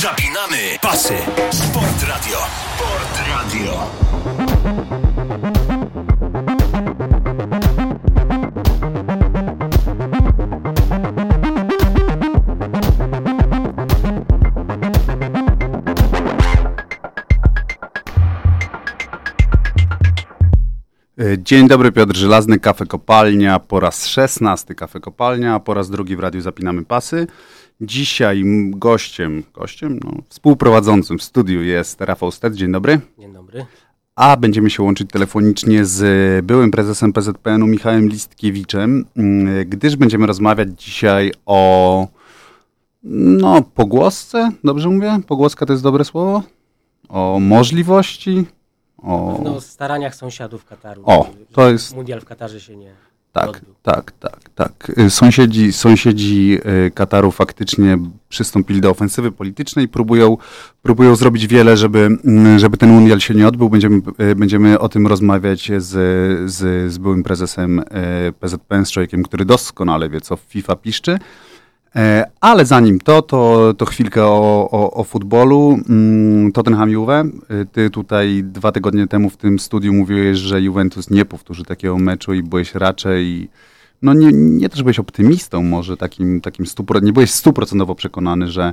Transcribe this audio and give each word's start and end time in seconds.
Zapinamy 0.00 0.78
pasy. 0.80 1.18
Sport 1.50 2.02
Radio. 2.04 2.38
Sport 2.74 3.20
Radio. 3.28 5.19
Dzień 21.38 21.68
dobry, 21.68 21.92
Piotr 21.92 22.16
Żelazny, 22.16 22.58
Kafe 22.58 22.86
Kopalnia, 22.86 23.58
po 23.58 23.80
raz 23.80 24.06
szesnasty 24.06 24.74
Kafe 24.74 25.00
Kopalnia, 25.00 25.54
a 25.54 25.60
po 25.60 25.74
raz 25.74 25.90
drugi 25.90 26.16
w 26.16 26.20
Radiu 26.20 26.40
Zapinamy 26.40 26.84
Pasy. 26.84 27.26
Dzisiaj 27.80 28.42
gościem, 28.70 29.42
gościem, 29.54 30.00
no, 30.04 30.10
współprowadzącym 30.28 31.18
w 31.18 31.22
studiu 31.22 31.62
jest 31.62 32.00
Rafał 32.00 32.30
Stet, 32.30 32.54
dzień 32.54 32.72
dobry. 32.72 33.00
Dzień 33.18 33.32
dobry. 33.32 33.66
A 34.16 34.36
będziemy 34.36 34.70
się 34.70 34.82
łączyć 34.82 35.10
telefonicznie 35.10 35.84
z 35.84 36.46
byłym 36.46 36.70
prezesem 36.70 37.12
PZPN-u 37.12 37.66
Michałem 37.66 38.08
Listkiewiczem, 38.08 39.04
mm, 39.16 39.68
gdyż 39.68 39.96
będziemy 39.96 40.26
rozmawiać 40.26 40.68
dzisiaj 40.84 41.32
o 41.46 42.08
no, 43.02 43.62
pogłosce, 43.62 44.50
dobrze 44.64 44.88
mówię? 44.88 45.20
Pogłoska 45.26 45.66
to 45.66 45.72
jest 45.72 45.82
dobre 45.82 46.04
słowo? 46.04 46.42
O 47.08 47.38
możliwości, 47.40 48.44
o... 49.02 49.40
No, 49.44 49.60
staraniach 49.60 50.14
sąsiadów 50.14 50.64
Kataru. 50.64 51.02
O, 51.04 51.30
to 51.52 51.70
jest- 51.70 51.94
Mundial 51.96 52.20
w 52.20 52.24
Katarze 52.24 52.60
się 52.60 52.76
nie 52.76 52.92
Tak, 53.32 53.48
odbył. 53.48 53.74
tak, 53.82 54.12
tak, 54.12 54.40
tak. 54.54 54.92
Y, 54.98 55.10
Sąsiedzi, 55.10 55.72
sąsiedzi 55.72 56.58
y, 56.86 56.90
Kataru 56.90 57.30
faktycznie 57.30 57.98
przystąpili 58.28 58.80
do 58.80 58.90
ofensywy 58.90 59.32
politycznej, 59.32 59.88
próbują, 59.88 60.36
próbują 60.82 61.16
zrobić 61.16 61.46
wiele, 61.46 61.76
żeby, 61.76 61.98
mm, 62.24 62.58
żeby 62.58 62.76
ten 62.76 62.90
mundial 62.90 63.20
się 63.20 63.34
nie 63.34 63.48
odbył. 63.48 63.70
Będziemy, 63.70 64.00
y, 64.30 64.34
będziemy 64.36 64.78
o 64.78 64.88
tym 64.88 65.06
rozmawiać 65.06 65.70
z, 65.78 65.86
z, 66.50 66.92
z 66.92 66.98
byłym 66.98 67.22
prezesem 67.22 67.82
PZPN, 68.40 68.86
z 68.86 68.90
człowiekiem, 68.90 69.22
który 69.22 69.44
doskonale 69.44 70.08
wie, 70.08 70.20
co 70.20 70.36
FIFA 70.36 70.76
piszczy. 70.76 71.18
E, 71.96 72.30
Ale 72.40 72.66
zanim 72.66 73.00
to, 73.00 73.22
to, 73.22 73.74
to 73.78 73.86
chwilkę 73.86 74.24
o, 74.24 74.68
o, 74.70 74.90
o 74.90 75.04
futbolu. 75.04 75.78
Mm, 75.88 76.52
Tottenham 76.52 76.90
Juve. 76.90 77.10
E, 77.10 77.24
Ty 77.72 77.90
tutaj 77.90 78.42
dwa 78.44 78.72
tygodnie 78.72 79.06
temu 79.06 79.30
w 79.30 79.36
tym 79.36 79.58
studiu 79.58 79.92
mówiłeś, 79.92 80.38
że 80.38 80.60
Juventus 80.60 81.10
nie 81.10 81.24
powtórzy 81.24 81.64
takiego 81.64 81.98
meczu 81.98 82.34
i 82.34 82.42
byłeś 82.42 82.74
raczej, 82.74 83.50
no 84.02 84.14
nie, 84.14 84.28
nie 84.32 84.68
też 84.68 84.82
byłeś 84.82 84.98
optymistą 84.98 85.62
może, 85.62 85.96
takim, 85.96 86.40
takim 86.40 86.66
stupro, 86.66 87.00
nie 87.00 87.12
byłeś 87.12 87.30
stuprocentowo 87.30 87.94
przekonany, 87.94 88.48
że, 88.48 88.72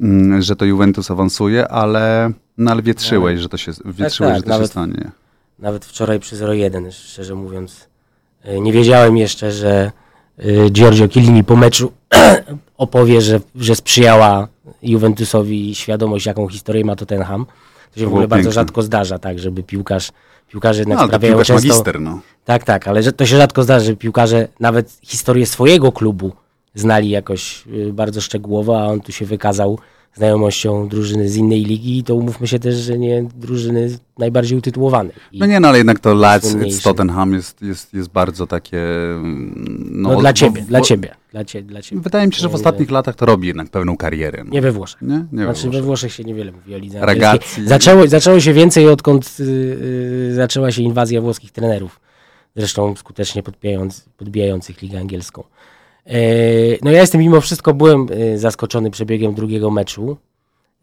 mm, 0.00 0.42
że 0.42 0.56
to 0.56 0.64
Juventus 0.64 1.10
awansuje, 1.10 1.68
ale, 1.68 2.30
no 2.58 2.70
ale 2.70 2.82
wietrzyłeś, 2.82 3.40
że 3.40 3.48
to 3.48 3.56
się, 3.56 3.72
wietrzyłeś, 3.84 4.32
tak, 4.32 4.36
że 4.36 4.42
to 4.42 4.48
się 4.48 4.52
nawet- 4.52 4.70
stanie. 4.70 5.10
Nawet 5.58 5.84
wczoraj 5.84 6.20
przy 6.20 6.36
0-1, 6.36 6.90
szczerze 6.92 7.34
mówiąc, 7.34 7.88
y, 8.48 8.60
nie 8.60 8.72
wiedziałem 8.72 9.16
jeszcze, 9.16 9.52
że 9.52 9.92
Giorgio 10.70 11.08
Chiellini 11.08 11.44
po 11.44 11.56
meczu 11.56 11.92
opowie, 12.78 13.20
że, 13.20 13.40
że 13.54 13.74
sprzyjała 13.76 14.48
Juventusowi 14.82 15.74
świadomość, 15.74 16.26
jaką 16.26 16.48
historię 16.48 16.84
ma 16.84 16.96
Tottenham. 16.96 17.46
To 17.92 18.00
się 18.00 18.06
w 18.06 18.08
było 18.08 18.10
ogóle 18.10 18.28
bardzo 18.28 18.42
piękne. 18.42 18.52
rzadko 18.52 18.82
zdarza, 18.82 19.18
tak, 19.18 19.38
żeby 19.38 19.62
piłkarz, 19.62 20.12
piłkarze 20.50 20.80
jednak 20.80 20.98
No, 20.98 21.02
to 21.02 21.08
sprawiają 21.08 21.32
piłkarz 21.32 21.46
często... 21.46 21.68
magister, 21.68 22.00
no. 22.00 22.20
Tak, 22.44 22.64
tak, 22.64 22.88
ale 22.88 23.12
to 23.12 23.26
się 23.26 23.36
rzadko 23.36 23.62
zdarza, 23.62 23.84
że 23.86 23.96
piłkarze 23.96 24.48
nawet 24.60 24.98
historię 25.02 25.46
swojego 25.46 25.92
klubu 25.92 26.32
znali 26.74 27.10
jakoś 27.10 27.64
y, 27.66 27.92
bardzo 27.92 28.20
szczegółowo, 28.20 28.80
a 28.80 28.86
on 28.86 29.00
tu 29.00 29.12
się 29.12 29.26
wykazał 29.26 29.78
znajomością 30.16 30.88
drużyny 30.88 31.28
z 31.28 31.36
innej 31.36 31.64
ligi 31.64 31.98
i 31.98 32.02
to 32.04 32.14
umówmy 32.14 32.46
się 32.46 32.58
też, 32.58 32.74
że 32.74 32.98
nie 32.98 33.28
drużyny 33.36 33.98
najbardziej 34.18 34.58
utytułowanej. 34.58 35.12
No 35.32 35.46
nie, 35.46 35.60
no 35.60 35.68
ale 35.68 35.78
jednak 35.78 35.98
to 36.00 36.14
Leeds 36.14 36.56
z 36.68 36.82
Tottenham 36.82 37.32
jest, 37.32 37.62
jest, 37.62 37.94
jest 37.94 38.08
bardzo 38.08 38.46
takie... 38.46 38.78
mm, 38.80 39.88
no, 39.92 40.16
dla 40.20 40.30
bo- 40.30 40.32
ciebie, 40.32 40.60
bo- 40.60 40.68
dla 40.68 40.80
ciebie, 40.80 41.14
dla, 41.32 41.44
cie, 41.44 41.62
dla 41.62 41.82
ciebie. 41.82 42.00
Wydaje 42.02 42.26
mi 42.26 42.32
się, 42.32 42.40
że 42.40 42.48
w 42.48 42.50
Nie, 42.50 42.56
ostatnich 42.56 42.90
latach 42.90 43.14
to 43.14 43.26
robi 43.26 43.48
jednak 43.48 43.68
pełną 43.68 43.96
karierę. 43.96 44.44
No. 44.44 44.50
Nie 44.50 44.60
we 44.60 44.72
Włoszech. 44.72 45.02
Nie? 45.02 45.24
Nie 45.32 45.44
Znaczy 45.44 45.62
we 45.62 45.62
we 45.62 45.70
Włoszech. 45.70 45.84
Włoszech 45.84 46.12
się 46.12 46.24
niewiele 46.24 46.52
mówi 46.52 46.74
o 46.74 46.78
lidze 46.78 47.00
Ragazzi. 47.00 47.38
Zaczęło, 47.66 48.06
zaczęło 48.06 48.40
się 48.40 48.52
więcej 48.52 48.88
odkąd 48.88 49.36
y, 49.40 49.42
y, 50.30 50.34
zaczęła 50.34 50.70
się 50.72 50.82
inwazja 50.82 51.20
włoskich 51.20 51.52
trenerów, 51.52 52.00
zresztą 52.56 52.96
skutecznie 52.96 53.42
podbijając, 53.42 54.04
podbijających 54.16 54.82
ligę 54.82 55.00
angielską. 55.00 55.44
E, 56.06 56.18
no 56.82 56.90
ja 56.90 57.00
jestem 57.00 57.20
mimo 57.20 57.40
wszystko 57.40 57.74
byłem 57.74 58.06
y, 58.12 58.38
zaskoczony 58.38 58.90
przebiegiem 58.90 59.34
drugiego 59.34 59.70
meczu, 59.70 60.16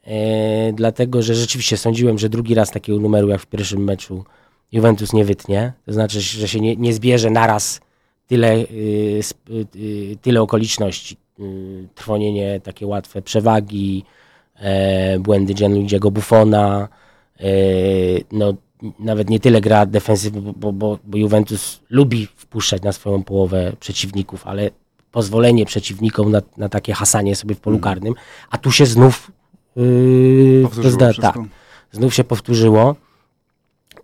e, 0.04 0.74
dlatego 0.74 1.22
że 1.22 1.36
rzeczywiście 1.36 1.78
sądziłem, 1.78 2.20
że 2.20 2.30
drugi 2.30 2.54
raz 2.54 2.72
takiego 2.72 3.00
numeru 3.00 3.30
jak 3.30 3.42
w 3.42 3.46
pierwszym 3.46 3.84
meczu 3.84 4.24
Juventus 4.72 5.14
nie 5.14 5.26
wytnie, 5.26 5.74
to 5.86 5.94
znaczy, 5.94 6.22
że 6.22 6.48
się 6.48 6.60
nie, 6.60 6.76
nie 6.76 6.94
zbierze 6.94 7.30
naraz 7.30 7.82
tyle, 8.28 8.66
tyle 10.22 10.42
okoliczności. 10.42 11.18
Trwonienie 11.96 12.60
takie 12.64 12.88
łatwe 12.88 13.22
przewagi, 13.22 14.04
e, 14.56 15.20
błędy 15.20 15.54
Gianluigiego 15.54 16.12
Buffona, 16.12 16.88
e, 17.40 17.44
no 18.32 18.54
nawet 19.00 19.30
nie 19.30 19.40
tyle 19.40 19.62
gra 19.62 19.86
defensywy, 19.86 20.42
bo, 20.42 20.74
bo, 20.74 21.00
bo 21.04 21.18
Juventus 21.18 21.80
lubi 21.90 22.28
wpuszczać 22.36 22.82
na 22.82 22.92
swoją 22.92 23.24
połowę 23.24 23.74
przeciwników, 23.80 24.48
ale 24.48 24.70
pozwolenie 25.18 25.66
przeciwnikom 25.66 26.32
na, 26.32 26.42
na 26.58 26.70
takie 26.70 26.94
hasanie 26.94 27.36
sobie 27.36 27.56
w 27.56 27.60
polu 27.60 27.80
karnym, 27.80 28.14
a 28.52 28.58
tu 28.58 28.72
się 28.72 28.86
znów 28.86 29.32
yy, 29.76 30.60
Powtórzyło 30.64 30.94
zda- 30.94 31.14
tak, 31.22 31.36
znów 31.92 32.14
się 32.14 32.24
powtórzyło. 32.24 32.96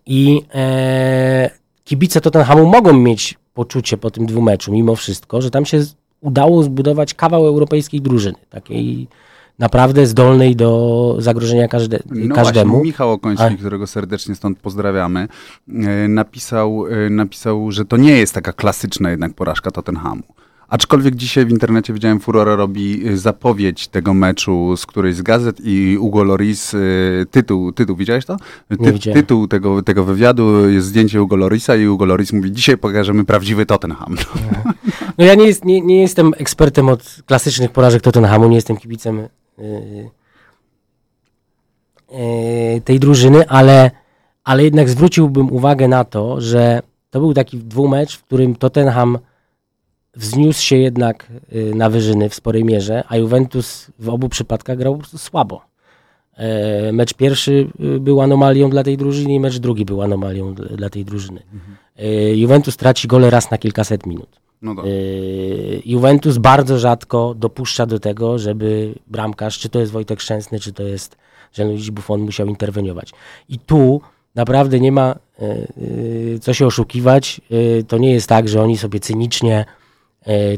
I 0.05 0.41
e, 0.53 1.49
kibice 1.83 2.21
Tottenhamu 2.21 2.65
mogą 2.65 2.93
mieć 2.93 3.37
poczucie 3.53 3.97
po 3.97 4.11
tym 4.11 4.25
dwumeczu 4.25 4.71
mimo 4.71 4.95
wszystko, 4.95 5.41
że 5.41 5.51
tam 5.51 5.65
się 5.65 5.81
udało 6.21 6.63
zbudować 6.63 7.13
kawał 7.13 7.45
europejskiej 7.47 8.01
drużyny, 8.01 8.37
takiej 8.49 9.07
naprawdę 9.59 10.05
zdolnej 10.07 10.55
do 10.55 11.15
zagrożenia 11.19 11.67
każde, 11.67 11.99
No 12.05 12.35
każdemu. 12.35 12.71
właśnie, 12.71 12.87
Michał 12.89 13.11
Okoński, 13.11 13.45
A- 13.45 13.57
którego 13.57 13.87
serdecznie 13.87 14.35
stąd 14.35 14.59
pozdrawiamy, 14.59 15.27
e, 15.69 16.07
napisał, 16.07 16.85
e, 16.87 17.09
napisał, 17.09 17.71
że 17.71 17.85
to 17.85 17.97
nie 17.97 18.11
jest 18.11 18.33
taka 18.33 18.53
klasyczna 18.53 19.09
jednak 19.11 19.33
porażka 19.33 19.71
Tottenhamu. 19.71 20.23
Aczkolwiek 20.69 21.15
dzisiaj 21.15 21.45
w 21.45 21.49
internecie 21.49 21.93
widziałem, 21.93 22.19
Furora 22.19 22.55
robi 22.55 23.07
e, 23.07 23.17
zapowiedź 23.17 23.87
tego 23.87 24.13
meczu 24.13 24.77
z 24.77 24.85
którejś 24.85 25.15
z 25.15 25.21
gazet 25.21 25.57
i 25.63 25.97
Ugo 25.99 26.23
Loris, 26.23 26.73
e, 26.73 26.77
tytuł, 27.31 27.71
tytuł 27.71 27.95
widziałeś 27.95 28.25
to? 28.25 28.37
Widziałem. 28.69 29.21
tytuł 29.21 29.47
tego, 29.47 29.83
tego 29.83 30.03
wywiadu 30.03 30.69
jest 30.69 30.87
zdjęcie 30.87 31.21
Ugo 31.21 31.35
Lorisa 31.35 31.75
i 31.75 31.87
Ugo 31.87 32.05
Loris 32.05 32.33
mówi, 32.33 32.51
dzisiaj 32.51 32.77
pokażemy 32.77 33.25
prawdziwy 33.25 33.65
Tottenham. 33.65 34.15
No 35.17 35.25
ja 35.25 35.35
nie, 35.35 35.45
jest, 35.45 35.65
nie, 35.65 35.81
nie 35.81 36.01
jestem 36.01 36.31
ekspertem 36.37 36.89
od 36.89 37.15
klasycznych 37.25 37.71
porażek 37.71 38.01
Tottenhamu, 38.01 38.47
nie 38.47 38.55
jestem 38.55 38.77
kibicem 38.77 39.17
yy, 39.57 40.09
yy, 42.11 42.81
tej 42.81 42.99
drużyny, 42.99 43.49
ale, 43.49 43.91
ale 44.43 44.63
jednak 44.63 44.89
zwróciłbym 44.89 45.51
uwagę 45.51 45.87
na 45.87 46.03
to, 46.03 46.41
że 46.41 46.81
to 47.09 47.19
był 47.19 47.33
taki 47.33 47.57
dwumecz, 47.57 48.17
w 48.17 48.23
którym 48.23 48.55
Tottenham 48.55 49.17
wzniósł 50.19 50.61
się 50.61 50.75
jednak 50.75 51.27
yy, 51.51 51.75
na 51.75 51.89
wyżyny 51.89 52.29
w 52.29 52.35
sporej 52.35 52.65
mierze, 52.65 53.03
a 53.07 53.17
Juventus 53.17 53.91
w 53.99 54.09
obu 54.09 54.29
przypadkach 54.29 54.77
grał 54.77 55.01
słabo. 55.17 55.69
E, 56.39 56.91
Mecz 56.91 57.13
pierwszy 57.13 57.67
y, 57.79 57.99
był 57.99 58.21
anomalią 58.21 58.69
dla 58.69 58.83
tej 58.83 58.97
drużyny 58.97 59.33
i 59.33 59.39
mecz 59.39 59.57
drugi 59.57 59.85
był 59.85 60.01
anomalią 60.01 60.53
dla, 60.53 60.89
tej 60.89 61.05
drużyny. 61.05 61.43
E, 61.97 62.35
Juventus 62.35 62.77
traci 62.77 63.07
gole 63.07 63.29
raz 63.29 63.51
na 63.51 63.57
kilkaset 63.57 64.05
minut. 64.05 64.29
No. 64.61 64.75
Yy, 64.85 65.81
Juventus 65.85 66.37
bardzo 66.37 66.79
rzadko 66.79 67.35
dopuszcza 67.37 67.85
do 67.85 67.99
tego, 67.99 68.39
żeby 68.39 68.93
bramkarz, 69.07 69.59
czy 69.59 69.69
to 69.69 69.79
jest 69.79 69.91
Wojtek 69.91 70.21
Szczęsny, 70.21 70.59
czy 70.59 70.73
to 70.73 70.83
jest 70.83 71.17
Gianluigi 71.55 71.91
Buffon, 71.91 72.21
musiał 72.21 72.47
interweniować. 72.47 73.11
I 73.49 73.59
tu 73.59 74.01
naprawdę 74.35 74.79
nie 74.79 74.91
ma 74.91 75.15
co 76.41 76.53
się 76.53 76.65
oszukiwać. 76.65 77.41
To 77.87 77.97
nie 77.97 78.11
jest 78.11 78.29
tak, 78.29 78.49
że 78.49 78.61
oni 78.61 78.77
sobie 78.77 78.99
cynicznie 78.99 79.65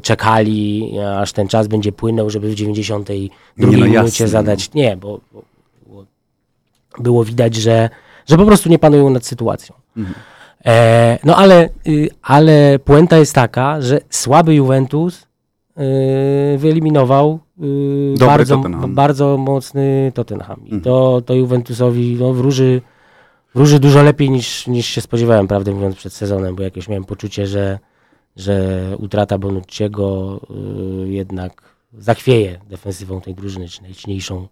czekali, 0.01 0.91
aż 1.17 1.33
ten 1.33 1.47
czas 1.47 1.67
będzie 1.67 1.91
płynął, 1.91 2.29
żeby 2.29 2.49
w 2.49 2.55
92 2.55 3.13
Nie, 3.13 3.29
no 3.57 3.85
minucie 3.85 3.93
jasne, 4.23 4.27
zadać. 4.27 4.73
Nie, 4.73 4.97
bo, 4.97 5.19
bo 5.33 5.43
było, 5.87 6.05
było 6.99 7.23
widać, 7.23 7.55
że, 7.55 7.89
że 8.29 8.37
po 8.37 8.45
prostu 8.45 8.69
nie 8.69 8.79
panują 8.79 9.09
nad 9.09 9.25
sytuacją. 9.25 9.75
E, 10.65 11.19
no 11.23 11.35
ale, 11.35 11.69
y, 11.87 12.09
ale 12.21 12.79
puenta 12.79 13.17
jest 13.17 13.35
taka, 13.35 13.81
że 13.81 13.99
słaby 14.09 14.55
Juventus 14.55 15.27
y, 15.77 16.57
wyeliminował 16.57 17.39
y, 17.63 18.25
bardzo, 18.25 18.55
Tottenham. 18.55 18.95
bardzo 18.95 19.37
mocny 19.37 20.11
Tottenham. 20.15 20.61
I 20.65 20.81
to, 20.81 21.21
to 21.25 21.33
Juventusowi 21.33 22.17
no, 22.19 22.33
wróży, 22.33 22.81
wróży 23.55 23.79
dużo 23.79 24.03
lepiej 24.03 24.29
niż, 24.29 24.67
niż 24.67 24.85
się 24.85 25.01
spodziewałem, 25.01 25.47
prawdę 25.47 25.71
mówiąc, 25.71 25.95
przed 25.95 26.13
sezonem, 26.13 26.55
bo 26.55 26.63
jakieś 26.63 26.87
miałem 26.87 27.03
poczucie, 27.03 27.47
że, 27.47 27.79
że 28.41 28.95
utrata 28.99 29.37
Bonucciego 29.37 30.39
y, 31.05 31.09
jednak 31.09 31.61
zachwieje 31.93 32.59
defensywą 32.69 33.21
tej 33.21 33.35
drużyny, 33.35 33.69
czy 33.69 33.81
najsilniejszą 33.81 34.47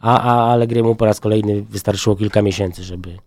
a, 0.00 0.20
a 0.20 0.52
Allegriemu 0.52 0.94
po 0.94 1.04
raz 1.04 1.20
kolejny 1.20 1.62
wystarczyło 1.62 2.16
kilka 2.16 2.42
miesięcy, 2.42 2.84
żeby, 2.84 3.18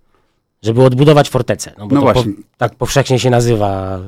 żeby 0.61 0.83
odbudować 0.83 1.29
fortecę. 1.29 1.73
No 1.77 1.87
bo 1.87 1.95
No 1.95 2.01
to 2.01 2.13
właśnie. 2.13 2.33
Po, 2.33 2.41
tak 2.57 2.75
powszechnie 2.75 3.19
się 3.19 3.29
nazywa 3.29 3.99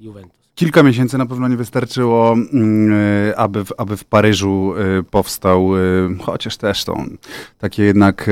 Juventus. 0.00 0.40
Kilka 0.54 0.82
miesięcy 0.82 1.18
na 1.18 1.26
pewno 1.26 1.48
nie 1.48 1.56
wystarczyło, 1.56 2.32
mm, 2.32 2.92
y, 2.92 3.36
aby 3.36 3.64
w, 3.64 3.72
aby 3.78 3.96
w 3.96 4.04
Paryżu 4.04 4.74
y, 4.98 5.02
powstał, 5.02 5.70
chociaż 6.22 6.56
też 6.56 6.84
to 6.84 6.96
takie 7.58 7.82
jednak 7.82 8.30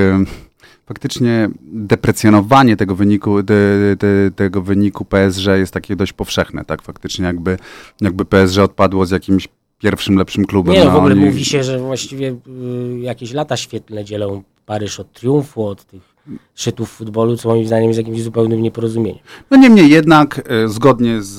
faktycznie 0.88 1.48
deprecjonowanie 1.62 2.76
tego 2.76 2.94
wyniku, 2.94 3.42
te, 3.42 3.54
te, 3.98 4.30
tego 4.36 4.62
wyniku 4.62 5.04
PSG 5.04 5.46
jest 5.46 5.72
takie 5.72 5.96
dość 5.96 6.12
powszechne, 6.12 6.64
tak? 6.64 6.82
Faktycznie 6.82 7.24
jakby, 7.26 7.58
jakby 8.00 8.24
PSG 8.24 8.58
odpadło 8.58 9.06
z 9.06 9.10
jakimś 9.10 9.48
pierwszym 9.78 10.16
lepszym 10.16 10.44
klubem. 10.44 10.74
Nie, 10.74 10.84
no 10.84 10.90
w 10.90 10.96
ogóle 10.96 11.14
oni- 11.14 11.24
mówi 11.24 11.44
się, 11.44 11.62
że 11.64 11.78
właściwie 11.78 12.28
y, 12.28 12.98
jakieś 13.00 13.32
lata 13.32 13.56
świetlne 13.56 14.04
dzielą 14.04 14.42
Paryż 14.66 15.00
od 15.00 15.12
triumfu, 15.12 15.66
od 15.66 15.84
tych 15.84 16.02
szczytów 16.54 16.90
futbolu, 16.90 17.36
co 17.36 17.48
moim 17.48 17.66
zdaniem 17.66 17.88
jest 17.88 17.98
jakimś 17.98 18.22
zupełnym 18.22 18.62
nieporozumieniem. 18.62 19.18
No 19.50 19.56
niemniej 19.56 19.90
jednak, 19.90 20.42
e, 20.48 20.68
zgodnie 20.68 21.22
z, 21.22 21.36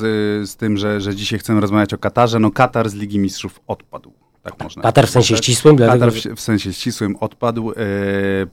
z 0.50 0.56
tym, 0.56 0.78
że, 0.78 1.02
że 1.02 1.16
dzisiaj 1.16 1.40
chcemy 1.40 1.62
rozmawiać 1.62 1.94
o 1.94 1.98
Katarze, 1.98 2.40
no 2.40 2.52
Katar 2.52 2.90
z 2.90 2.94
Ligi 2.94 3.20
Mistrzów 3.20 3.60
odpadł. 3.68 4.12
Tak 4.44 4.64
można 4.64 4.82
Katar 4.82 5.08
w 5.08 5.10
sensie 5.10 5.38
ścisłym, 5.38 5.76
dlatego 5.76 6.06
Katar 6.06 6.22
że- 6.22 6.30
w, 6.30 6.36
w 6.36 6.42
sensie 6.42 6.74
ścisłym 6.74 7.16
odpadł, 7.16 7.72
e, 7.72 7.76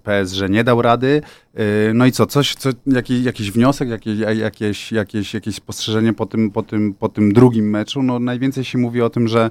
PSG 0.02 0.48
nie 0.50 0.64
dał 0.64 0.82
rady. 0.82 1.22
E, 1.54 1.62
no 1.94 2.06
i 2.06 2.12
co, 2.12 2.26
coś, 2.26 2.54
co 2.54 2.70
jaki, 2.86 3.22
jakiś 3.24 3.50
wniosek, 3.50 3.88
jakieś, 3.88 4.18
jakieś, 4.38 4.92
jakieś, 4.92 5.34
jakieś 5.34 5.54
spostrzeżenie 5.54 6.12
po 6.12 6.26
tym, 6.26 6.50
po, 6.50 6.62
tym, 6.62 6.94
po 6.94 7.08
tym 7.08 7.32
drugim 7.32 7.70
meczu? 7.70 8.02
No 8.02 8.18
najwięcej 8.18 8.64
się 8.64 8.78
mówi 8.78 9.02
o 9.02 9.10
tym, 9.10 9.28
że, 9.28 9.50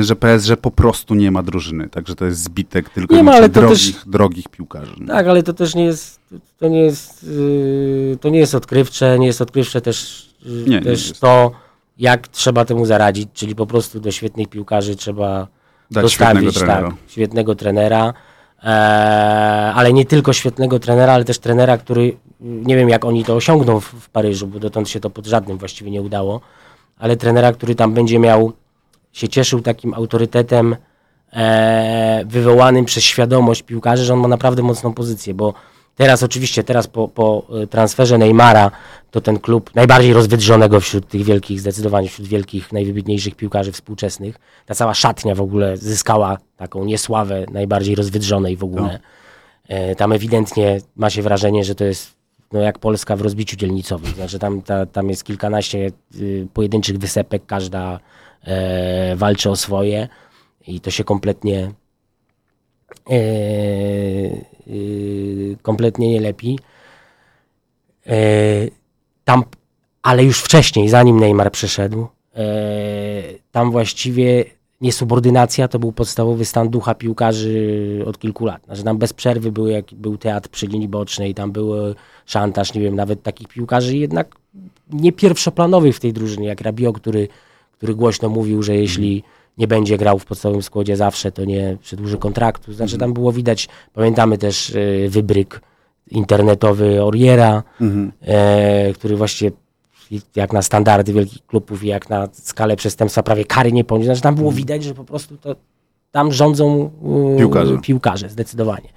że 0.00 0.16
PSG 0.16 0.56
po 0.56 0.70
prostu 0.70 1.14
nie 1.14 1.30
ma 1.30 1.42
drużyny, 1.42 1.88
także 1.88 2.14
to 2.14 2.24
jest 2.24 2.42
zbitek 2.42 2.90
tylko 2.90 3.14
Nie 3.14 3.22
ma, 3.22 3.32
ale 3.32 3.48
to 3.48 3.60
drogich, 3.60 3.96
też- 3.96 4.06
drogich 4.06 4.48
piłkarzy. 4.48 4.94
No. 5.00 5.06
Tak, 5.06 5.26
ale 5.26 5.42
to 5.42 5.52
też 5.52 5.74
nie 5.74 5.84
jest, 5.84 6.20
to 6.58 6.68
nie 6.68 6.80
jest, 6.82 7.22
yy, 7.22 8.18
to 8.20 8.28
nie 8.28 8.38
jest 8.38 8.54
odkrywcze, 8.54 9.18
nie 9.18 9.26
jest 9.26 9.40
odkrywcze 9.42 9.80
też, 9.80 10.28
yy, 10.42 10.52
Nie, 10.66 10.76
nie 10.76 10.82
też 10.82 11.08
jest. 11.08 11.20
to, 11.20 11.52
jak 11.98 12.28
trzeba 12.28 12.64
temu 12.64 12.86
zaradzić, 12.86 13.28
czyli 13.34 13.54
po 13.54 13.66
prostu 13.66 14.00
do 14.00 14.10
świetnych 14.10 14.48
piłkarzy 14.48 14.96
trzeba 14.96 15.48
Dać 15.90 16.12
świetnego 16.12 16.46
dostawić 16.46 16.54
trenera. 16.54 16.88
tak, 16.88 17.10
świetnego 17.10 17.54
trenera, 17.54 18.14
ale 19.74 19.92
nie 19.92 20.04
tylko 20.04 20.32
świetnego 20.32 20.78
trenera, 20.78 21.12
ale 21.12 21.24
też 21.24 21.38
trenera, 21.38 21.78
który, 21.78 22.16
nie 22.40 22.76
wiem 22.76 22.88
jak 22.88 23.04
oni 23.04 23.24
to 23.24 23.34
osiągną 23.34 23.80
w, 23.80 23.84
w 23.84 24.10
Paryżu, 24.10 24.46
bo 24.46 24.58
dotąd 24.58 24.88
się 24.88 25.00
to 25.00 25.10
pod 25.10 25.26
żadnym 25.26 25.58
właściwie 25.58 25.90
nie 25.90 26.02
udało, 26.02 26.40
ale 26.98 27.16
trenera, 27.16 27.52
który 27.52 27.74
tam 27.74 27.94
będzie 27.94 28.18
miał, 28.18 28.52
się 29.12 29.28
cieszył 29.28 29.60
takim 29.60 29.94
autorytetem 29.94 30.76
e, 31.32 32.24
wywołanym 32.26 32.84
przez 32.84 33.04
świadomość 33.04 33.62
piłkarzy, 33.62 34.04
że 34.04 34.14
on 34.14 34.20
ma 34.20 34.28
naprawdę 34.28 34.62
mocną 34.62 34.94
pozycję, 34.94 35.34
bo 35.34 35.54
teraz 35.98 36.22
oczywiście, 36.22 36.64
teraz 36.64 36.86
po, 36.86 37.08
po 37.08 37.46
e, 37.62 37.66
transferze 37.66 38.18
Neymara, 38.18 38.70
to 39.10 39.20
ten 39.20 39.38
klub 39.38 39.74
najbardziej 39.74 40.12
rozwydrzonego 40.12 40.80
wśród 40.80 41.08
tych 41.08 41.24
wielkich, 41.24 41.60
zdecydowanie 41.60 42.08
wśród 42.08 42.28
wielkich, 42.28 42.72
najwybitniejszych 42.72 43.34
piłkarzy 43.34 43.72
współczesnych, 43.72 44.38
ta 44.66 44.74
cała 44.74 44.94
szatnia 44.94 45.34
w 45.34 45.40
ogóle 45.40 45.76
zyskała 45.76 46.38
taką 46.56 46.84
niesławę 46.84 47.44
najbardziej 47.52 47.94
rozwydrzonej 47.94 48.56
w 48.56 48.64
ogóle. 48.64 49.00
E, 49.68 49.94
Tam 49.94 50.12
ewidentnie 50.12 50.80
ma 50.96 51.10
się 51.10 51.22
wrażenie, 51.22 51.64
że 51.64 51.74
to 51.74 51.84
jest 51.84 52.18
no 52.52 52.60
jak 52.60 52.78
Polska 52.78 53.16
w 53.16 53.20
rozbiciu 53.20 53.56
dzielnicowym. 53.56 54.12
Znaczy 54.14 54.38
tam, 54.38 54.62
ta, 54.62 54.86
tam 54.86 55.10
jest 55.10 55.24
kilkanaście 55.24 55.90
y, 56.20 56.46
pojedynczych 56.54 56.98
wysepek, 56.98 57.46
każda 57.46 58.00
e, 58.42 59.16
walczy 59.16 59.50
o 59.50 59.56
swoje 59.56 60.08
i 60.66 60.80
to 60.80 60.90
się 60.90 61.04
kompletnie 61.04 61.58
y, 61.58 61.74
kompletnie 65.62 66.08
nie 66.08 66.20
lepi. 66.20 66.58
E, 68.06 68.16
tam, 69.24 69.44
ale 70.02 70.24
już 70.24 70.40
wcześniej, 70.40 70.88
zanim 70.88 71.20
Neymar 71.20 71.52
przyszedł, 71.52 72.06
e, 72.34 72.46
tam 73.52 73.70
właściwie 73.70 74.44
niesubordynacja 74.80 75.68
to 75.68 75.78
był 75.78 75.92
podstawowy 75.92 76.44
stan 76.44 76.68
ducha 76.68 76.94
piłkarzy 76.94 78.02
od 78.06 78.18
kilku 78.18 78.46
lat. 78.46 78.64
Znaczy 78.64 78.82
tam 78.84 78.98
bez 78.98 79.12
przerwy 79.12 79.52
był, 79.52 79.66
jak, 79.66 79.94
był 79.94 80.18
teatr 80.18 80.48
przy 80.48 80.66
linii 80.66 80.88
bocznej, 80.88 81.34
tam 81.34 81.52
był 81.52 81.72
szantaż, 82.26 82.74
nie 82.74 82.80
wiem, 82.80 82.94
nawet 82.94 83.22
takich 83.22 83.48
piłkarzy 83.48 83.96
jednak 83.96 84.34
nie 84.90 85.12
pierwszoplanowych 85.12 85.96
w 85.96 86.00
tej 86.00 86.12
drużynie, 86.12 86.48
jak 86.48 86.60
Rabio, 86.60 86.92
który, 86.92 87.28
który 87.72 87.94
głośno 87.94 88.28
mówił, 88.28 88.62
że 88.62 88.76
jeśli 88.76 89.22
nie 89.58 89.68
będzie 89.68 89.98
grał 89.98 90.18
w 90.18 90.24
podstawowym 90.24 90.62
składzie 90.62 90.96
zawsze, 90.96 91.32
to 91.32 91.44
nie 91.44 91.76
przedłuży 91.82 92.18
kontraktu. 92.18 92.72
Znaczy 92.72 92.98
tam 92.98 93.12
było 93.12 93.32
widać, 93.32 93.68
pamiętamy 93.92 94.38
też 94.38 94.70
y, 94.70 95.06
wybryk 95.10 95.60
internetowy 96.10 97.02
Oriera, 97.04 97.62
e, 98.22 98.92
który 98.92 99.16
właściwie 99.16 99.50
jak 100.36 100.52
na 100.52 100.62
standardy 100.62 101.12
wielkich 101.12 101.46
klubów 101.46 101.84
i 101.84 101.86
jak 101.86 102.10
na 102.10 102.28
skalę 102.32 102.76
przestępstwa 102.76 103.22
prawie 103.22 103.44
kary 103.44 103.72
nie 103.72 103.84
poniósł. 103.84 104.06
Znaczy 104.06 104.20
tam 104.20 104.34
było 104.34 104.52
widać, 104.52 104.84
że 104.84 104.94
po 104.94 105.04
prostu 105.04 105.36
to 105.36 105.56
tam 106.10 106.32
rządzą 106.32 106.90
y, 107.34 107.38
Piłkarze. 107.38 107.78
piłkarze 107.82 108.28
zdecydowanie. 108.28 108.88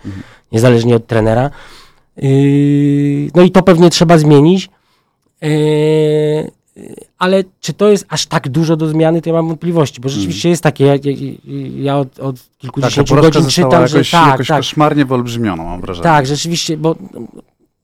Niezależnie 0.51 0.95
od 0.95 1.07
trenera. 1.07 1.49
Yy, 2.17 3.29
no 3.35 3.41
i 3.41 3.51
to 3.51 3.63
pewnie 3.63 3.89
trzeba 3.89 4.17
zmienić. 4.17 4.69
Yy, 5.41 5.49
ale 7.17 7.43
czy 7.59 7.73
to 7.73 7.89
jest 7.89 8.05
aż 8.09 8.25
tak 8.25 8.49
dużo 8.49 8.75
do 8.77 8.87
zmiany, 8.87 9.21
to 9.21 9.29
ja 9.29 9.35
mam 9.35 9.47
wątpliwości, 9.47 10.01
bo 10.01 10.09
rzeczywiście 10.09 10.49
jest 10.49 10.63
takie, 10.63 10.85
ja, 10.85 10.93
ja, 10.95 11.11
ja 11.75 11.97
od, 11.97 12.19
od 12.19 12.35
Tak, 12.35 12.57
kilkudziesięciu 12.57 13.15
porażka 13.15 13.31
godzin 13.39 13.49
czytam, 13.49 13.71
jakoś, 13.71 13.91
że 13.91 14.17
tak, 14.17 14.27
jakoś 14.31 14.47
tak, 14.47 14.57
koszmarnie 14.57 15.05
wyolbrzymiono, 15.05 15.63
mam 15.63 15.81
wrażenie. 15.81 16.03
tak, 16.03 16.25
rzeczywiście, 16.27 16.77
bo 16.77 16.95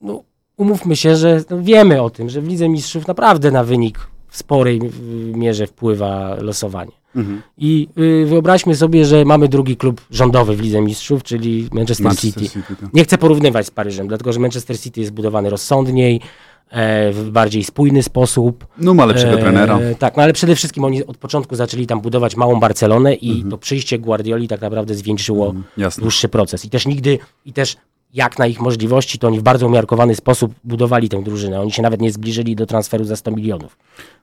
no, 0.01 0.23
umówmy 0.57 0.95
się, 0.95 1.15
że 1.15 1.43
no, 1.49 1.61
wiemy 1.61 2.01
o 2.01 2.09
tym, 2.09 2.29
że 2.29 2.41
w 2.41 2.47
Lidze 2.47 2.69
Mistrzów 2.69 3.07
naprawdę 3.07 3.51
na 3.51 3.63
wynik 3.63 4.07
w 4.29 4.37
sporej 4.37 4.81
y, 4.83 5.37
mierze 5.37 5.67
wpływa 5.67 6.35
losowanie. 6.41 6.91
Mhm. 7.15 7.41
I 7.57 7.87
y, 7.99 8.25
wyobraźmy 8.25 8.75
sobie, 8.75 9.05
że 9.05 9.25
mamy 9.25 9.47
drugi 9.47 9.77
klub 9.77 10.01
rządowy 10.11 10.55
w 10.55 10.61
Lidze 10.61 10.81
Mistrzów, 10.81 11.23
czyli 11.23 11.67
Manchester, 11.73 12.03
Manchester 12.05 12.43
City. 12.43 12.53
City, 12.61 12.75
tak. 12.81 12.93
Nie 12.93 13.03
chcę 13.03 13.17
porównywać 13.17 13.65
z 13.65 13.71
Paryżem, 13.71 14.07
dlatego 14.07 14.33
że 14.33 14.39
Manchester 14.39 14.79
City 14.79 15.01
jest 15.01 15.13
budowany 15.13 15.49
rozsądniej, 15.49 16.21
e, 16.69 17.11
w 17.11 17.29
bardziej 17.29 17.63
spójny 17.63 18.03
sposób. 18.03 18.67
No 18.77 18.93
ma 18.93 19.05
lepszego 19.05 19.33
E, 19.33 19.41
trenera. 19.41 19.79
Tak, 19.99 20.17
no 20.17 20.23
ale 20.23 20.33
przede 20.33 20.55
wszystkim 20.55 20.83
oni 20.83 21.05
od 21.05 21.17
początku 21.17 21.55
zaczęli 21.55 21.87
tam 21.87 22.01
budować 22.01 22.35
małą 22.35 22.59
Barcelonę 22.59 23.13
i 23.13 23.31
Mhm. 23.31 23.51
to 23.51 23.57
przyjście 23.57 23.99
Guardioli 23.99 24.47
tak 24.47 24.61
naprawdę 24.61 24.95
zwieńczyło 24.95 25.53
jasne. 25.77 26.01
dłuższy 26.01 26.29
proces. 26.29 26.65
I 26.65 26.69
też 26.69 26.85
nigdy, 26.85 27.19
i 27.45 27.53
też 27.53 27.77
jak 28.13 28.39
na 28.39 28.47
ich 28.47 28.61
możliwości, 28.61 29.19
to 29.19 29.27
oni 29.27 29.39
w 29.39 29.43
bardzo 29.43 29.67
umiarkowany 29.67 30.15
sposób 30.15 30.53
budowali 30.63 31.09
tę 31.09 31.23
drużynę. 31.23 31.61
Oni 31.61 31.71
się 31.71 31.81
nawet 31.81 32.01
nie 32.01 32.11
zbliżyli 32.11 32.55
do 32.55 32.65
transferu 32.65 33.03
za 33.03 33.15
100 33.15 33.31
milionów. 33.31 33.77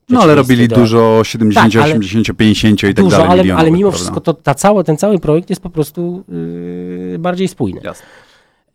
No 0.09 0.21
ale 0.21 0.35
robili 0.35 0.69
do- 0.69 0.76
dużo 0.76 1.21
70, 1.25 1.73
Tak, 1.73 1.83
ale- 1.83 1.95
80, 1.95 2.37
50 2.37 2.83
i 2.83 2.95
tak 2.95 3.05
Dużo, 3.05 3.17
dalej 3.19 3.41
ale, 3.41 3.55
ale 3.55 3.71
mimo 3.71 3.91
wszystko 3.91 4.21
to, 4.21 4.35
ta 4.35 4.55
całe, 4.55 4.85
ten 4.85 4.97
cały 4.97 5.19
projekt 5.19 5.50
jest 5.50 5.62
po 5.62 5.71
prostu 5.71 6.25
yy, 6.29 7.19
bardziej 7.19 7.49
spójny. 7.49 7.81
Jasne. 7.85 8.07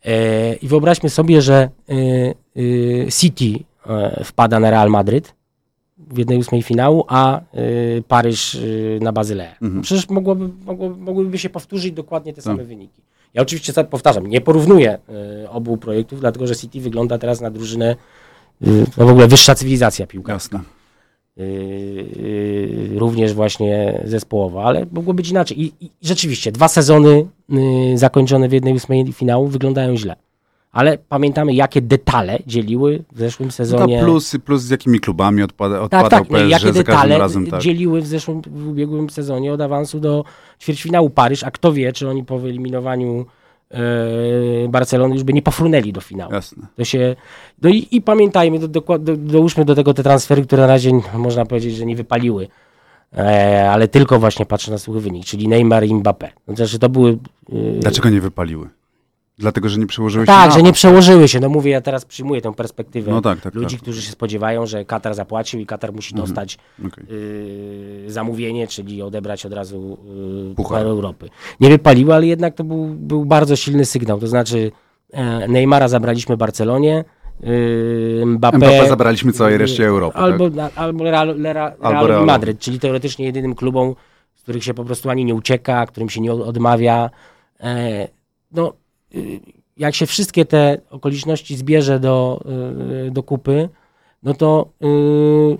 E, 0.04 0.54
I 0.54 0.68
wyobraźmy 0.68 1.10
sobie, 1.10 1.42
że 1.42 1.68
y, 1.90 2.34
y, 2.56 3.06
City 3.20 3.64
e, 3.86 4.24
wpada 4.24 4.60
na 4.60 4.70
Real 4.70 4.90
Madryt 4.90 5.34
w 5.98 6.18
jednej 6.18 6.38
ósmej 6.38 6.62
finału, 6.62 7.04
a 7.08 7.40
y, 7.40 8.02
Paryż 8.08 8.54
y, 8.54 8.98
na 9.02 9.12
Bazyleę. 9.12 9.56
Mhm. 9.62 9.82
Przecież 9.82 10.08
mogłoby, 10.08 10.48
mogłoby, 10.66 10.96
mogłyby 10.96 11.38
się 11.38 11.50
powtórzyć 11.50 11.92
dokładnie 11.92 12.32
te 12.32 12.42
same 12.42 12.64
wyniki. 12.64 13.02
Ja 13.34 13.42
oczywiście 13.42 13.84
powtarzam, 13.84 14.26
nie 14.26 14.40
porównuję 14.40 14.98
y, 15.44 15.50
obu 15.50 15.76
projektów, 15.76 16.20
dlatego 16.20 16.46
że 16.46 16.56
City 16.56 16.80
wygląda 16.80 17.18
teraz 17.18 17.40
na 17.40 17.50
drużynę, 17.50 17.96
y, 18.66 18.86
no 18.96 19.06
w 19.06 19.10
ogóle 19.10 19.28
wyższa 19.28 19.54
cywilizacja 19.54 20.06
piłkarska. 20.06 20.56
Jasne. 20.56 20.80
Y, 21.40 22.90
również 22.94 23.34
właśnie 23.34 24.02
zespołowa, 24.04 24.64
ale 24.64 24.86
mogło 24.92 25.14
być 25.14 25.30
inaczej. 25.30 25.60
I, 25.60 25.72
i 25.80 25.90
rzeczywiście, 26.02 26.52
dwa 26.52 26.68
sezony 26.68 27.26
zakończone 27.94 28.48
w 28.48 28.52
jednej 28.52 28.74
ósmej 28.74 29.12
finału 29.12 29.46
wyglądają 29.46 29.96
źle. 29.96 30.16
Ale 30.72 30.98
pamiętamy, 30.98 31.54
jakie 31.54 31.80
detale 31.82 32.38
dzieliły 32.46 33.04
w 33.12 33.18
zeszłym 33.18 33.46
No 33.48 33.52
sezonie. 33.52 33.98
to 33.98 34.04
plus, 34.04 34.36
plus 34.44 34.62
z 34.62 34.70
jakimi 34.70 35.00
klubami 35.00 35.42
odpada, 35.42 35.74
tak, 35.74 35.84
odpadał 35.84 36.10
tak, 36.20 36.30
no 36.30 36.38
i 36.38 36.40
PSG 36.50 36.50
jakie 36.50 36.72
detale 36.72 37.18
razem. 37.18 37.46
Tak. 37.46 37.60
dzieliły 37.60 38.00
w 38.00 38.06
zeszłym, 38.06 38.42
w 38.46 38.68
ubiegłym 38.68 39.10
sezonie 39.10 39.52
od 39.52 39.60
awansu 39.60 40.00
do 40.00 40.24
ćwierćfinału 40.60 41.10
Paryż, 41.10 41.44
a 41.44 41.50
kto 41.50 41.72
wie, 41.72 41.92
czy 41.92 42.08
oni 42.08 42.24
po 42.24 42.38
wyeliminowaniu 42.38 43.26
e, 43.70 43.78
Barcelony 44.68 45.14
już 45.14 45.24
by 45.24 45.32
nie 45.32 45.42
pofrunęli 45.42 45.92
do 45.92 46.00
finału. 46.00 46.32
Jasne. 46.32 46.66
To 46.76 46.84
się, 46.84 47.16
no 47.62 47.70
i, 47.70 47.88
i 47.90 48.02
pamiętajmy, 48.02 48.58
do, 48.58 48.68
do, 48.68 48.98
do, 48.98 49.16
dołóżmy 49.16 49.64
do 49.64 49.74
tego 49.74 49.94
te 49.94 50.02
transfery, 50.02 50.42
które 50.42 50.62
na 50.62 50.66
razie 50.68 50.90
można 51.14 51.46
powiedzieć, 51.46 51.76
że 51.76 51.86
nie 51.86 51.96
wypaliły, 51.96 52.48
e, 53.16 53.70
ale 53.70 53.88
tylko 53.88 54.18
właśnie 54.18 54.46
patrzę 54.46 54.70
na 54.70 54.78
suchy 54.78 55.00
wynik, 55.00 55.24
czyli 55.24 55.48
Neymar 55.48 55.84
i 55.84 55.90
Mbappé. 55.94 56.28
No, 56.48 56.56
Znaczy 56.56 56.78
to 56.78 56.88
były... 56.88 57.18
e, 57.52 57.80
Dlaczego 57.80 58.10
nie 58.10 58.20
wypaliły? 58.20 58.68
Dlatego, 59.40 59.68
że 59.68 59.78
nie 59.80 59.86
przełożyły 59.86 60.24
się 60.24 60.26
Tak, 60.26 60.50
że 60.50 60.56
nie 60.56 60.62
awans. 60.62 60.76
przełożyły 60.76 61.28
się. 61.28 61.40
No 61.40 61.48
mówię, 61.48 61.70
ja 61.70 61.80
teraz 61.80 62.04
przyjmuję 62.04 62.40
tę 62.40 62.54
perspektywę 62.54 63.10
No 63.10 63.20
tak, 63.20 63.40
tak, 63.40 63.54
ludzi, 63.54 63.76
tak. 63.76 63.82
którzy 63.82 64.02
się 64.02 64.12
spodziewają, 64.12 64.66
że 64.66 64.84
Katar 64.84 65.14
zapłacił 65.14 65.60
i 65.60 65.66
Katar 65.66 65.92
musi 65.92 66.14
Mhm. 66.14 66.28
dostać 66.28 66.58
Okej. 66.86 67.04
y, 67.10 68.04
zamówienie, 68.06 68.66
czyli 68.66 69.02
odebrać 69.02 69.46
od 69.46 69.52
razu 69.52 69.98
y, 70.52 70.54
Puchar. 70.54 70.82
Europy. 70.86 71.28
Nie 71.60 71.68
wypaliło, 71.68 72.14
ale 72.14 72.26
jednak 72.26 72.54
to 72.54 72.64
był, 72.64 72.84
był 72.86 73.24
bardzo 73.24 73.56
silny 73.56 73.84
sygnał. 73.84 74.20
To 74.20 74.26
znaczy 74.26 74.70
e, 75.12 75.48
Neymara 75.48 75.88
zabraliśmy 75.88 76.36
Barcelonie, 76.36 77.04
y, 77.44 78.22
Mbappé, 78.26 78.58
Mbappé 78.58 78.88
zabraliśmy 78.88 79.32
całej 79.32 79.58
reszcie 79.58 79.86
Europy, 79.86 80.18
Albo, 80.18 80.50
tak? 80.50 80.72
albo 80.76 81.04
Real, 81.04 81.42
Real, 81.42 81.72
Realu. 81.82 82.26
Madryt, 82.26 82.58
czyli 82.58 82.78
teoretycznie 82.80 83.24
jedynym 83.24 83.54
klubom, 83.54 83.94
z 84.34 84.42
których 84.42 84.64
się 84.64 84.74
po 84.74 84.84
prostu 84.84 85.10
ani 85.10 85.24
nie 85.24 85.34
ucieka, 85.34 85.86
którym 85.86 86.10
się 86.10 86.20
nie 86.20 86.32
odmawia. 86.32 87.10
E, 87.60 88.08
no, 88.52 88.68
y, 88.68 88.72
jak 89.76 89.94
się 89.94 90.06
wszystkie 90.06 90.44
te 90.44 90.78
okoliczności 90.90 91.56
zbierze 91.56 92.00
do, 92.00 92.40
y, 93.06 93.10
do 93.10 93.22
kupy, 93.22 93.68
no 94.22 94.34
to 94.34 94.68
y, 94.84 95.58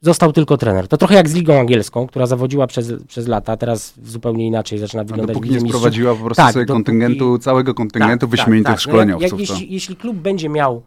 został 0.00 0.32
tylko 0.32 0.56
trener. 0.56 0.88
To 0.88 0.96
trochę 0.96 1.14
jak 1.14 1.28
z 1.28 1.34
Ligą 1.34 1.60
Angielską, 1.60 2.06
która 2.06 2.26
zawodziła 2.26 2.66
przez, 2.66 2.92
przez 3.08 3.28
lata, 3.28 3.56
teraz 3.56 3.94
zupełnie 4.04 4.46
inaczej 4.46 4.78
zaczyna 4.78 5.00
A 5.02 5.04
wyglądać. 5.04 5.34
dopóki 5.34 5.48
w 5.48 5.52
Lidze 5.52 5.64
nie 5.64 5.70
sprowadziła 5.70 6.14
po 6.14 6.24
prostu 6.24 6.42
Tak, 6.42 6.52
sobie 6.52 6.64
dopóki- 6.64 6.72
kontyngentu, 6.76 7.38
całego 7.38 7.74
kontyngentu 7.74 8.26
Tak, 8.26 8.30
wyśmienitych 8.30 8.66
tak, 8.66 8.74
tak. 8.74 8.80
szkoleniowców. 8.80 9.32
No 9.32 9.38
jak, 9.38 9.48
jak, 9.48 9.58
jeśli, 9.60 9.74
jeśli 9.74 9.96
klub 9.96 10.16
będzie 10.16 10.48
miał 10.48 10.82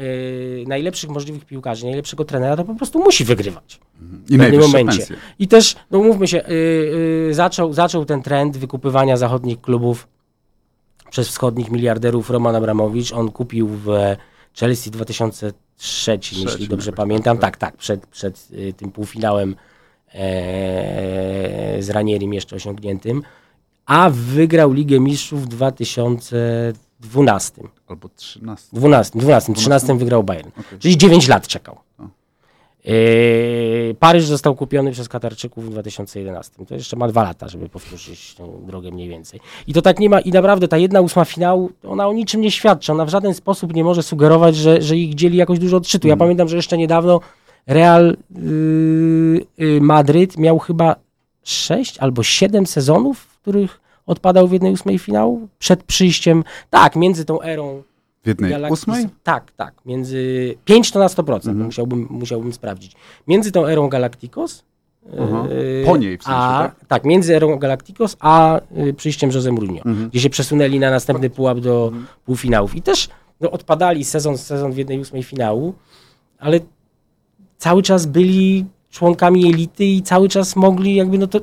y, 0.00 0.64
najlepszych 0.68 1.10
możliwych 1.10 1.44
piłkarzy, 1.44 1.84
najlepszego 1.86 2.24
trenera, 2.24 2.56
to 2.56 2.64
po 2.64 2.74
prostu 2.74 2.98
musi 2.98 3.24
wygrywać. 3.24 3.80
I 4.30 4.36
w 4.36 4.38
pewnym 4.40 4.60
momencie. 4.60 4.98
pensje. 4.98 5.16
I 5.38 5.48
też, 5.48 5.76
no 5.90 5.98
mówmy 5.98 6.28
się, 6.28 6.38
y, 6.46 6.52
y, 7.30 7.34
zaczął, 7.34 7.72
zaczął 7.72 8.04
ten 8.04 8.22
trend 8.22 8.56
wykupywania 8.56 9.16
zachodnich 9.16 9.60
klubów 9.60 10.08
przez 11.10 11.28
wschodnich 11.28 11.70
miliarderów 11.70 12.30
Roman 12.30 12.56
Abramowicz. 12.56 13.12
On 13.12 13.30
kupił 13.30 13.68
w 13.68 13.88
Chelsea 14.60 14.90
2003, 14.90 16.12
jeśli 16.22 16.46
Trzecim 16.46 16.68
dobrze 16.68 16.92
pamiętam. 16.92 17.38
tak, 17.38 17.56
Tak, 17.56 17.70
tak, 17.72 17.76
przed, 17.76 18.06
przed 18.06 18.48
y, 18.52 18.72
tym 18.76 18.92
półfinałem 18.92 19.56
e, 20.14 21.76
z 21.82 21.90
Ranierim 21.90 22.34
jeszcze 22.34 22.56
osiągniętym. 22.56 23.22
A 23.86 24.10
wygrał 24.10 24.72
Ligę 24.72 25.00
Mistrzów 25.00 25.42
w 25.42 25.48
2012. 25.48 27.62
Albo 27.88 28.08
13. 28.08 28.68
12, 28.72 29.18
12, 29.18 29.54
13 29.54 29.98
wygrał 29.98 30.24
Bayern. 30.24 30.48
Okej. 30.48 30.78
Czyli 30.78 30.96
9 30.98 31.28
lat 31.28 31.46
czekał. 31.46 31.78
Yy, 32.84 33.94
Paryż 33.98 34.24
został 34.24 34.54
kupiony 34.54 34.92
przez 34.92 35.08
Katarczyków 35.08 35.66
w 35.66 35.70
2011. 35.70 36.66
To 36.66 36.74
jeszcze 36.74 36.96
ma 36.96 37.08
dwa 37.08 37.22
lata, 37.22 37.48
żeby 37.48 37.68
powtórzyć 37.68 38.34
tą 38.34 38.62
drogę 38.66 38.90
mniej 38.90 39.08
więcej. 39.08 39.40
I 39.66 39.72
to 39.72 39.82
tak 39.82 39.98
nie 39.98 40.10
ma, 40.10 40.20
i 40.20 40.30
naprawdę 40.30 40.68
ta 40.68 40.78
jedna 40.78 41.00
ósma 41.00 41.24
finału, 41.24 41.70
ona 41.84 42.08
o 42.08 42.12
niczym 42.12 42.40
nie 42.40 42.50
świadczy. 42.50 42.92
Ona 42.92 43.04
w 43.04 43.08
żaden 43.08 43.34
sposób 43.34 43.74
nie 43.74 43.84
może 43.84 44.02
sugerować, 44.02 44.56
że, 44.56 44.82
że 44.82 44.96
ich 44.96 45.14
dzieli 45.14 45.36
jakoś 45.36 45.58
dużo 45.58 45.76
odczytu. 45.76 46.08
Ja 46.08 46.16
pamiętam, 46.16 46.48
że 46.48 46.56
jeszcze 46.56 46.78
niedawno 46.78 47.20
Real 47.66 48.16
yy, 48.30 49.46
yy, 49.58 49.80
Madryt 49.80 50.38
miał 50.38 50.58
chyba 50.58 50.96
6 51.42 51.98
albo 51.98 52.22
7 52.22 52.66
sezonów, 52.66 53.18
w 53.18 53.40
których 53.40 53.80
odpadał 54.06 54.48
w 54.48 54.52
jednej 54.52 54.72
ósmej 54.72 54.98
finału 54.98 55.48
przed 55.58 55.82
przyjściem, 55.82 56.44
tak, 56.70 56.96
między 56.96 57.24
tą 57.24 57.42
erą 57.42 57.82
W 58.22 58.26
jednej 58.26 58.50
Galacticos- 58.52 58.72
ósmej? 58.72 59.08
Tak, 59.22 59.52
tak. 59.52 59.74
Między 59.86 60.54
5 60.64 60.90
to 60.90 60.98
na 60.98 61.08
100%, 61.08 61.48
Mhm. 61.50 61.66
musiałbym, 61.66 62.06
musiałbym 62.10 62.52
sprawdzić. 62.52 62.92
Między 63.28 63.52
tą 63.52 63.66
erą 63.66 63.88
Galacticos. 63.88 64.64
Aha. 65.20 65.46
yy, 65.50 65.82
Po 65.86 65.96
niej 65.96 66.18
w 66.18 66.22
sensie, 66.22 66.38
a, 66.38 66.70
tak? 66.88 67.04
między 67.04 67.36
erą 67.36 67.56
Galacticos 67.58 68.16
a 68.20 68.60
y, 68.88 68.94
przyjściem 68.94 69.30
Jose 69.32 69.52
Mourinho, 69.52 69.82
Mhm. 69.84 70.10
gdzie 70.10 70.20
się 70.20 70.30
przesunęli 70.30 70.78
na 70.78 70.90
następny 70.90 71.30
pułap 71.30 71.58
do 71.60 71.92
półfinałów. 72.24 72.74
I 72.74 72.82
też 72.82 73.08
no, 73.40 73.50
odpadali 73.50 74.04
sezon 74.04 74.38
sezon 74.38 74.72
w 74.72 74.76
jednej 74.76 74.98
ósmej 75.00 75.22
finału, 75.22 75.74
ale 76.38 76.60
cały 77.58 77.82
czas 77.82 78.06
byli 78.06 78.64
członkami 78.90 79.46
elity 79.54 79.84
i 79.84 80.02
cały 80.02 80.28
czas 80.28 80.56
mogli 80.56 80.94
jakby 80.94 81.18
no 81.18 81.26
to 81.26 81.40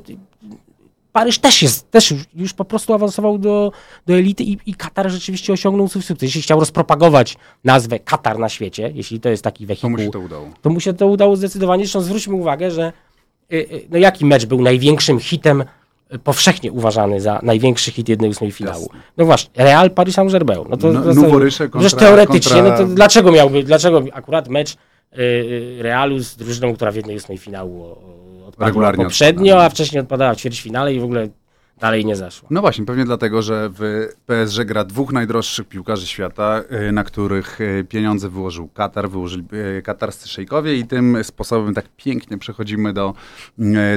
Paryż 1.18 1.40
też 1.40 1.62
jest, 1.62 1.92
też 1.92 2.12
już, 2.12 2.22
już 2.36 2.54
po 2.54 2.66
prostu 2.66 2.94
awansował 2.94 3.38
do, 3.38 3.72
do 4.08 4.14
elity 4.14 4.44
i, 4.44 4.58
i 4.66 4.74
Katar 4.76 5.10
rzeczywiście 5.10 5.54
osiągnął 5.54 5.88
swój 5.88 6.02
sukces. 6.02 6.22
Jeśli 6.24 6.42
chciał 6.42 6.60
rozpropagować 6.60 7.38
nazwę 7.64 8.00
Katar 8.00 8.40
na 8.40 8.50
świecie, 8.50 8.92
jeśli 8.96 9.20
to 9.20 9.30
jest 9.30 9.44
taki 9.44 9.64
To 9.64 9.68
wehikuł, 9.68 9.90
mu 9.90 9.98
się 9.98 10.12
to 10.12 10.20
udało. 10.20 10.50
to 10.62 10.70
mu 10.70 10.80
się 10.80 10.94
to 10.94 11.08
udało 11.08 11.36
zdecydowanie. 11.36 11.84
Zresztą 11.84 12.02
zwróćmy 12.02 12.36
uwagę, 12.36 12.72
że 12.72 12.94
y, 13.54 13.56
y, 13.56 13.88
no 13.90 13.98
jaki 13.98 14.26
mecz 14.26 14.46
był 14.46 14.62
największym 14.62 15.20
hitem, 15.20 15.64
y, 16.14 16.20
powszechnie 16.20 16.72
uważany 16.72 17.22
za 17.22 17.40
największy 17.44 17.92
hit 17.92 18.10
jednej 18.10 18.30
ósmej 18.30 18.52
finału? 18.52 18.82
Jasne. 18.84 19.00
No 19.18 19.26
właśnie, 19.26 19.50
Real 19.64 19.92
Paris 19.92 20.16
Saint-Germain. 20.16 20.66
No 20.70 20.78
to 20.78 20.92
No, 20.92 21.40
Riche 21.40 21.70
kontra- 21.70 21.80
Przecież 21.80 21.94
teoretycznie, 22.00 22.52
kontra- 22.62 22.72
no 22.72 22.78
to 22.78 22.86
dlaczego 22.86 23.32
miałby, 23.32 23.64
dlaczego 23.64 24.02
akurat 24.14 24.48
mecz 24.50 24.76
Realu 25.80 26.20
z 26.20 26.36
drużyną, 26.36 26.74
która 26.76 26.92
w 26.92 26.96
jednej 26.96 27.16
ósmej 27.16 27.38
finału 27.38 27.84
o- 27.84 27.88
o- 27.88 28.27
odpadła 28.58 28.68
Regularnie 28.68 29.04
poprzednio, 29.04 29.64
a 29.64 29.70
wcześniej 29.70 30.02
odpadała 30.02 30.34
w 30.34 30.38
ćwierćfinale 30.38 30.94
i 30.94 31.00
w 31.00 31.04
ogóle 31.04 31.28
dalej 31.80 32.06
nie 32.06 32.16
zaszła. 32.16 32.48
No 32.52 32.62
właśnie, 32.62 32.86
pewnie 32.86 33.06
dlatego, 33.06 33.42
że 33.42 33.70
w 33.74 34.08
PSG 34.26 34.66
gra 34.66 34.84
dwóch 34.84 35.14
najdroższych 35.14 35.68
piłkarzy 35.68 36.08
świata, 36.08 36.62
y, 36.88 36.92
na 36.92 37.04
których 37.04 37.62
y, 37.62 37.86
pieniądze 37.90 38.30
wyłożył 38.30 38.68
Katar, 38.68 39.10
wyłożyli 39.10 39.44
y, 39.78 39.82
katarscy 39.82 40.30
szejkowie 40.30 40.76
i 40.76 40.86
tym 40.86 41.24
sposobem 41.24 41.74
tak 41.74 41.86
pięknie 41.98 42.38
przechodzimy 42.38 42.94
do, 42.94 43.14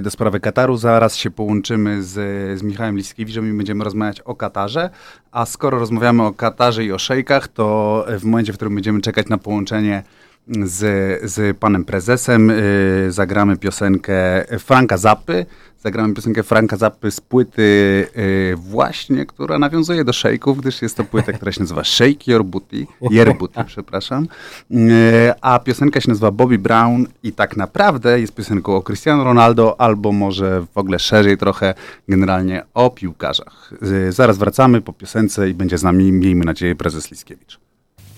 do 0.02 0.10
sprawy 0.10 0.40
Kataru. 0.40 0.76
Zaraz 0.76 1.16
się 1.16 1.30
połączymy 1.30 2.02
z, 2.02 2.12
z 2.58 2.62
Michałem 2.62 2.96
Liskiewiczem 2.96 3.50
i 3.50 3.56
będziemy 3.56 3.84
rozmawiać 3.84 4.20
o 4.20 4.34
Katarze, 4.34 4.90
a 5.32 5.46
skoro 5.46 5.78
rozmawiamy 5.78 6.22
o 6.22 6.32
Katarze 6.32 6.84
i 6.84 6.92
o 6.92 6.98
szejkach, 6.98 7.48
to 7.48 8.04
w 8.18 8.24
momencie, 8.24 8.52
w 8.52 8.56
którym 8.56 8.74
będziemy 8.74 9.00
czekać 9.00 9.28
na 9.28 9.38
połączenie 9.38 10.02
z, 10.48 11.20
z 11.30 11.58
panem 11.58 11.84
prezesem. 11.84 12.50
y, 12.50 13.06
zagramy 13.12 13.56
piosenkę 13.56 14.44
Franka 14.58 14.96
Zappy. 14.96 15.46
Zagramy 15.84 16.14
piosenkę 16.14 16.42
Franka 16.42 16.76
Zappy 16.76 17.10
z 17.10 17.20
płyty 17.20 17.62
y, 18.16 18.54
właśnie, 18.56 19.26
która 19.26 19.58
nawiązuje 19.58 20.04
do 20.04 20.12
szejków, 20.12 20.60
gdyż 20.60 20.82
jest 20.82 20.96
to 20.96 21.04
płyta, 21.04 21.32
która 21.32 21.52
się 21.52 21.60
nazywa 21.60 21.84
Shake 21.84 22.32
Your 22.32 22.44
Booty, 22.44 22.86
Your 23.10 23.38
Booty, 23.38 23.64
przepraszam. 23.66 24.28
Y, 24.70 24.76
a 25.40 25.58
piosenka 25.58 26.00
się 26.00 26.08
nazywa 26.08 26.30
Bobby 26.30 26.58
Brown 26.58 27.06
i 27.22 27.32
tak 27.32 27.56
naprawdę 27.56 28.20
jest 28.20 28.34
piosenką 28.34 28.76
o 28.76 28.82
Cristiano 28.82 29.24
Ronaldo, 29.24 29.80
albo 29.80 30.12
może 30.12 30.66
w 30.74 30.78
ogóle 30.78 30.98
szerzej 30.98 31.38
trochę 31.38 31.74
generalnie 32.08 32.62
o 32.74 32.90
piłkarzach. 32.90 33.72
Zaraz 34.08 34.38
wracamy 34.38 34.80
po 34.80 34.92
piosence 34.92 35.50
i 35.50 35.54
będzie 35.54 35.78
z 35.78 35.82
nami, 35.82 36.12
miejmy 36.12 36.44
nadzieję, 36.44 36.74
prezes 36.74 37.10
Liskiewicz. 37.10 37.69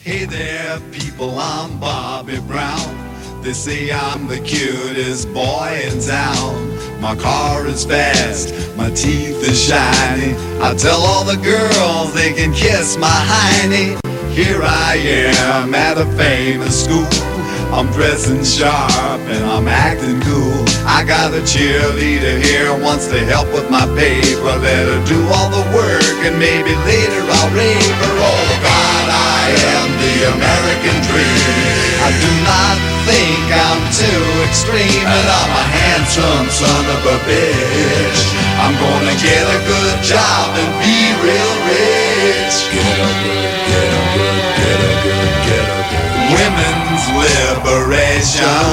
Hey 0.04 0.24
there, 0.24 0.80
people, 0.90 1.38
I'm 1.38 1.78
Bobby 1.78 2.40
Brown. 2.40 3.40
They 3.40 3.52
say 3.52 3.92
I'm 3.92 4.26
the 4.26 4.40
cutest 4.40 5.32
boy 5.32 5.80
in 5.86 6.00
town. 6.00 7.00
My 7.00 7.14
car 7.14 7.68
is 7.68 7.84
fast, 7.84 8.52
my 8.76 8.90
teeth 8.90 9.48
are 9.48 9.54
shiny. 9.54 10.34
I 10.60 10.74
tell 10.74 11.00
all 11.02 11.22
the 11.22 11.36
girls 11.36 12.12
they 12.14 12.32
can 12.32 12.52
kiss 12.52 12.96
my 12.96 13.06
hiney. 13.06 13.96
Here 14.34 14.60
I 14.60 14.96
am 14.96 15.72
at 15.72 15.96
a 15.96 16.06
famous 16.16 16.84
school. 16.84 17.06
I'm 17.72 17.86
dressing 17.92 18.42
sharp 18.42 19.20
and 19.30 19.44
I'm 19.44 19.68
acting 19.68 20.20
cool. 20.22 20.51
I 20.84 21.04
got 21.06 21.32
a 21.32 21.42
cheerleader 21.46 22.42
here 22.42 22.74
wants 22.74 23.06
to 23.08 23.18
help 23.24 23.46
with 23.54 23.70
my 23.70 23.86
paper. 23.94 24.52
Let 24.58 24.84
her 24.90 25.00
do 25.06 25.18
all 25.30 25.48
the 25.50 25.64
work 25.70 26.18
and 26.26 26.38
maybe 26.38 26.74
later 26.82 27.22
I'll 27.22 27.52
rave 27.54 27.96
her. 28.02 28.14
Oh 28.18 28.48
God, 28.58 29.06
I 29.10 29.46
am 29.78 29.88
the 30.02 30.16
American 30.34 30.96
dream. 31.06 31.82
I 32.02 32.10
do 32.18 32.32
not 32.42 32.76
think 33.06 33.46
I'm 33.50 33.82
too 33.94 34.22
extreme, 34.46 35.06
and 35.06 35.28
I'm 35.28 35.52
a 35.54 35.66
handsome 35.70 36.50
son 36.50 36.84
of 36.90 37.02
a 37.06 37.18
bitch. 37.26 38.41
I'm 38.62 38.78
gonna 38.78 39.16
get 39.18 39.42
a 39.42 39.58
good 39.66 39.98
job 40.06 40.54
and 40.54 40.70
be 40.78 40.98
real 41.18 41.54
rich. 41.66 42.56
Get 42.70 42.94
a 42.94 43.10
good, 43.26 43.50
get 43.66 43.90
a 43.90 44.04
good, 44.14 44.38
get 44.54 44.78
a 44.78 44.94
good, 45.02 45.32
get 45.50 45.66
a 45.66 45.82
good. 45.90 46.10
Women's 46.30 47.04
liberation 47.10 48.70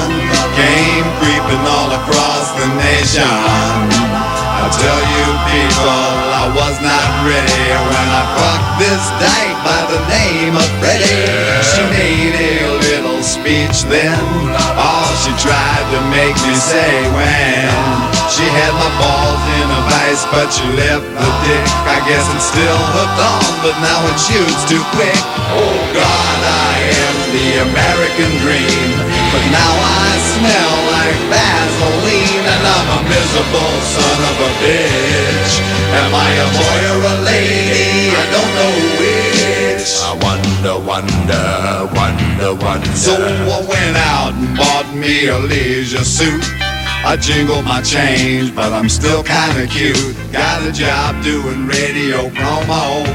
came 0.54 1.06
creeping 1.18 1.66
all 1.66 1.90
across 2.06 2.54
the 2.54 2.70
nation. 2.86 3.26
I 3.26 4.70
tell 4.78 5.02
you 5.10 5.26
people, 5.58 6.06
I 6.38 6.46
was 6.54 6.76
not 6.86 7.10
ready 7.26 7.66
when 7.90 8.08
I 8.14 8.24
fucked 8.38 8.72
this 8.78 9.04
dyke 9.18 9.58
by 9.66 9.82
the 9.90 10.02
name 10.06 10.54
of 10.54 10.70
Freddie. 10.78 11.26
She 11.66 11.82
made 11.90 12.38
a 12.38 12.78
little 12.78 13.24
speech 13.26 13.90
then, 13.90 14.22
all 14.78 15.10
she 15.26 15.34
tried 15.42 15.86
to 15.98 16.00
make 16.14 16.38
me 16.46 16.54
say 16.54 16.94
when 17.18 18.19
she 18.30 18.46
had 18.46 18.74
my 18.78 18.92
balls 19.02 19.44
in 19.58 19.68
a 19.74 19.82
vice, 19.90 20.24
but 20.30 20.54
she 20.54 20.66
left 20.78 21.02
the 21.02 21.30
dick. 21.50 21.66
I 21.90 21.98
guess 22.06 22.22
it's 22.38 22.46
still 22.46 22.82
hooked 22.94 23.22
on, 23.26 23.42
but 23.66 23.76
now 23.82 24.00
it 24.06 24.18
shoots 24.22 24.64
too 24.70 24.84
quick. 24.94 25.18
Oh 25.50 25.78
God, 25.98 26.40
I 26.46 26.74
am 26.78 27.16
the 27.34 27.48
American 27.74 28.32
dream, 28.46 28.90
but 29.34 29.44
now 29.50 29.74
I 29.74 30.10
smell 30.38 30.74
like 30.94 31.20
Vaseline, 31.34 32.46
and 32.46 32.64
I'm 32.70 32.90
a 32.96 33.02
miserable 33.10 33.76
son 33.98 34.18
of 34.30 34.38
a 34.46 34.52
bitch. 34.62 35.54
Am 35.98 36.14
I 36.14 36.30
a 36.30 36.48
boy 36.54 36.80
or 36.94 37.02
a 37.02 37.16
lady? 37.26 38.14
I 38.14 38.26
don't 38.30 38.54
know 38.54 38.74
which. 39.02 39.90
I 40.06 40.14
wonder, 40.22 40.78
wonder, 40.86 41.46
wonder, 41.98 42.50
wonder. 42.62 42.94
So 42.94 43.18
I 43.18 43.58
went 43.66 43.98
out 43.98 44.38
and 44.38 44.54
bought 44.56 44.90
me 44.94 45.28
a 45.28 45.40
leisure 45.40 46.06
suit. 46.06 46.69
I 47.06 47.16
jingle 47.16 47.62
my 47.62 47.82
change, 47.82 48.54
but 48.54 48.74
I'm 48.74 48.90
still 48.90 49.24
kinda 49.24 49.68
cute. 49.68 50.16
Got 50.32 50.68
a 50.68 50.72
job 50.72 51.24
doing 51.24 51.66
radio 51.66 52.30
promo. 52.30 53.06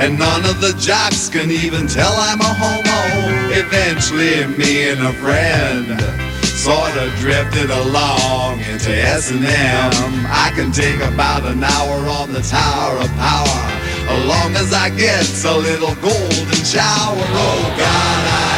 And 0.00 0.18
none 0.18 0.44
of 0.46 0.60
the 0.60 0.72
jocks 0.74 1.28
can 1.28 1.50
even 1.50 1.86
tell 1.86 2.12
I'm 2.12 2.40
a 2.40 2.52
homo. 2.62 3.52
Eventually, 3.52 4.46
me 4.58 4.88
and 4.90 5.00
a 5.00 5.12
friend 5.14 6.00
sort 6.42 6.96
of 6.96 7.14
drifted 7.18 7.70
along 7.70 8.60
into 8.60 8.90
S&M. 8.90 10.26
I 10.26 10.50
can 10.54 10.72
take 10.72 11.00
about 11.00 11.44
an 11.44 11.62
hour 11.62 11.98
on 12.18 12.32
the 12.32 12.42
Tower 12.42 12.98
of 12.98 13.10
Power, 13.16 13.62
as 14.08 14.24
long 14.26 14.56
as 14.56 14.72
I 14.72 14.90
get 14.90 15.26
a 15.44 15.56
little 15.56 15.94
golden 15.96 16.64
shower. 16.64 17.24
Oh 17.44 17.74
God, 17.78 18.22
I 18.26 18.51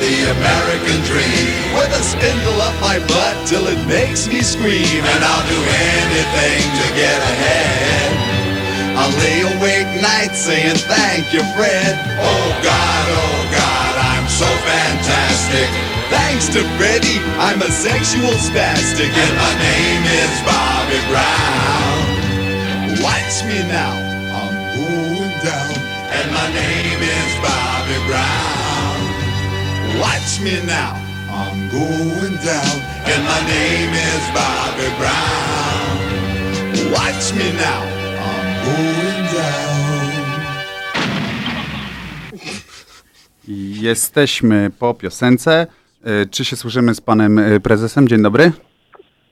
the 0.00 0.16
American 0.30 0.98
dream, 1.10 1.50
with 1.74 1.90
a 1.90 2.02
spindle 2.02 2.60
up 2.62 2.74
my 2.80 2.98
butt 3.10 3.34
till 3.46 3.66
it 3.66 3.80
makes 3.86 4.28
me 4.28 4.40
scream, 4.42 5.02
and 5.02 5.20
I'll 5.24 5.46
do 5.50 5.58
anything 5.58 6.62
to 6.80 6.86
get 6.94 7.18
ahead. 7.18 8.10
I 8.94 9.04
lay 9.22 9.40
awake 9.58 9.90
nights 10.02 10.38
saying 10.38 10.78
thank 10.90 11.32
you, 11.32 11.42
Fred. 11.54 11.94
Oh 12.18 12.48
God, 12.62 13.04
oh 13.10 13.40
God, 13.50 13.92
I'm 13.98 14.26
so 14.26 14.46
fantastic. 14.66 15.68
Thanks 16.10 16.46
to 16.54 16.62
Freddie, 16.78 17.20
I'm 17.38 17.62
a 17.62 17.70
sexual 17.70 18.34
spastic, 18.38 19.10
and 19.10 19.34
my 19.34 19.54
name 19.58 20.02
is 20.06 20.34
Bobby 20.46 21.00
Brown. 21.10 22.00
Watch 23.02 23.44
me 23.46 23.62
now, 23.66 23.94
I'm 24.34 24.54
going 24.78 25.34
down, 25.42 25.74
and 26.14 26.26
my 26.32 26.48
name 26.54 27.00
is 27.02 27.30
Bobby 27.42 27.98
Brown. 28.06 28.57
Watch 30.00 30.40
me 30.44 30.54
now, 30.66 30.94
I'm 31.30 31.68
going 31.70 32.36
down, 32.44 32.76
and 33.12 33.20
my 33.24 33.40
name 33.48 33.92
is 34.10 34.22
Bobby 34.34 34.88
Brown. 34.98 35.96
Watch 36.92 37.32
me 37.38 37.52
now, 37.52 37.82
I'm 38.28 38.48
going 38.64 39.24
down. 39.34 39.78
Jesteśmy 43.82 44.70
po 44.78 44.94
piosence. 44.94 45.66
E, 46.04 46.26
Czy 46.26 46.44
się 46.44 46.56
słyszymy 46.56 46.94
z 46.94 47.00
panem 47.00 47.38
e, 47.38 47.60
prezesem? 47.60 48.08
Dzień 48.08 48.22
dobry. 48.22 48.52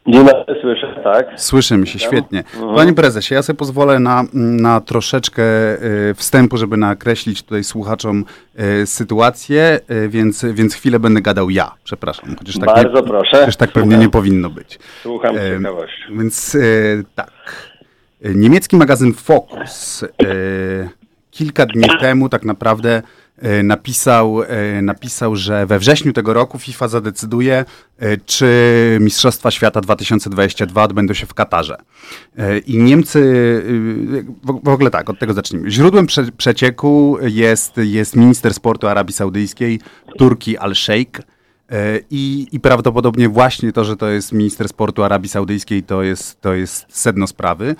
Dzień 0.08 0.26
dobry, 0.26 0.60
słyszę, 0.60 1.00
tak? 1.04 1.26
Słyszymy 1.36 1.86
się 1.86 1.98
świetnie. 1.98 2.44
Panie 2.76 2.92
prezesie, 2.92 3.34
ja 3.34 3.42
sobie 3.42 3.56
pozwolę 3.56 3.98
na, 3.98 4.24
na 4.32 4.80
troszeczkę 4.80 5.42
e, 5.42 6.14
wstępu, 6.14 6.56
żeby 6.56 6.76
nakreślić 6.76 7.42
tutaj 7.42 7.64
słuchaczom 7.64 8.24
e, 8.56 8.86
sytuację, 8.86 9.80
e, 9.88 10.08
więc, 10.08 10.44
więc 10.44 10.74
chwilę 10.74 11.00
będę 11.00 11.20
gadał 11.20 11.50
ja. 11.50 11.72
Przepraszam. 11.84 12.36
Chociaż 12.38 12.58
tak 12.58 12.66
Bardzo 12.66 13.00
nie, 13.00 13.06
proszę. 13.06 13.36
Chociaż 13.40 13.56
tak 13.56 13.72
pewnie 13.72 13.96
nie 13.96 14.08
powinno 14.08 14.50
być. 14.50 14.78
Słucham 15.02 15.34
ciekawością. 15.34 16.18
Więc 16.18 16.56
tak. 17.14 17.30
Niemiecki 18.34 18.76
magazyn 18.76 19.12
Focus 19.12 20.04
kilka 21.30 21.66
dni 21.66 21.88
temu 22.00 22.28
tak 22.28 22.44
naprawdę 22.44 23.02
napisał, 23.62 24.42
e, 24.42 24.82
napisał, 24.82 25.36
że 25.36 25.66
we 25.66 25.78
wrześniu 25.78 26.12
tego 26.12 26.34
roku 26.34 26.58
FIFA 26.58 26.88
zadecyduje, 26.88 27.64
e, 27.98 28.16
czy 28.16 28.98
Mistrzostwa 29.00 29.50
Świata 29.50 29.80
2022 29.80 30.84
odbędą 30.84 31.14
się 31.14 31.26
w 31.26 31.34
Katarze. 31.34 31.76
E, 32.38 32.58
I 32.58 32.78
Niemcy, 32.78 33.20
e, 34.46 34.62
w, 34.64 34.68
ogóle 34.68 34.90
tak, 34.90 35.10
od 35.10 35.18
tego 35.18 35.34
zacznijmy. 35.34 35.70
Źródłem 35.70 36.06
prze, 36.06 36.24
przecieku 36.32 37.18
jest, 37.22 37.76
jest 37.76 38.16
minister 38.16 38.54
sportu 38.54 38.88
Arabii 38.88 39.12
Saudyjskiej, 39.12 39.80
Turki 40.18 40.58
Al-Sheikh. 40.58 41.20
E, 41.70 42.00
I, 42.10 42.46
I 42.52 42.60
prawdopodobnie 42.60 43.28
właśnie 43.28 43.72
to, 43.72 43.84
że 43.84 43.96
to 43.96 44.08
jest 44.08 44.32
minister 44.32 44.68
sportu 44.68 45.04
Arabii 45.04 45.28
Saudyjskiej, 45.28 45.82
to 45.82 46.02
jest, 46.02 46.40
to 46.40 46.54
jest 46.54 46.86
sedno 46.88 47.26
sprawy, 47.26 47.66
e, 47.68 47.76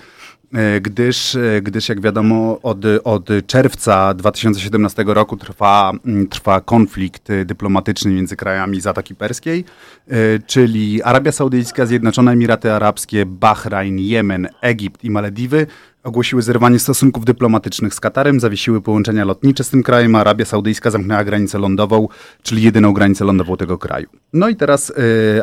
gdyż, 0.81 1.35
e, 1.35 1.61
gdyż 1.61 1.89
jak 1.89 2.01
wiadomo, 2.01 2.59
od, 2.63 2.85
od 3.03 3.29
czerwca 3.47 4.13
2017 4.13 5.03
roku 5.07 5.37
trwa, 5.37 5.91
mm, 6.05 6.27
trwa 6.27 6.61
konflikt 6.61 7.29
e, 7.29 7.45
dyplomatyczny 7.45 8.11
między 8.11 8.35
krajami 8.35 8.81
Zatoki 8.81 9.15
Perskiej, 9.15 9.65
e, 10.07 10.13
czyli 10.39 11.03
Arabia 11.03 11.31
Saudyjska, 11.31 11.85
Zjednoczone 11.85 12.31
Emiraty 12.31 12.71
Arabskie, 12.71 13.25
Bahrain, 13.25 13.99
Jemen, 13.99 14.47
Egipt 14.61 15.03
i 15.03 15.09
Malediwy 15.09 15.67
ogłosiły 16.07 16.41
zerwanie 16.41 16.79
stosunków 16.79 17.25
dyplomatycznych 17.25 17.93
z 17.93 17.99
Katarem, 17.99 18.39
zawiesiły 18.39 18.81
połączenia 18.81 19.25
lotnicze 19.25 19.63
z 19.63 19.69
tym 19.69 19.83
krajem, 19.83 20.15
a 20.15 20.19
Arabia 20.19 20.45
Saudyjska 20.45 20.91
zamknęła 20.91 21.23
granicę 21.23 21.59
lądową, 21.59 22.07
czyli 22.41 22.61
jedyną 22.61 22.93
granicę 22.93 23.25
lądową 23.25 23.57
tego 23.57 23.77
kraju. 23.77 24.07
No 24.33 24.49
i 24.49 24.55
teraz 24.55 24.89
y, 24.89 24.93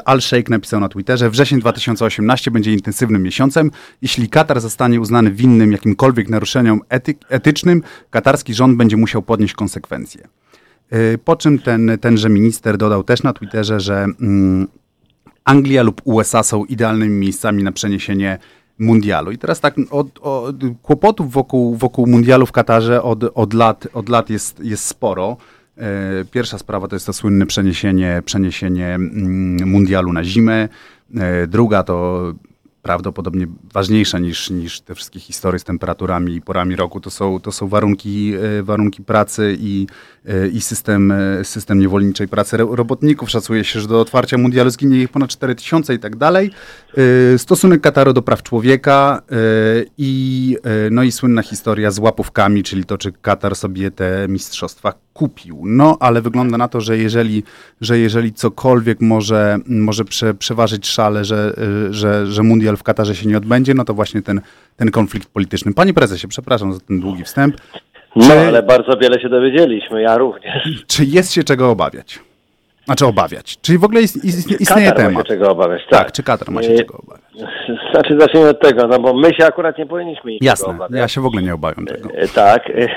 Al-Sheikh 0.04 0.50
napisał 0.50 0.80
na 0.80 0.88
Twitterze, 0.88 1.30
wrzesień 1.30 1.60
2018 1.60 2.50
będzie 2.50 2.72
intensywnym 2.72 3.22
miesiącem. 3.22 3.70
Jeśli 4.02 4.28
Katar 4.28 4.60
zostanie 4.60 5.00
uznany 5.00 5.30
winnym 5.30 5.72
jakimkolwiek 5.72 6.28
naruszeniom 6.28 6.80
ety 6.88 7.14
etycznym, 7.28 7.82
katarski 8.10 8.54
rząd 8.54 8.76
będzie 8.76 8.96
musiał 8.96 9.22
podnieść 9.22 9.54
konsekwencje. 9.54 10.28
Y, 10.92 11.18
po 11.24 11.36
czym 11.36 11.58
ten, 11.58 11.98
tenże 12.00 12.28
minister 12.28 12.78
dodał 12.78 13.04
też 13.04 13.22
na 13.22 13.32
Twitterze, 13.32 13.80
że 13.80 14.06
mm, 14.20 14.68
Anglia 15.44 15.82
lub 15.82 16.00
USA 16.04 16.42
są 16.42 16.64
idealnymi 16.64 17.18
miejscami 17.18 17.62
na 17.62 17.72
przeniesienie 17.72 18.38
mundialu. 18.78 19.30
I 19.30 19.38
teraz 19.38 19.60
tak, 19.60 19.74
od, 19.90 20.18
od 20.22 20.56
kłopotów 20.82 21.32
wokół, 21.32 21.76
wokół 21.76 22.06
mundialu 22.06 22.46
w 22.46 22.52
Katarze 22.52 23.02
od, 23.02 23.24
od, 23.34 23.54
lat, 23.54 23.88
od 23.94 24.08
lat 24.08 24.30
jest, 24.30 24.60
jest 24.60 24.84
sporo. 24.84 25.36
E, 25.76 26.24
Pierwsza 26.30 26.58
sprawa 26.58 26.88
to 26.88 26.96
jest 26.96 27.06
to 27.06 27.12
słynne 27.12 27.46
przeniesienie, 27.46 28.22
przeniesienie 28.24 28.94
mm, 28.94 29.68
mundialu 29.68 30.12
na 30.12 30.24
zimę. 30.24 30.68
E, 31.16 31.46
Druga 31.46 31.82
to 31.82 32.22
prawdopodobnie 32.84 33.46
ważniejsza 33.72 34.18
niż, 34.18 34.50
niż 34.50 34.80
te 34.80 34.94
wszystkie 34.94 35.20
historie 35.20 35.58
z 35.58 35.64
temperaturami 35.64 36.34
i 36.34 36.40
porami 36.40 36.76
roku, 36.76 37.00
to 37.00 37.10
są, 37.10 37.40
to 37.40 37.52
są 37.52 37.68
warunki, 37.68 38.34
e, 38.34 38.62
warunki 38.62 39.02
pracy 39.02 39.56
i, 39.60 39.86
e, 40.26 40.48
i 40.48 40.60
system, 40.60 41.12
e, 41.12 41.44
system 41.44 41.78
niewolniczej 41.78 42.28
pracy 42.28 42.56
ro- 42.56 42.76
robotników. 42.76 43.30
Szacuje 43.30 43.64
się, 43.64 43.80
że 43.80 43.88
do 43.88 44.00
otwarcia 44.00 44.38
mundialu 44.38 44.70
zginie 44.70 45.02
ich 45.02 45.08
ponad 45.08 45.30
4 45.30 45.54
tysiące 45.54 45.94
i 45.94 45.98
tak 45.98 46.16
dalej. 46.16 46.50
Stosunek 47.36 47.80
Kataru 47.80 48.12
do 48.12 48.22
praw 48.22 48.42
człowieka 48.42 49.22
i, 49.98 50.56
no 50.90 51.02
i 51.02 51.12
słynna 51.12 51.42
historia 51.42 51.90
z 51.90 51.98
łapówkami, 51.98 52.62
czyli 52.62 52.84
to, 52.84 52.98
czy 52.98 53.12
Katar 53.12 53.56
sobie 53.56 53.90
te 53.90 54.26
mistrzostwa 54.28 55.03
kupił. 55.14 55.62
No, 55.64 55.96
ale 56.00 56.20
wygląda 56.20 56.58
na 56.58 56.68
to, 56.68 56.80
że 56.80 56.98
jeżeli, 56.98 57.42
że 57.80 57.98
jeżeli 57.98 58.32
cokolwiek 58.32 59.00
może, 59.00 59.58
może 59.66 60.04
prze, 60.04 60.34
przeważyć 60.34 60.86
szale, 60.86 61.24
że, 61.24 61.52
y, 61.88 61.94
że, 61.94 62.26
że 62.26 62.42
mundial 62.42 62.76
w 62.76 62.82
Katarze 62.82 63.14
się 63.14 63.28
nie 63.28 63.36
odbędzie, 63.36 63.74
no 63.74 63.84
to 63.84 63.94
właśnie 63.94 64.22
ten, 64.22 64.40
ten 64.76 64.90
konflikt 64.90 65.28
polityczny. 65.28 65.74
Panie 65.74 65.94
prezesie, 65.94 66.28
przepraszam 66.28 66.72
za 66.72 66.80
ten 66.80 67.00
długi 67.00 67.24
wstęp. 67.24 67.56
No, 68.16 68.34
ale 68.34 68.62
bardzo 68.62 68.96
wiele 68.96 69.20
się 69.20 69.28
dowiedzieliśmy, 69.28 70.02
ja 70.02 70.18
również. 70.18 70.84
Czy 70.86 71.04
jest 71.04 71.32
się 71.32 71.44
czego 71.44 71.70
obawiać? 71.70 72.20
Znaczy 72.84 73.06
obawiać. 73.06 73.58
Czyli 73.62 73.78
w 73.78 73.84
ogóle 73.84 74.00
ist, 74.02 74.24
ist, 74.24 74.60
istnieje 74.60 74.88
Katar 74.88 75.04
ma 75.04 75.08
temat. 75.10 75.26
się 75.26 75.34
czego 75.34 75.50
obawiać, 75.50 75.82
Tak, 75.90 76.00
tak. 76.04 76.12
czy 76.12 76.22
Katar 76.22 76.50
ma 76.50 76.62
się 76.62 76.72
E, 76.72 76.76
czego 76.78 76.98
obawiać? 76.98 77.24
Znaczy 77.92 78.16
zacznijmy 78.18 78.48
od 78.48 78.60
tego, 78.60 78.86
no 78.88 78.98
bo 78.98 79.14
my 79.14 79.34
się 79.34 79.46
akurat 79.46 79.78
nie 79.78 79.86
powinniśmy 79.86 80.30
niczego 80.32 80.50
Jasne, 80.50 80.68
obawiać. 80.74 80.98
ja 81.00 81.08
się 81.08 81.20
w 81.20 81.26
ogóle 81.26 81.42
nie 81.42 81.54
obawiam 81.54 81.86
tego. 81.86 82.08
E, 82.14 82.28
Tak, 82.28 82.70
e, 82.70 82.88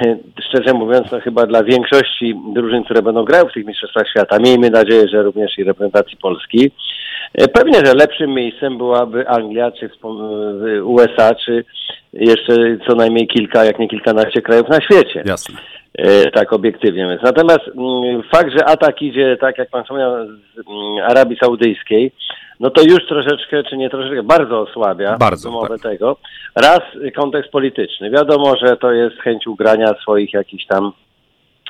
szczerze 0.49 0.73
mówiąc, 0.73 1.11
no 1.11 1.19
chyba 1.19 1.45
dla 1.45 1.63
większości 1.63 2.35
drużyn, 2.53 2.83
które 2.83 3.01
będą 3.01 3.23
grały 3.25 3.49
w 3.49 3.53
tych 3.53 3.65
Mistrzostwach 3.65 4.09
Świata, 4.09 4.37
miejmy 4.39 4.69
nadzieję, 4.69 5.07
że 5.07 5.23
również 5.23 5.57
i 5.57 5.63
reprezentacji 5.63 6.17
Polski, 6.21 6.71
e, 7.33 7.47
pewnie, 7.47 7.85
że 7.85 7.93
lepszym 7.93 8.33
miejscem 8.33 8.77
byłaby 8.77 9.27
Anglia, 9.29 9.71
czy 9.71 9.89
USA, 10.83 11.35
czy 11.45 11.65
jeszcze 12.13 12.53
co 12.87 12.95
najmniej 12.95 13.27
kilka, 13.27 13.65
jak 13.65 13.79
nie 13.79 13.87
kilkanaście 13.89 14.41
krajów 14.41 14.69
na 14.69 14.81
świecie. 14.81 15.23
Jasne. 15.25 15.55
E, 15.93 16.31
tak 16.31 16.53
obiektywnie 16.53 17.07
więc. 17.07 17.21
Natomiast 17.21 17.67
mm, 17.77 18.23
fakt, 18.35 18.51
że 18.57 18.65
atak 18.65 19.01
idzie, 19.01 19.37
tak 19.41 19.57
jak 19.57 19.69
pan 19.69 19.83
wspomniał, 19.83 20.11
z 20.27 20.69
mm, 20.69 21.09
Arabii 21.09 21.37
Saudyjskiej, 21.37 22.11
no 22.59 22.69
to 22.69 22.81
już 22.81 23.07
troszeczkę, 23.07 23.63
czy 23.63 23.77
nie 23.77 23.89
troszeczkę, 23.89 24.23
bardzo 24.23 24.59
osłabia 24.59 25.17
Bardzo, 25.17 25.49
umowę 25.49 25.79
tak. 25.79 25.81
tego. 25.81 26.17
Raz 26.55 26.79
y, 27.05 27.11
kontekst 27.11 27.51
polityczny. 27.51 28.09
Wiadomo, 28.09 28.53
że 28.61 28.77
to 28.77 28.91
jest 28.91 29.17
chęć 29.17 29.47
ugrania 29.47 29.93
swoich 30.01 30.33
jakichś 30.33 30.65
tam 30.65 30.91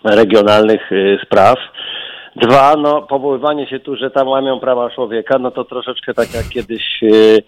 regionalnych 0.03 0.91
y, 0.91 1.19
spraw. 1.25 1.58
Dwa, 2.36 2.75
no 2.77 3.01
powoływanie 3.01 3.67
się 3.67 3.80
tu, 3.80 3.95
że 3.95 4.12
tam 4.12 4.27
łamią 4.27 4.60
prawa 4.60 4.89
człowieka, 4.89 5.39
no 5.39 5.51
to 5.51 5.63
troszeczkę 5.63 6.13
tak 6.13 6.34
jak 6.34 6.49
kiedyś 6.49 7.03
y, 7.03 7.43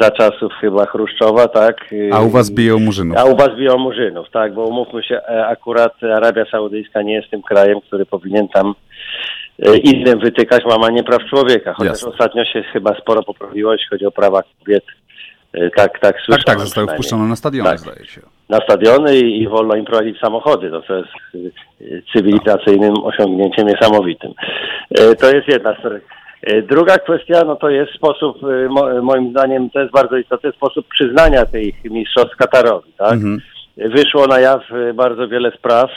za 0.00 0.10
czasów 0.10 0.52
chyba 0.60 0.86
Chruszczowa, 0.86 1.48
tak? 1.48 1.92
y, 1.92 2.10
A 2.12 2.20
u 2.20 2.28
was 2.30 2.50
biją 2.50 2.78
murzynów. 2.78 3.16
a 3.18 3.24
u 3.24 3.36
was 3.36 3.48
biją 3.58 3.78
murzynów, 3.78 4.30
tak, 4.30 4.54
bo 4.54 4.64
umówmy 4.66 5.02
się, 5.02 5.16
e, 5.16 5.46
akurat 5.46 5.92
Arabia 6.16 6.44
Saudyjska 6.50 7.02
nie 7.02 7.14
jest 7.14 7.30
tym 7.30 7.42
krajem, 7.42 7.80
który 7.80 8.06
powinien 8.06 8.48
tam 8.48 8.74
e, 9.66 9.76
innym 9.76 10.18
wytykać 10.18 10.64
łamanie 10.64 11.04
praw 11.04 11.22
człowieka, 11.30 11.72
chociaż 11.74 11.92
Jasne. 11.92 12.08
ostatnio 12.12 12.44
się 12.44 12.62
chyba 12.62 12.94
sporo 13.00 13.22
poprawiło, 13.22 13.72
jeśli 13.72 13.86
chodzi 13.88 14.06
o 14.06 14.10
prawa 14.10 14.42
kobiet. 14.58 14.84
E, 15.52 15.70
Tak, 15.70 15.72
tak, 15.76 15.98
Tak, 16.00 16.16
słyszałem 16.16 16.44
tak, 16.44 16.60
zostały 16.60 16.66
przynajmniej. 16.86 16.94
wpuszczone 16.96 17.24
na 17.28 17.36
stadiony, 17.36 17.70
Tak. 17.70 17.78
zdaje 17.78 18.06
się. 18.06 18.20
na 18.48 18.58
stadiony 18.60 19.16
i, 19.18 19.42
i 19.42 19.48
wolno 19.48 19.74
im 19.76 19.84
prowadzić 19.84 20.18
samochody. 20.20 20.70
To 20.70 20.94
jest 20.96 21.08
y, 21.34 21.38
y, 21.80 22.02
cywilizacyjnym 22.12 22.94
osiągnięciem 23.04 23.66
niesamowitym. 23.66 24.32
Y, 25.00 25.16
To 25.16 25.30
jest 25.30 25.48
jedna 25.48 25.74
sprawa. 25.78 25.96
Y, 26.46 26.62
Druga 26.62 26.98
kwestia, 26.98 27.44
no 27.44 27.56
to 27.56 27.70
jest 27.70 27.92
sposób, 27.92 28.36
mo, 28.70 29.02
moim 29.02 29.30
zdaniem 29.30 29.70
to 29.70 29.80
jest 29.80 29.92
bardzo 29.92 30.16
istotny 30.16 30.52
sposób 30.52 30.86
przyznania 30.88 31.46
tych 31.46 31.84
mistrzostw 31.84 32.36
Katarowi, 32.36 32.92
tak? 32.98 33.12
Mhm. 33.12 33.40
Wyszło 33.76 34.26
na 34.26 34.40
jaw 34.40 34.70
y, 34.72 34.94
bardzo 34.94 35.28
wiele 35.28 35.50
spraw, 35.50 35.90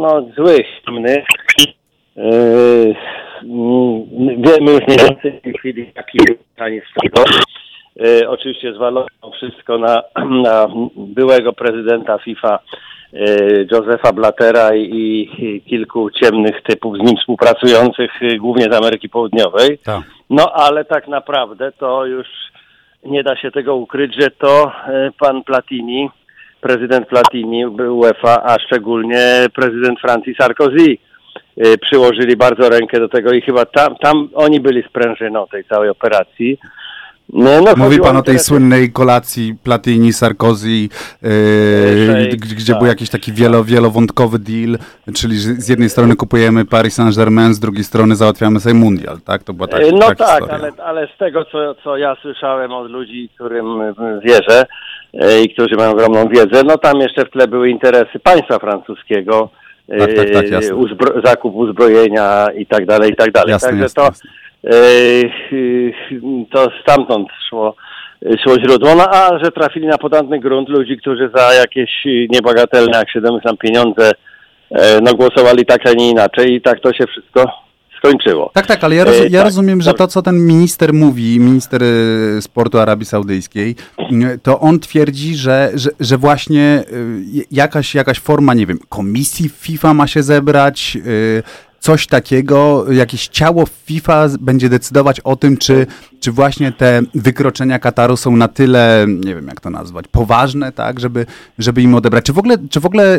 no 0.00 0.26
złych, 0.36 0.66
innych. 0.88 1.24
Y, 2.16 2.94
mm, 3.42 4.06
Wiemy 4.42 4.72
już 4.72 4.86
mniej 4.86 4.98
więcej 4.98 5.32
w 5.32 5.42
tej 5.42 5.54
chwili, 5.54 5.92
jaki 5.94 6.18
mechanizm 6.58 6.86
tego. 7.02 7.24
Oczywiście 8.28 8.74
zwalono 8.74 9.06
wszystko 9.36 9.78
na, 9.78 10.02
na 10.42 10.68
byłego 10.96 11.52
prezydenta 11.52 12.18
FIFA 12.18 12.58
Josefa 13.70 14.12
Blattera 14.12 14.74
i, 14.74 15.62
kilku 15.68 16.10
ciemnych 16.10 16.62
typów 16.62 16.96
z 16.96 17.02
nim 17.02 17.16
współpracujących, 17.16 18.22
y, 18.22 18.36
głównie 18.36 18.64
z 18.64 18.74
Ameryki 18.74 19.08
Południowej. 19.08 19.78
Tak. 19.78 20.02
No 20.30 20.52
ale 20.52 20.84
tak 20.84 21.08
naprawdę 21.08 21.72
to 21.72 22.06
już 22.06 22.26
nie 23.04 23.22
da 23.22 23.36
się 23.36 23.50
tego 23.50 23.76
ukryć, 23.76 24.14
że 24.14 24.30
to 24.30 24.72
e, 24.88 25.10
pan 25.18 25.44
Platini, 25.44 26.10
prezydent 26.60 27.08
Platini 27.08 27.66
UEFA, 27.66 28.42
a 28.42 28.58
szczególnie 28.58 29.46
prezydent 29.54 30.00
Francji 30.00 30.34
Sarkozy 30.34 30.96
e, 31.56 31.78
przyłożyli 31.78 32.36
bardzo 32.36 32.68
rękę 32.68 33.00
do 33.00 33.08
tego 33.08 33.32
i 33.32 33.42
chyba 33.42 33.64
tam, 33.64 33.96
tam 33.96 34.28
oni 34.34 34.60
byli 34.60 34.82
sprężyną 34.82 35.46
tej 35.46 35.64
całej 35.64 35.90
operacji. 35.90 36.58
No, 37.32 37.60
no, 37.60 37.72
Mówi 37.76 37.98
pan 38.00 38.16
o 38.16 38.18
o 38.18 38.22
tej 38.22 38.38
słynnej 38.38 38.92
kolacji 38.92 39.54
Platini, 39.64 40.12
Sarkozy, 40.12 40.68
yy, 40.70 40.88
Szejk, 42.06 42.36
gdzie 42.36 42.72
tak. 42.72 42.78
był 42.80 42.88
jakiś 42.88 43.10
taki 43.10 43.32
wielo, 43.32 43.64
wielowątkowy 43.64 44.38
deal, 44.38 44.78
czyli 45.14 45.38
że 45.38 45.48
z 45.54 45.68
jednej 45.68 45.88
strony 45.90 46.16
kupujemy 46.16 46.64
Paris 46.64 46.94
Saint-Germain, 46.94 47.54
z 47.54 47.60
drugiej 47.60 47.84
strony 47.84 48.16
załatwiamy 48.16 48.60
sobie 48.60 48.74
mundial, 48.74 49.18
tak? 49.24 49.42
To 49.42 49.52
była 49.52 49.68
tak, 49.68 49.82
E, 49.82 49.90
No 49.92 49.98
taka 49.98 50.14
tak, 50.14 50.28
historia. 50.40 50.54
ale, 50.54 50.72
ale 50.84 51.08
z 51.14 51.18
tego, 51.18 51.44
co, 51.44 51.74
co 51.84 51.96
ja 51.96 52.16
słyszałem 52.22 52.72
od 52.72 52.90
ludzi, 52.90 53.28
którym 53.34 53.66
wierzę 54.24 54.66
e, 55.14 55.42
i 55.42 55.54
którzy 55.54 55.76
mają 55.76 55.90
ogromną 55.90 56.28
wiedzę, 56.28 56.62
no 56.66 56.78
tam 56.78 57.00
jeszcze 57.00 57.24
w 57.26 57.30
tle 57.30 57.48
były 57.48 57.70
interesy 57.70 58.18
państwa 58.22 58.58
francuskiego, 58.58 59.50
Tak, 59.98 60.14
tak, 60.16 60.30
tak, 60.30 60.44
uzbro- 60.62 61.26
zakup 61.26 61.54
uzbrojenia 61.54 62.46
i 62.58 62.66
tak 62.66 62.86
dalej, 62.86 63.10
i 63.12 63.16
tak 63.16 63.32
dalej. 63.32 63.50
Jasne, 63.50 63.68
Także 63.68 63.82
jasne, 63.82 64.02
to, 64.02 64.06
jasne. 64.08 64.30
E, 64.64 64.70
to 66.52 66.68
stamtąd 66.82 67.28
szło, 67.48 67.76
szło 68.42 68.54
źródło, 68.60 68.94
no 68.94 69.08
a 69.10 69.44
że 69.44 69.50
trafili 69.50 69.86
na 69.86 69.98
podatny 69.98 70.40
grunt 70.40 70.68
ludzi, 70.68 70.96
którzy 70.96 71.30
za 71.34 71.54
jakieś 71.54 71.90
niebagatelne, 72.30 72.98
jak 72.98 73.10
się 73.10 73.20
domyślam, 73.20 73.56
pieniądze 73.56 74.12
e, 74.70 75.00
no 75.02 75.14
głosowali 75.14 75.66
tak, 75.66 75.86
a 75.86 75.92
nie 75.92 76.10
inaczej 76.10 76.54
i 76.54 76.60
tak 76.60 76.80
to 76.80 76.92
się 76.92 77.06
wszystko 77.06 77.66
skończyło. 77.98 78.50
Tak, 78.54 78.66
tak, 78.66 78.84
ale 78.84 78.94
ja, 78.94 79.04
roz, 79.04 79.20
E, 79.20 79.24
ja 79.24 79.38
tak. 79.38 79.44
rozumiem, 79.44 79.82
że 79.82 79.94
to, 79.94 80.06
co 80.06 80.22
ten 80.22 80.46
minister 80.46 80.92
mówi, 80.94 81.40
minister 81.40 81.82
e, 81.82 82.42
sportu 82.42 82.78
Arabii 82.78 83.06
Saudyjskiej, 83.06 83.74
m, 83.98 84.38
to 84.42 84.60
on 84.60 84.80
twierdzi, 84.80 85.36
że, 85.36 85.70
że, 85.74 85.90
że 86.00 86.18
właśnie 86.18 86.62
e, 86.62 86.84
jakaś, 87.50 87.94
jakaś 87.94 88.20
forma, 88.20 88.54
nie 88.54 88.66
wiem, 88.66 88.78
komisji 88.88 89.48
FIFA 89.48 89.94
ma 89.94 90.06
się 90.06 90.22
zebrać, 90.22 90.96
e, 90.96 91.42
coś 91.86 92.06
takiego, 92.06 92.84
jakieś 92.92 93.28
ciało 93.28 93.64
FIFA 93.66 94.26
będzie 94.40 94.68
decydować 94.68 95.20
o 95.20 95.36
tym, 95.36 95.56
czy, 95.56 95.86
czy 96.20 96.32
właśnie 96.32 96.72
te 96.72 97.00
wykroczenia 97.14 97.78
Kataru 97.78 98.16
są 98.16 98.36
na 98.36 98.48
tyle, 98.48 99.04
nie 99.08 99.34
wiem 99.34 99.46
jak 99.46 99.60
to 99.60 99.70
nazwać, 99.70 100.04
poważne, 100.12 100.72
tak, 100.72 101.00
żeby, 101.00 101.26
żeby 101.58 101.82
im 101.82 101.94
odebrać. 101.94 102.24
Czy 102.24 102.32
w 102.32 102.38
ogóle, 102.38 102.56
czy 102.70 102.80
w 102.80 102.86
ogóle 102.86 103.18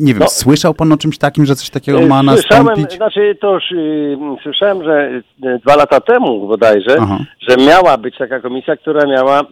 nie 0.00 0.14
wiem, 0.14 0.22
No. 0.22 0.28
słyszał 0.28 0.74
pan 0.74 0.92
o 0.92 0.96
czymś 0.96 1.18
takim, 1.18 1.46
że 1.46 1.56
coś 1.56 1.70
takiego 1.70 1.98
E, 1.98 2.06
ma 2.06 2.22
Słyszałem, 2.22 2.66
nastąpić? 2.66 2.96
znaczy 2.96 3.36
to 3.40 3.54
już 3.54 3.72
y, 3.72 4.16
słyszałem, 4.42 4.84
że 4.84 5.10
y, 5.44 5.58
dwa 5.58 5.76
lata 5.76 6.00
temu 6.00 6.48
bodajże, 6.48 6.96
Aha. 7.00 7.18
że 7.48 7.56
miała 7.56 7.96
być 7.98 8.18
taka 8.18 8.40
komisja, 8.40 8.76
która 8.76 9.06
miała 9.06 9.40
y, 9.40 9.44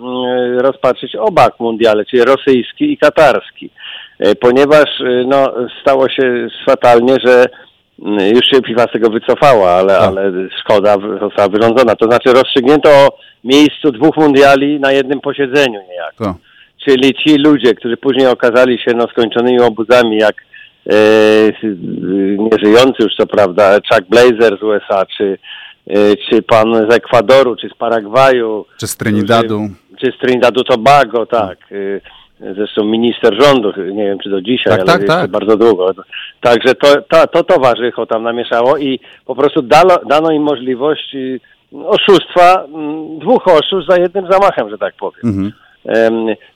rozpatrzyć 0.62 1.16
oba 1.16 1.48
mundiale, 1.58 2.04
czyli 2.04 2.24
rosyjski 2.24 2.92
i 2.92 2.98
katarski. 2.98 3.70
Ponieważ 4.40 4.88
no, 5.26 5.52
stało 5.82 6.08
się 6.08 6.48
fatalnie, 6.66 7.16
że 7.24 7.46
już 8.34 8.46
się 8.46 8.60
FIFA 8.66 8.82
z 8.82 8.92
tego 8.92 9.10
wycofała, 9.10 9.70
ale, 9.70 9.94
Tak. 9.94 10.08
ale 10.08 10.32
szkoda 10.60 10.96
została 11.20 11.48
wyrządzona. 11.48 11.96
To 11.96 12.06
znaczy 12.06 12.32
rozstrzygnięto 12.32 12.88
o 12.88 13.08
miejscu 13.44 13.92
dwóch 13.92 14.16
mundiali 14.16 14.80
na 14.80 14.92
jednym 14.92 15.20
posiedzeniu 15.20 15.80
niejako. 15.90 16.24
To. 16.24 16.34
Czyli 16.84 17.14
ci 17.14 17.38
ludzie, 17.38 17.74
którzy 17.74 17.96
później 17.96 18.26
okazali 18.26 18.78
się 18.78 18.90
no, 18.94 19.06
skończonymi 19.08 19.60
obuzami, 19.60 20.16
jak 20.18 20.34
e, 20.90 20.92
y, 21.64 21.76
nieżyjący 22.38 23.02
już 23.02 23.14
co 23.16 23.26
prawda 23.26 23.74
Chuck 23.92 24.08
Blazer 24.08 24.58
z 24.58 24.62
USA, 24.62 25.06
czy, 25.16 25.38
e, 25.90 25.94
czy 26.16 26.42
pan 26.42 26.90
z 26.90 26.94
Ekwadoru, 26.94 27.56
czy 27.56 27.68
z 27.68 27.74
Paragwaju, 27.74 28.64
Czy 28.80 28.86
z 28.86 28.96
Trinidadu. 28.96 29.60
czy 30.00 30.12
z 30.12 30.18
Trinidadu 30.18 30.64
Tobago, 30.64 31.26
tak. 31.26 31.58
y, 31.72 32.00
Zresztą 32.56 32.84
minister 32.84 33.42
rządu, 33.42 33.72
nie 33.92 34.04
wiem 34.04 34.18
czy 34.18 34.30
do 34.30 34.40
dzisiaj, 34.42 34.72
Tak, 34.72 34.80
ale 34.80 34.86
tak, 34.98 35.06
tak. 35.06 35.30
bardzo 35.30 35.56
długo. 35.56 35.92
Także 36.40 36.74
to, 36.74 37.02
to, 37.02 37.26
to 37.26 37.44
towarzycho 37.44 38.06
tam 38.06 38.22
namieszało 38.22 38.78
i 38.78 39.00
po 39.26 39.34
prostu 39.34 39.62
dano, 39.62 39.98
dano 40.08 40.30
im 40.30 40.42
możliwość 40.42 41.14
y, 41.14 41.40
oszustwa, 41.72 42.64
mm, 42.64 43.18
dwóch 43.18 43.48
oszustw 43.48 43.90
za 43.90 43.96
jednym 43.96 44.26
zamachem, 44.30 44.70
że 44.70 44.78
tak 44.78 44.94
powiem. 44.94 45.20
Mhm. 45.24 45.52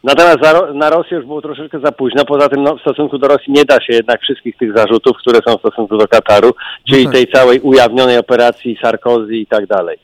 Natomiast 0.04 0.38
za, 0.42 0.72
na 0.72 0.90
Rosję 0.90 1.16
już 1.16 1.26
było 1.26 1.42
troszeczkę 1.42 1.80
za 1.80 1.92
późno. 1.92 2.24
Poza 2.24 2.48
tym 2.48 2.62
no, 2.62 2.76
w 2.76 2.80
stosunku 2.80 3.18
do 3.18 3.28
Rosji 3.28 3.52
nie 3.52 3.64
da 3.64 3.80
się 3.80 3.92
jednak 3.92 4.20
wszystkich 4.20 4.56
tych 4.56 4.76
zarzutów, 4.76 5.16
które 5.16 5.40
są 5.46 5.56
w 5.56 5.60
stosunku 5.60 5.96
do 5.96 6.08
Kataru, 6.08 6.50
czyli 6.90 7.04
tak. 7.04 7.14
tej 7.14 7.26
całej 7.26 7.60
ujawnionej 7.60 8.18
operacji 8.18 8.78
Sarkozy 8.82 9.36
i 9.36 9.46
tak 9.46 9.66
dalej. 9.66 9.98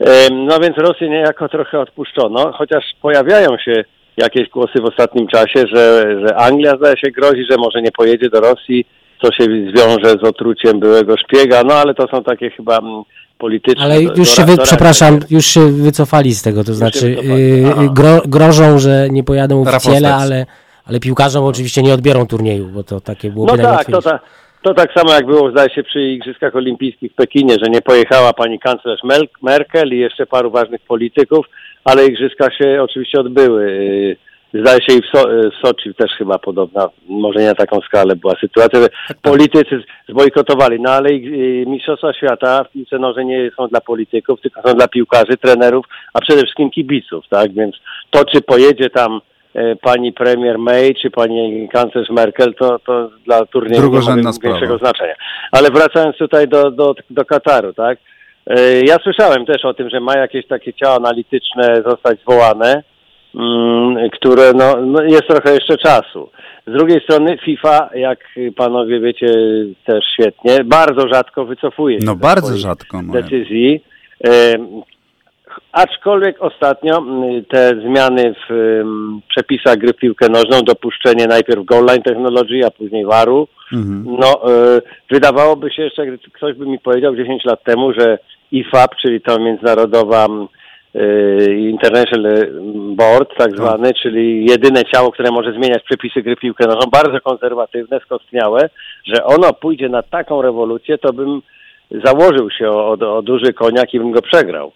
Em, 0.00 0.46
No 0.46 0.58
więc 0.58 0.76
Rosję 0.78 1.08
niejako 1.08 1.48
trochę 1.48 1.80
odpuszczono, 1.80 2.52
chociaż 2.52 2.84
pojawiają 3.02 3.58
się 3.58 3.84
jakieś 4.16 4.48
głosy 4.48 4.80
w 4.80 4.84
ostatnim 4.84 5.26
czasie, 5.28 5.64
że, 5.72 6.04
że 6.26 6.36
Anglia 6.36 6.76
zdaje 6.76 6.96
się 6.96 7.10
grozi, 7.10 7.46
że 7.50 7.56
może 7.56 7.82
nie 7.82 7.92
pojedzie 7.92 8.30
do 8.30 8.40
Rosji, 8.40 8.86
co 9.22 9.32
się 9.32 9.48
wiąże 9.48 10.10
z 10.10 10.24
otruciem 10.24 10.80
byłego 10.80 11.16
szpiega, 11.16 11.62
no 11.64 11.74
ale 11.74 11.94
to 11.94 12.08
są 12.08 12.24
takie 12.24 12.50
chyba 12.50 12.78
mm, 12.78 13.02
polityczne. 13.38 13.84
Ale 13.84 14.02
do- 14.02 14.14
już 14.16 14.28
się, 14.28 14.44
wy, 14.44 14.56
przepraszam, 14.62 15.18
już 15.30 15.46
się 15.46 15.60
wycofali 15.72 16.34
z 16.34 16.42
tego, 16.42 16.64
to 16.64 16.74
znaczy 16.74 17.08
wycofali, 17.08 17.62
yy, 17.62 17.72
aha. 17.72 17.82
gro, 17.92 18.22
grożą, 18.26 18.78
że 18.78 19.08
nie 19.10 19.24
pojadą 19.24 19.62
oficjele, 19.62 20.14
ale, 20.14 20.46
ale 20.84 21.00
piłkarzom 21.00 21.44
oczywiście 21.44 21.82
nie 21.82 21.94
odbiorą 21.94 22.26
turnieju, 22.26 22.68
bo 22.68 22.84
to 22.84 23.00
takie 23.00 23.30
byłoby 23.30 23.52
No 23.56 23.62
tak, 23.62 23.90
to, 23.90 24.02
ta, 24.02 24.20
to 24.62 24.74
tak 24.74 24.92
samo 24.92 25.12
jak 25.12 25.26
było, 25.26 25.50
zdaje 25.50 25.70
się, 25.70 25.82
przy 25.82 26.00
Igrzyskach 26.02 26.56
Olimpijskich 26.56 27.12
w 27.12 27.14
Pekinie, 27.14 27.56
że 27.62 27.70
nie 27.70 27.82
pojechała 27.82 28.32
pani 28.32 28.58
kanclerz 28.58 29.00
Merkel 29.42 29.94
i 29.94 29.98
jeszcze 29.98 30.26
paru 30.26 30.50
ważnych 30.50 30.80
polityków, 30.80 31.46
ale 31.84 32.06
Igrzyska 32.06 32.50
się 32.50 32.82
oczywiście 32.82 33.20
odbyły. 33.20 33.66
Zdaje 34.54 34.78
się 34.82 34.92
i 34.96 35.00
w, 35.02 35.06
so- 35.18 35.28
w 35.28 35.66
Soczi 35.66 35.94
też 35.94 36.10
chyba 36.18 36.38
podobna, 36.38 36.88
może 37.08 37.40
nie 37.40 37.46
na 37.46 37.54
taką 37.54 37.80
skalę 37.80 38.16
była 38.16 38.34
sytuacja, 38.40 38.80
że 38.80 38.88
politycy 39.22 39.82
zbojkotowali, 40.08 40.80
no 40.80 40.90
ale 40.90 41.12
yy, 41.12 41.66
Mistrzostwa 41.66 42.12
Świata 42.14 42.64
w 42.64 42.70
piłce 42.72 42.98
nożnej 42.98 43.26
nie 43.26 43.50
są 43.56 43.68
dla 43.68 43.80
polityków, 43.80 44.40
tylko 44.40 44.62
są 44.68 44.74
dla 44.74 44.88
piłkarzy, 44.88 45.36
trenerów, 45.42 45.86
a 46.14 46.20
przede 46.20 46.42
wszystkim 46.42 46.70
kibiców, 46.70 47.24
tak? 47.28 47.52
Więc 47.52 47.76
to, 48.10 48.24
czy 48.24 48.40
pojedzie 48.42 48.90
tam 48.90 49.20
e, 49.54 49.76
pani 49.76 50.12
premier 50.12 50.58
May 50.58 50.94
czy 50.94 51.10
pani 51.10 51.68
kanclerz 51.72 52.10
Merkel, 52.10 52.54
to, 52.54 52.78
to 52.78 53.10
dla 53.24 53.46
turnieju 53.46 53.82
nie 54.16 54.22
ma 54.22 54.32
większego 54.50 54.78
znaczenia. 54.78 55.14
Ale 55.52 55.70
wracając 55.70 56.16
tutaj 56.16 56.48
do, 56.48 56.70
do, 56.70 56.94
do 57.10 57.24
Kataru, 57.24 57.72
tak? 57.72 57.98
E, 58.46 58.80
Ja 58.80 58.96
słyszałem 59.02 59.46
też 59.46 59.64
o 59.64 59.74
tym, 59.74 59.90
że 59.90 60.00
ma 60.00 60.14
jakieś 60.18 60.46
takie 60.46 60.72
ciała 60.72 60.96
analityczne 60.96 61.82
zostać 61.86 62.20
zwołane, 62.20 62.82
które 64.12 64.52
no, 64.54 64.76
no 64.86 65.02
jest 65.02 65.26
trochę 65.28 65.54
jeszcze 65.54 65.76
czasu. 65.76 66.30
Z 66.66 66.72
drugiej 66.72 67.00
strony 67.00 67.38
FIFA, 67.44 67.90
jak 67.94 68.18
panowie 68.56 69.00
wiecie 69.00 69.26
też 69.86 70.04
świetnie, 70.14 70.64
bardzo 70.64 71.08
rzadko 71.08 71.44
wycofuje 71.44 72.00
się 72.00 72.06
No 72.06 72.16
bardzo 72.16 72.56
rzadko. 72.56 73.02
No. 73.02 73.12
decyzji. 73.12 73.80
Aczkolwiek 75.72 76.36
ostatnio 76.42 76.98
mm, 76.98 77.44
te 77.44 77.80
zmiany 77.80 78.34
w 78.48 78.82
przepisach 79.28 79.76
gry 79.76 79.92
w 79.92 79.96
piłkę 79.96 80.28
nożną, 80.28 80.62
dopuszczenie 80.62 81.26
najpierw 81.26 81.64
goal 81.64 81.84
line 81.84 82.02
technology, 82.02 82.66
a 82.66 82.70
później 82.70 83.04
waru, 83.04 83.48
Mhm. 83.72 84.16
no 84.20 84.52
e, 84.52 84.80
wydawałoby 85.10 85.70
się 85.70 85.82
jeszcze, 85.82 86.02
ktoś 86.32 86.56
by 86.56 86.66
mi 86.66 86.78
powiedział 86.78 87.16
10 87.16 87.44
lat 87.44 87.64
temu, 87.64 87.92
że 87.92 88.18
IFAB, 88.52 88.96
czyli 89.02 89.20
to 89.20 89.38
międzynarodowa 89.38 90.24
mm, 90.24 90.46
International 91.58 92.46
Board 92.96 93.30
tak 93.38 93.56
zwany, 93.56 93.94
czyli 93.94 94.46
jedyne 94.50 94.84
ciało, 94.84 95.12
które 95.12 95.30
może 95.30 95.52
zmieniać 95.52 95.82
przepisy 95.82 96.22
gry 96.22 96.36
piłkę 96.36 96.66
nożną, 96.66 96.90
bardzo 96.92 97.20
konserwatywne, 97.20 98.00
skostniałe, 98.00 98.70
że 99.04 99.24
ono 99.24 99.52
pójdzie 99.52 99.88
na 99.88 100.02
taką 100.02 100.42
rewolucję, 100.42 100.98
to 100.98 101.12
bym 101.12 101.42
założył 102.04 102.50
się 102.50 102.70
o, 102.70 102.88
o, 103.00 103.16
o 103.16 103.22
duży 103.22 103.52
koniak 103.52 103.94
i 103.94 103.98
bym 103.98 104.12
go 104.12 104.22
przegrał. 104.22 104.72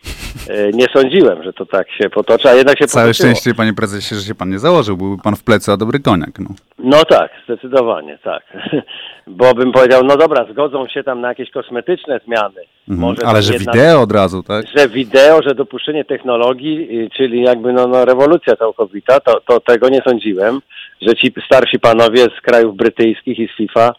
E, 0.50 0.70
Nie 0.72 0.86
sądziłem, 0.96 1.42
że 1.42 1.52
to 1.52 1.66
tak 1.66 1.90
się 1.90 2.10
potoczy, 2.10 2.48
a 2.48 2.54
jednak 2.54 2.78
się 2.78 2.86
Całe 2.86 3.06
potoczyło. 3.06 3.28
szczęście, 3.28 3.54
panie 3.54 3.72
prezesie, 3.74 4.14
że 4.14 4.20
się 4.20 4.34
pan 4.34 4.50
nie 4.50 4.58
założył. 4.58 4.96
Byłby 4.96 5.22
pan 5.22 5.36
w 5.36 5.44
plecy, 5.44 5.72
a 5.72 5.76
dobry 5.76 6.00
koniak. 6.00 6.38
No. 6.38 6.50
No 6.78 7.04
tak, 7.04 7.30
zdecydowanie, 7.44 8.18
tak. 8.24 8.42
Bo 9.26 9.54
bym 9.54 9.72
powiedział, 9.72 10.04
no 10.04 10.16
dobra, 10.16 10.46
zgodzą 10.52 10.88
się 10.88 11.02
tam 11.02 11.20
na 11.20 11.28
jakieś 11.28 11.50
kosmetyczne 11.50 12.20
zmiany. 12.26 12.60
Może 12.88 13.22
Mhm. 13.22 13.28
Ale 13.28 13.42
tam 13.42 13.52
że 13.52 13.58
wideo 13.58 14.00
od 14.00 14.12
razu, 14.12 14.42
tak? 14.42 14.64
że 14.76 14.88
wideo, 14.88 15.42
że 15.42 15.54
dopuszczenie 15.54 16.04
technologii, 16.04 17.00
y, 17.04 17.10
czyli 17.16 17.42
jakby 17.42 17.72
no, 17.72 17.86
no 17.86 18.04
rewolucja 18.04 18.56
całkowita, 18.56 19.20
to, 19.20 19.40
to 19.40 19.60
tego 19.60 19.88
nie 19.88 20.02
sądziłem, 20.08 20.60
że 21.02 21.14
ci 21.14 21.32
starsi 21.46 21.78
panowie 21.78 22.22
z 22.38 22.40
krajów 22.40 22.76
brytyjskich 22.76 23.38
i 23.38 23.48
z 23.48 23.56
FIFA, 23.56 23.92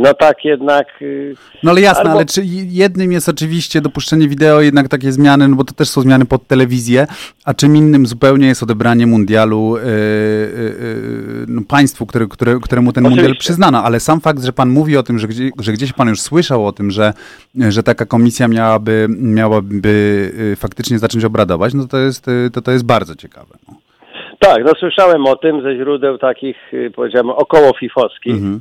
no 0.00 0.14
tak 0.14 0.44
jednak... 0.44 0.86
y, 1.02 1.34
No 1.62 1.70
ale 1.70 1.80
jasne, 1.80 2.04
Albo- 2.04 2.16
ale 2.16 2.26
czy 2.26 2.42
jednym 2.66 3.12
jest 3.12 3.28
oczywiście 3.28 3.80
dopuszczenie 3.80 4.28
wideo, 4.28 4.60
jednak 4.60 4.88
takie 4.88 5.12
zmiany, 5.12 5.48
no 5.48 5.56
bo 5.56 5.64
to 5.64 5.74
też 5.74 5.88
są 5.88 6.00
zmiany 6.00 6.24
pod 6.24 6.46
telewizję, 6.46 7.06
a 7.44 7.54
czym 7.54 7.76
innym 7.76 8.06
zupełnie 8.06 8.46
jest 8.46 8.62
odebranie 8.62 9.06
mundialu 9.06 9.76
yy, 9.76 9.82
yy, 9.84 11.44
no, 11.48 11.62
państwu, 11.68 12.06
które, 12.06 12.26
które, 12.26 12.58
któremu 12.62 12.92
ten 12.92 13.04
mundial 13.04 13.24
Oczywiście. 13.24 13.40
przyznano. 13.40 13.82
Ale 13.84 14.00
sam 14.00 14.20
fakt, 14.20 14.44
że 14.44 14.52
pan 14.52 14.68
mówi 14.70 14.96
o 14.96 15.02
tym, 15.02 15.18
że, 15.18 15.28
gdzie, 15.28 15.50
że 15.60 15.72
gdzieś 15.72 15.92
pan 15.92 16.08
już 16.08 16.20
słyszał 16.20 16.66
o 16.66 16.72
tym, 16.72 16.90
że, 16.90 17.12
że 17.68 17.82
taka 17.82 18.06
komisja 18.06 18.48
miałaby, 18.48 19.06
miałaby 19.08 20.32
yy, 20.38 20.56
faktycznie 20.56 20.98
zacząć 20.98 21.24
obradować, 21.24 21.74
no 21.74 21.86
to 21.86 21.98
jest, 21.98 22.26
yy, 22.26 22.50
to, 22.50 22.62
to 22.62 22.72
jest 22.72 22.84
bardzo 22.84 23.14
ciekawe. 23.16 23.54
No. 23.68 23.74
Tak, 24.38 24.64
no 24.64 24.72
słyszałem 24.78 25.26
o 25.26 25.36
tym 25.36 25.62
ze 25.62 25.76
źródeł 25.76 26.18
takich, 26.18 26.56
y, 26.72 26.90
powiedziałem, 26.96 27.30
około 27.30 27.72
fifowskich. 27.80 28.34
Mhm. 28.34 28.60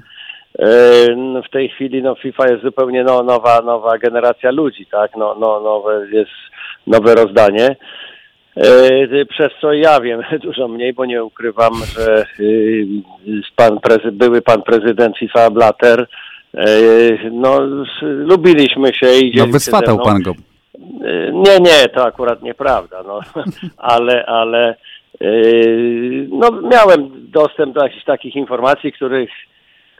No, 1.15 1.41
W 1.41 1.49
tej 1.49 1.69
chwili 1.69 2.03
no, 2.03 2.15
FIFA 2.15 2.47
jest 2.47 2.63
zupełnie 2.63 3.03
no, 3.03 3.23
nowa, 3.23 3.61
nowa 3.61 3.97
generacja 3.97 4.51
ludzi, 4.51 4.85
tak? 4.85 5.11
No, 5.17 5.35
no, 5.39 5.59
nowe 5.59 6.07
jest 6.11 6.31
nowe 6.87 7.15
rozdanie. 7.15 7.75
E, 8.57 9.25
Przez 9.25 9.51
co 9.61 9.73
ja 9.73 10.01
wiem 10.01 10.21
dużo 10.43 10.67
mniej, 10.67 10.93
bo 10.93 11.05
nie 11.05 11.23
ukrywam, 11.23 11.73
że 11.97 12.25
y, 12.39 12.85
pan 13.55 13.79
prezy, 13.79 14.11
były 14.11 14.41
pan 14.41 14.61
prezydent 14.61 15.17
FIFA 15.17 15.49
Blatter, 15.49 16.07
no 17.31 17.59
lubiliśmy 18.01 18.93
się 18.93 19.07
i 19.07 19.37
No 19.37 19.47
wyswatał 19.47 19.99
pan 19.99 20.21
go. 20.21 20.33
Nie, 21.33 21.59
nie, 21.59 21.89
to 21.93 22.05
akurat 22.05 22.41
nieprawda, 22.43 23.03
no, 23.03 23.19
ale, 23.77 24.25
ale 24.25 24.75
yy, 25.21 26.27
no, 26.31 26.51
miałem 26.51 27.09
dostęp 27.31 27.75
do 27.75 27.83
jakichś 27.83 28.05
takich 28.05 28.35
informacji, 28.35 28.91
których, 28.91 29.29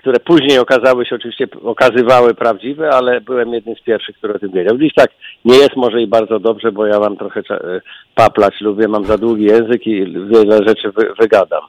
które 0.05 0.19
później 0.19 0.59
okazały 0.59 1.05
się, 1.05 1.15
oczywiście 1.15 1.47
okazywały 1.63 2.33
prawdziwe, 2.33 2.89
ale 2.89 3.21
byłem 3.21 3.53
jednym 3.53 3.75
z 3.75 3.81
pierwszych, 3.81 4.17
który 4.17 4.33
o 4.33 4.39
tym 4.39 4.51
wiedział. 4.51 4.77
Dziś 4.77 4.93
tak 4.93 5.11
nie 5.45 5.57
jest 5.57 5.75
może 5.75 6.01
i 6.01 6.07
bardzo 6.07 6.39
dobrze, 6.39 6.71
bo 6.71 6.85
ja 6.85 6.99
mam 6.99 7.17
trochę 7.17 7.39
y, 7.39 7.81
paplać, 8.15 8.61
lubię, 8.61 8.87
mam 8.87 9.05
za 9.05 9.17
długi 9.17 9.45
język 9.45 9.87
i 9.87 10.05
wiele 10.05 10.57
rzeczy 10.67 10.91
wy, 10.91 11.13
wygadam. 11.19 11.61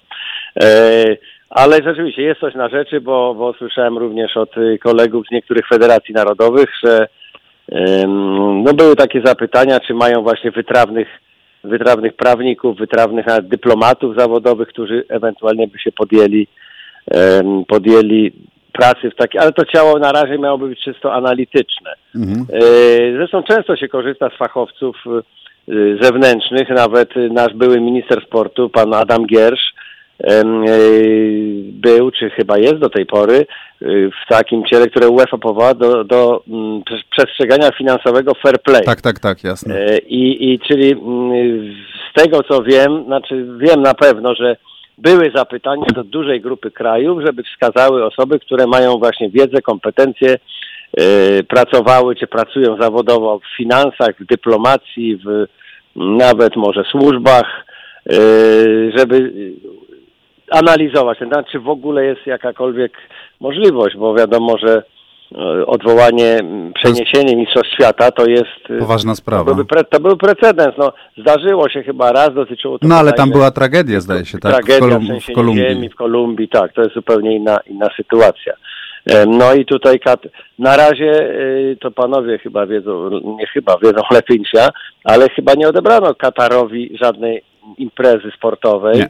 E, 0.62 1.04
ale 1.50 1.76
rzeczywiście 1.82 2.22
jest 2.22 2.40
coś 2.40 2.54
na 2.54 2.68
rzeczy, 2.68 3.00
bo, 3.00 3.34
bo 3.34 3.52
słyszałem 3.52 3.98
również 3.98 4.36
od 4.36 4.56
y, 4.56 4.78
kolegów 4.78 5.26
z 5.26 5.32
niektórych 5.32 5.68
federacji 5.68 6.14
narodowych, 6.14 6.70
że 6.84 7.06
No 8.64 8.74
były 8.74 8.96
takie 8.96 9.20
zapytania, 9.24 9.80
czy 9.80 9.94
mają 9.94 10.22
właśnie 10.22 10.50
wytrawnych, 10.50 11.08
wytrawnych 11.64 12.16
prawników, 12.16 12.78
wytrawnych 12.78 13.26
dyplomatów 13.42 14.16
zawodowych, 14.16 14.68
którzy 14.68 15.04
ewentualnie 15.08 15.68
by 15.68 15.78
się 15.78 15.92
podjęli, 15.92 16.46
podjęli 17.68 18.32
pracy 18.72 19.10
w 19.10 19.14
takiej, 19.14 19.40
ale 19.40 19.52
to 19.52 19.64
ciało 19.64 19.98
na 19.98 20.12
razie 20.12 20.38
miałoby 20.38 20.68
być 20.68 20.80
czysto 20.80 21.14
analityczne. 21.14 21.94
Mhm. 22.14 22.46
E, 22.52 22.60
Zresztą 23.16 23.42
często 23.42 23.76
się 23.76 23.88
korzysta 23.88 24.30
z 24.30 24.38
fachowców 24.38 24.96
e, 25.06 25.22
zewnętrznych, 26.00 26.68
nawet 26.68 27.10
nasz 27.30 27.54
były 27.54 27.80
minister 27.80 28.24
sportu, 28.26 28.68
pan 28.70 28.94
Adam 28.94 29.26
Giersz, 29.26 29.74
e, 30.24 30.42
był, 31.72 32.10
czy 32.10 32.30
chyba 32.30 32.58
jest 32.58 32.76
do 32.76 32.88
tej 32.90 33.06
pory, 33.06 33.46
w 33.80 34.28
takim 34.28 34.64
ciele, 34.64 34.86
które 34.86 35.08
UEFA 35.08 35.38
powoła 35.38 35.74
do, 35.74 36.04
do 36.04 36.42
mm, 36.48 36.82
prze- 36.82 37.04
przestrzegania 37.10 37.70
finansowego 37.78 38.32
fair 38.34 38.62
play. 38.62 38.82
Tak, 38.84 39.00
tak, 39.00 39.18
tak, 39.18 39.44
jasne. 39.44 39.98
I, 39.98 40.52
I 40.52 40.58
czyli 40.58 40.92
mm, 40.92 41.74
z 42.10 42.20
tego 42.22 42.42
co 42.42 42.62
wiem, 42.62 43.04
znaczy 43.04 43.46
wiem 43.58 43.82
na 43.82 43.94
pewno, 43.94 44.34
że 44.34 44.56
były 44.98 45.30
zapytania 45.34 45.86
do 45.94 46.04
dużej 46.04 46.40
grupy 46.40 46.70
krajów, 46.70 47.22
żeby 47.26 47.42
wskazały 47.42 48.04
osoby, 48.04 48.38
które 48.38 48.66
mają 48.66 48.98
właśnie 48.98 49.30
wiedzę, 49.30 49.62
kompetencje, 49.62 50.36
e, 50.98 51.42
pracowały 51.42 52.16
czy 52.16 52.26
pracują 52.26 52.76
zawodowo 52.80 53.38
w 53.38 53.56
finansach, 53.56 54.16
w 54.20 54.26
dyplomacji, 54.26 55.16
w 55.16 55.46
nawet 55.96 56.56
może 56.56 56.84
służbach, 56.84 57.66
e, 58.10 58.18
żeby 58.96 59.32
analizować 60.50 61.18
ten 61.18 61.30
temat, 61.30 61.46
czy 61.52 61.58
w 61.60 61.68
ogóle 61.68 62.04
jest 62.04 62.26
jakakolwiek 62.26 62.92
możliwość, 63.40 63.96
bo 63.96 64.14
wiadomo, 64.14 64.58
że 64.58 64.82
odwołanie, 65.66 66.38
m, 66.38 66.72
przeniesienie 66.74 67.36
Mistrzostw 67.36 67.72
Świata 67.74 68.10
to 68.10 68.26
jest... 68.26 68.70
e, 68.70 68.78
Poważna 68.78 69.12
To 69.12 69.16
sprawa. 69.16 69.44
byłby, 69.44 69.64
pre, 69.64 69.84
to 69.84 70.00
był 70.00 70.16
precedens. 70.16 70.74
No, 70.78 70.92
zdarzyło 71.18 71.68
się 71.68 71.82
chyba 71.82 72.12
raz, 72.12 72.34
dotyczyło 72.34 72.78
to 72.78 72.88
No 72.88 72.94
ale 72.96 73.12
tam 73.12 73.30
była 73.30 73.50
tragedia, 73.50 74.00
zdaje 74.00 74.24
się, 74.24 74.38
tak? 74.38 74.52
tragedia 74.52 74.76
w, 74.86 74.90
Kolum- 74.90 75.02
w 75.02 75.04
w 75.04 75.08
sensie 75.08 75.32
Kolumbii. 75.32 75.68
ziemi, 75.68 75.88
w 75.88 75.94
Kolumbii, 75.94 76.48
tak, 76.48 76.72
to 76.72 76.82
jest 76.82 76.94
zupełnie 76.94 77.36
inna, 77.36 77.58
inna 77.66 77.88
sytuacja. 77.96 78.52
No 79.26 79.54
i 79.54 79.64
tutaj 79.64 80.00
kat, 80.00 80.20
na 80.58 80.76
razie 80.76 81.30
y, 81.30 81.76
to 81.80 81.90
panowie 81.90 82.38
chyba 82.38 82.66
wiedzą, 82.66 83.10
nie 83.10 83.46
chyba 83.46 83.76
wiedzą 83.82 84.00
lepiej 84.14 84.38
niż 84.38 84.52
ja, 84.54 84.68
ale 85.04 85.28
chyba 85.28 85.54
nie 85.54 85.68
odebrano 85.68 86.14
Katarowi 86.14 86.96
żadnej 87.02 87.42
imprezy 87.78 88.30
sportowej 88.36 88.96
Nie. 88.98 89.08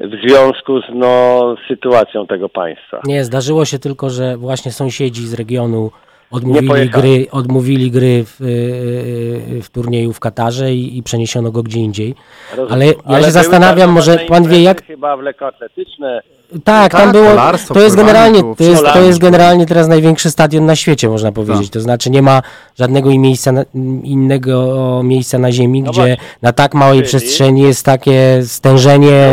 W 0.00 0.28
związku 0.28 0.80
z 0.80 0.84
no, 0.94 1.54
sytuacją 1.68 2.26
tego 2.26 2.48
państwa. 2.48 3.00
Nie, 3.04 3.24
zdarzyło 3.24 3.64
się 3.64 3.78
tylko, 3.78 4.10
że 4.10 4.36
właśnie 4.36 4.72
sąsiedzi 4.72 5.26
z 5.26 5.34
regionu 5.34 5.90
odmówili 6.30 6.90
gry, 6.90 7.26
odmówili 7.30 7.90
gry 7.90 8.24
w, 8.24 8.40
y, 8.40 9.62
w 9.62 9.70
turnieju 9.70 10.12
w 10.12 10.20
Katarze 10.20 10.72
i, 10.72 10.98
i 10.98 11.02
przeniesiono 11.02 11.50
go 11.50 11.62
gdzie 11.62 11.80
indziej. 11.80 12.14
Rozumiem. 12.50 12.72
Ale 12.72 12.86
ja 12.86 12.92
były 13.06 13.22
się 13.22 13.30
zastanawiam, 13.30 13.90
może 13.90 14.18
pan 14.18 14.48
wie 14.48 14.62
jak... 14.62 14.84
Chyba 14.84 15.16
w 15.16 15.20
lekkoatletyczne, 15.20 16.22
Tak, 16.64 16.92
tam 16.92 17.00
Tak, 17.00 17.12
było. 17.12 17.28
To 17.74 17.80
jest 17.80 17.96
generalnie, 17.96 18.40
to 18.58 18.64
jest, 18.64 18.84
to 18.92 19.00
jest 19.00 19.18
generalnie 19.18 19.66
teraz 19.66 19.88
największy 19.88 20.30
stadion 20.30 20.66
na 20.66 20.76
świecie, 20.76 21.08
można 21.08 21.32
powiedzieć. 21.32 21.62
Tak. 21.66 21.72
To 21.72 21.80
znaczy 21.80 22.10
nie 22.10 22.22
ma 22.22 22.42
żadnego 22.78 23.10
miejsca 23.10 23.52
na, 23.52 23.64
innego 24.04 25.00
miejsca 25.04 25.38
na 25.38 25.52
ziemi, 25.52 25.82
No 25.82 25.90
gdzie 25.90 26.16
na 26.42 26.52
tak 26.52 26.74
małej 26.74 26.98
Czyli- 26.98 27.08
przestrzeni 27.08 27.62
jest 27.62 27.86
takie 27.86 28.42
stężenie 28.42 29.30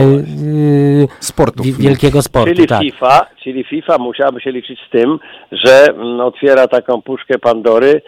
yy, 0.98 1.08
Sportów. 1.20 1.66
wi- 1.66 1.74
wielkiego 1.74 2.22
sportu. 2.22 2.56
Czyli 2.56 2.68
tak. 2.68 2.82
FIFA, 2.82 3.26
czyli 3.44 3.64
FIFA 3.64 3.98
musiałaby 3.98 4.42
się 4.42 4.52
liczyć 4.52 4.80
z 4.88 4.92
tym, 4.92 5.20
że 5.52 5.86
mm, 5.90 6.20
otwiera 6.22 6.68
taką 6.68 7.02
puszkę 7.02 7.40
Pandory 7.40 8.02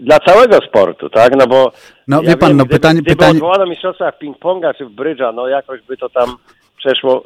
dla 0.00 0.18
całego 0.18 0.56
sportu, 0.68 1.10
tak? 1.10 1.32
No 1.36 1.46
bo 1.46 1.72
No, 2.08 2.22
wie 2.22 2.36
pan, 2.36 2.56
no, 2.56 2.64
gdyby, 2.64 2.74
pytanie- 2.80 3.00
gdyby 3.00 3.16
pytanie- 3.16 3.32
odwołano 3.32 3.66
mistrzostwa 3.66 4.10
w 4.12 4.18
ping-ponga 4.22 4.74
czy 4.78 4.84
w 4.86 4.90
brydża, 4.90 5.32
no 5.32 5.48
jakoś 5.48 5.80
by 5.88 5.96
to 5.96 6.08
tam 6.08 6.36
przeszło 6.84 7.22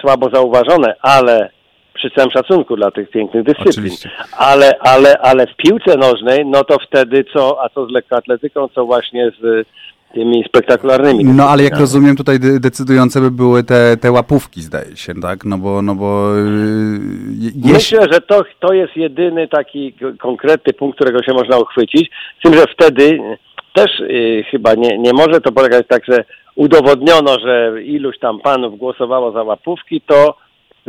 słabo 0.00 0.30
zauważone, 0.34 0.94
ale 1.02 1.50
przy 1.94 2.10
całym 2.10 2.30
szacunku 2.30 2.76
dla 2.76 2.90
tych 2.90 3.10
pięknych 3.10 3.44
dyscyplin. 3.44 3.70
Oczywiście. 3.70 4.10
Ale, 4.38 4.72
ale, 4.80 5.18
ale 5.18 5.46
w 5.46 5.56
piłce 5.56 5.96
nożnej, 5.96 6.46
no 6.46 6.64
to 6.64 6.76
wtedy 6.86 7.24
co, 7.32 7.64
a 7.64 7.68
co 7.68 7.86
z 7.86 7.90
lekkoatletyką, 7.90 8.68
co 8.68 8.84
właśnie 8.86 9.30
z 9.40 9.66
tymi 10.14 10.44
spektakularnymi 10.48 11.24
No 11.24 11.48
ale 11.48 11.62
jak 11.62 11.78
rozumiem, 11.78 12.16
tutaj 12.16 12.40
de- 12.40 12.60
decydujące 12.60 13.20
by 13.20 13.30
były 13.30 13.64
te, 13.64 13.96
te 13.96 14.12
łapówki, 14.12 14.62
zdaje 14.62 14.96
się, 14.96 15.14
tak? 15.22 15.44
No 15.44 15.58
bo, 15.58 15.82
no 15.82 15.94
bo 15.94 16.34
je- 16.36 17.50
jeśli... 17.54 17.72
Myślę, 17.72 18.06
że 18.12 18.20
to, 18.20 18.42
to 18.60 18.74
jest 18.74 18.96
jedyny 18.96 19.48
taki 19.48 19.94
konkretny 20.18 20.72
punkt, 20.72 20.96
którego 20.96 21.22
się 21.22 21.32
można 21.32 21.58
uchwycić. 21.58 22.10
Z 22.38 22.42
tym, 22.42 22.54
że 22.54 22.64
wtedy 22.72 23.18
też 23.74 24.00
y, 24.00 24.44
chyba 24.50 24.74
nie, 24.74 24.98
nie 24.98 25.12
może 25.12 25.40
to 25.40 25.52
polegać 25.52 25.86
tak, 25.88 26.02
że 26.08 26.24
udowodniono, 26.56 27.36
że 27.44 27.82
iluś 27.82 28.18
tam 28.18 28.40
panów 28.40 28.78
głosowało 28.78 29.32
za 29.32 29.42
łapówki, 29.42 30.00
to 30.00 30.36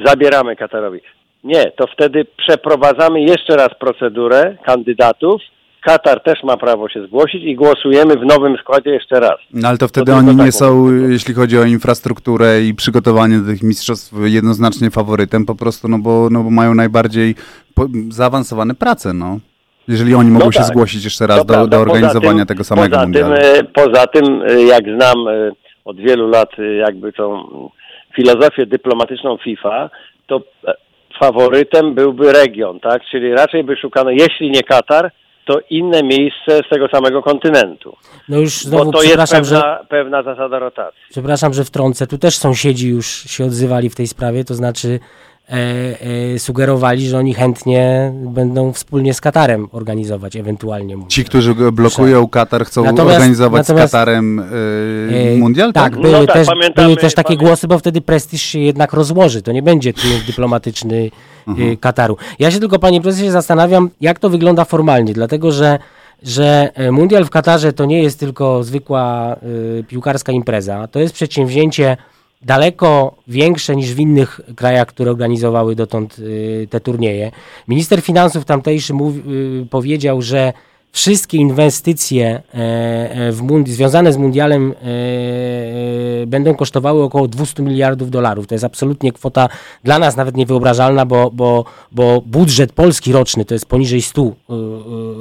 zabieramy 0.05 0.55
Katarowi. 0.55 0.99
Nie, 1.43 1.71
to 1.71 1.87
wtedy 1.87 2.25
przeprowadzamy 2.37 3.21
jeszcze 3.21 3.55
raz 3.55 3.69
procedurę 3.79 4.57
kandydatów. 4.65 5.41
Katar 5.81 6.23
też 6.23 6.43
ma 6.43 6.57
prawo 6.57 6.89
się 6.89 7.07
zgłosić 7.07 7.43
i 7.43 7.55
głosujemy 7.55 8.15
w 8.15 8.25
nowym 8.25 8.57
składzie 8.57 8.89
jeszcze 8.89 9.19
raz. 9.19 9.37
No 9.53 9.67
ale 9.67 9.77
to 9.77 9.87
wtedy 9.87 10.05
tylko 10.05 10.19
oni 10.19 10.35
nie 10.35 10.51
są, 10.51 10.91
jeśli 11.09 11.33
chodzi 11.33 11.57
o 11.57 11.63
infrastrukturę 11.63 12.61
i 12.61 12.73
przygotowanie 12.73 13.37
do 13.37 13.45
tych 13.45 13.63
mistrzostw, 13.63 14.13
jednoznacznie 14.23 14.91
faworytem, 14.91 15.45
po 15.45 15.55
prostu, 15.55 15.87
no 15.87 15.99
bo, 15.99 16.27
no 16.31 16.43
bo 16.43 16.49
mają 16.49 16.75
najbardziej 16.75 17.35
zaawansowane 18.09 18.75
prace, 18.75 19.13
no. 19.13 19.39
Jeżeli 19.87 20.15
oni 20.15 20.31
mogą 20.31 20.51
się 20.51 20.59
tak. 20.59 20.67
zgłosić 20.67 21.03
jeszcze 21.03 21.27
raz 21.27 21.37
do, 21.37 21.45
prawda. 21.45 21.77
do 21.77 21.81
organizowania 21.81 22.39
tym- 22.39 22.47
tego 22.47 22.63
samego 22.63 22.89
poza 22.89 23.01
mundialu. 23.01 23.35
Tym, 23.35 23.43
e, 23.43 23.63
poza 23.63 24.07
tym, 24.07 24.41
e, 24.47 24.61
jak 24.63 24.83
znam 24.83 25.27
e, 25.27 25.51
od 25.85 25.97
wielu 25.97 26.27
lat 26.27 26.49
jakby 26.85 27.13
tą 27.13 27.47
filozofię 28.15 28.65
dyplomatyczną 28.65 29.37
FIFA, 29.37 29.89
to 30.27 30.41
faworytem 31.19 31.93
byłby 31.93 32.33
region, 32.33 32.79
tak? 32.79 33.01
Czyli 33.11 33.31
raczej 33.31 33.63
by 33.63 33.77
szukano, 33.77 34.09
jeśli 34.09 34.51
nie 34.51 34.63
Katar, 34.63 35.11
to 35.45 35.59
inne 35.69 36.03
miejsce 36.03 36.61
z 36.67 36.69
tego 36.69 36.87
samego 36.87 37.23
kontynentu. 37.23 37.95
No 38.29 38.37
już 38.39 38.51
znowu 38.61 38.85
Bo 38.85 38.91
to 38.91 38.97
jest 38.97 39.07
przepraszam, 39.07 39.45
że, 39.45 39.55
pewna, 39.55 39.79
pewna 39.89 40.23
zasada 40.23 40.59
rotacji. 40.59 41.01
przepraszam, 41.09 41.53
że 41.53 41.63
wtrącę. 41.63 42.07
Tu 42.07 42.17
też 42.17 42.37
sąsiedzi 42.37 42.89
już 42.89 43.05
się 43.07 43.45
odzywali 43.45 43.89
w 43.89 43.95
tej 43.95 44.07
sprawie, 44.07 44.43
to 44.43 44.53
znaczy 44.53 44.99
sugerowali, 46.37 47.07
że 47.07 47.17
oni 47.17 47.33
chętnie 47.33 48.11
będą 48.15 48.73
wspólnie 48.73 49.13
z 49.13 49.21
Katarem 49.21 49.67
organizować 49.71 50.35
ewentualnie. 50.35 50.95
mundial. 50.97 51.09
Ci, 51.09 51.25
którzy 51.25 51.55
blokują 51.55 52.27
Katar, 52.27 52.65
chcą 52.65 52.83
Natomiast- 52.83 53.13
organizować 53.15 53.59
natomiast- 53.67 53.89
z 53.89 53.91
Katarem 53.91 54.39
e, 54.39 54.43
E, 55.33 55.37
mundial? 55.37 55.73
Tak, 55.73 55.95
No 55.95 56.01
były, 56.01 56.27
tak, 56.27 56.35
też, 56.35 56.47
pamiętamy- 56.47 56.85
były 56.87 56.97
też 56.97 57.13
takie 57.15 57.33
pamię- 57.33 57.45
głosy, 57.47 57.67
bo 57.67 57.79
wtedy 57.79 58.01
prestiż 58.01 58.41
się 58.41 58.59
jednak 58.59 58.93
rozłoży. 58.93 59.41
To 59.41 59.51
nie 59.51 59.61
będzie 59.63 59.93
triumf 59.93 60.25
dyplomatyczny 60.25 61.09
y, 61.59 61.77
Kataru. 61.77 62.17
Ja 62.39 62.51
się 62.51 62.59
tylko, 62.59 62.79
panie 62.79 63.01
prezesie, 63.01 63.31
zastanawiam, 63.31 63.89
jak 64.01 64.19
to 64.19 64.29
wygląda 64.29 64.65
formalnie, 64.65 65.13
dlatego 65.13 65.51
że, 65.51 65.79
że 66.23 66.69
e, 66.73 66.91
mundial 66.91 67.25
w 67.25 67.29
Katarze 67.29 67.73
to 67.73 67.85
nie 67.85 68.03
jest 68.03 68.19
tylko 68.19 68.63
zwykła 68.63 69.35
y, 69.79 69.83
piłkarska 69.87 70.31
impreza. 70.31 70.87
To 70.87 70.99
jest 70.99 71.13
przedsięwzięcie 71.13 71.97
daleko 72.45 73.15
większe 73.27 73.75
niż 73.75 73.93
w 73.93 73.99
innych 73.99 74.41
krajach, 74.55 74.87
które 74.87 75.11
organizowały 75.11 75.75
dotąd 75.75 76.19
y, 76.19 76.67
te 76.69 76.79
turnieje. 76.79 77.31
Minister 77.67 78.01
finansów 78.01 78.45
tamtejszy 78.45 78.93
mówi, 78.93 79.21
y, 79.63 79.65
powiedział, 79.65 80.21
że 80.21 80.53
wszystkie 80.95 81.37
inwestycje 81.37 82.27
e, 82.27 82.41
e, 83.11 83.31
w 83.31 83.41
mund- 83.41 83.67
związane 83.67 84.13
z 84.13 84.17
mundialem 84.17 84.73
e, 86.23 86.27
będą 86.27 86.55
kosztowały 86.55 87.03
około 87.03 87.27
200 87.27 87.63
miliardów 87.63 88.11
dolarów. 88.11 88.47
To 88.47 88.55
jest 88.55 88.65
absolutnie 88.65 89.11
kwota 89.11 89.49
dla 89.83 89.99
nas 89.99 90.15
nawet 90.15 90.37
niewyobrażalna, 90.37 91.05
bo, 91.05 91.31
bo, 91.33 91.65
bo 91.91 92.21
budżet 92.25 92.73
polski 92.73 93.11
roczny 93.11 93.45
to 93.45 93.55
jest 93.55 93.65
poniżej 93.65 94.01
100 94.01 94.21
y, 94.21 94.25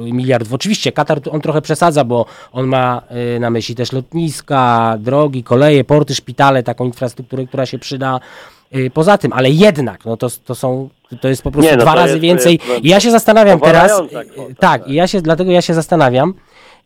y, 0.07 0.13
miliardów. 0.13 0.53
Oczywiście 0.53 0.91
Katar 0.91 1.21
on 1.31 1.41
trochę 1.41 1.61
przesadza, 1.61 2.03
bo 2.03 2.25
on 2.51 2.67
ma 2.67 3.01
na 3.39 3.49
myśli 3.49 3.75
też 3.75 3.91
lotniska, 3.91 4.97
drogi, 4.99 5.43
koleje, 5.43 5.83
porty, 5.83 6.15
szpitale, 6.15 6.63
taką 6.63 6.85
infrastrukturę, 6.85 7.45
która 7.45 7.65
się 7.65 7.79
przyda 7.79 8.19
poza 8.93 9.17
tym, 9.17 9.33
ale 9.33 9.49
jednak 9.49 10.05
no 10.05 10.17
to, 10.17 10.27
to 10.45 10.55
są 10.55 10.89
to 11.21 11.27
jest 11.27 11.41
po 11.41 11.51
prostu 11.51 11.71
Nie, 11.71 11.77
no 11.77 11.83
dwa 11.83 11.95
razy 11.95 12.09
jest- 12.09 12.21
więcej. 12.21 12.59
I 12.83 12.89
ja 12.89 12.99
się 12.99 13.11
zastanawiam 13.11 13.59
teraz, 13.59 13.91
powalająca 13.91 14.21
y, 14.21 14.25
kwota, 14.25 14.47
tak, 14.47 14.81
tak. 14.81 14.89
i 14.89 14.93
ja 14.93 15.07
się, 15.07 15.21
dlatego 15.21 15.51
ja 15.51 15.61
się 15.61 15.73
zastanawiam, 15.73 16.33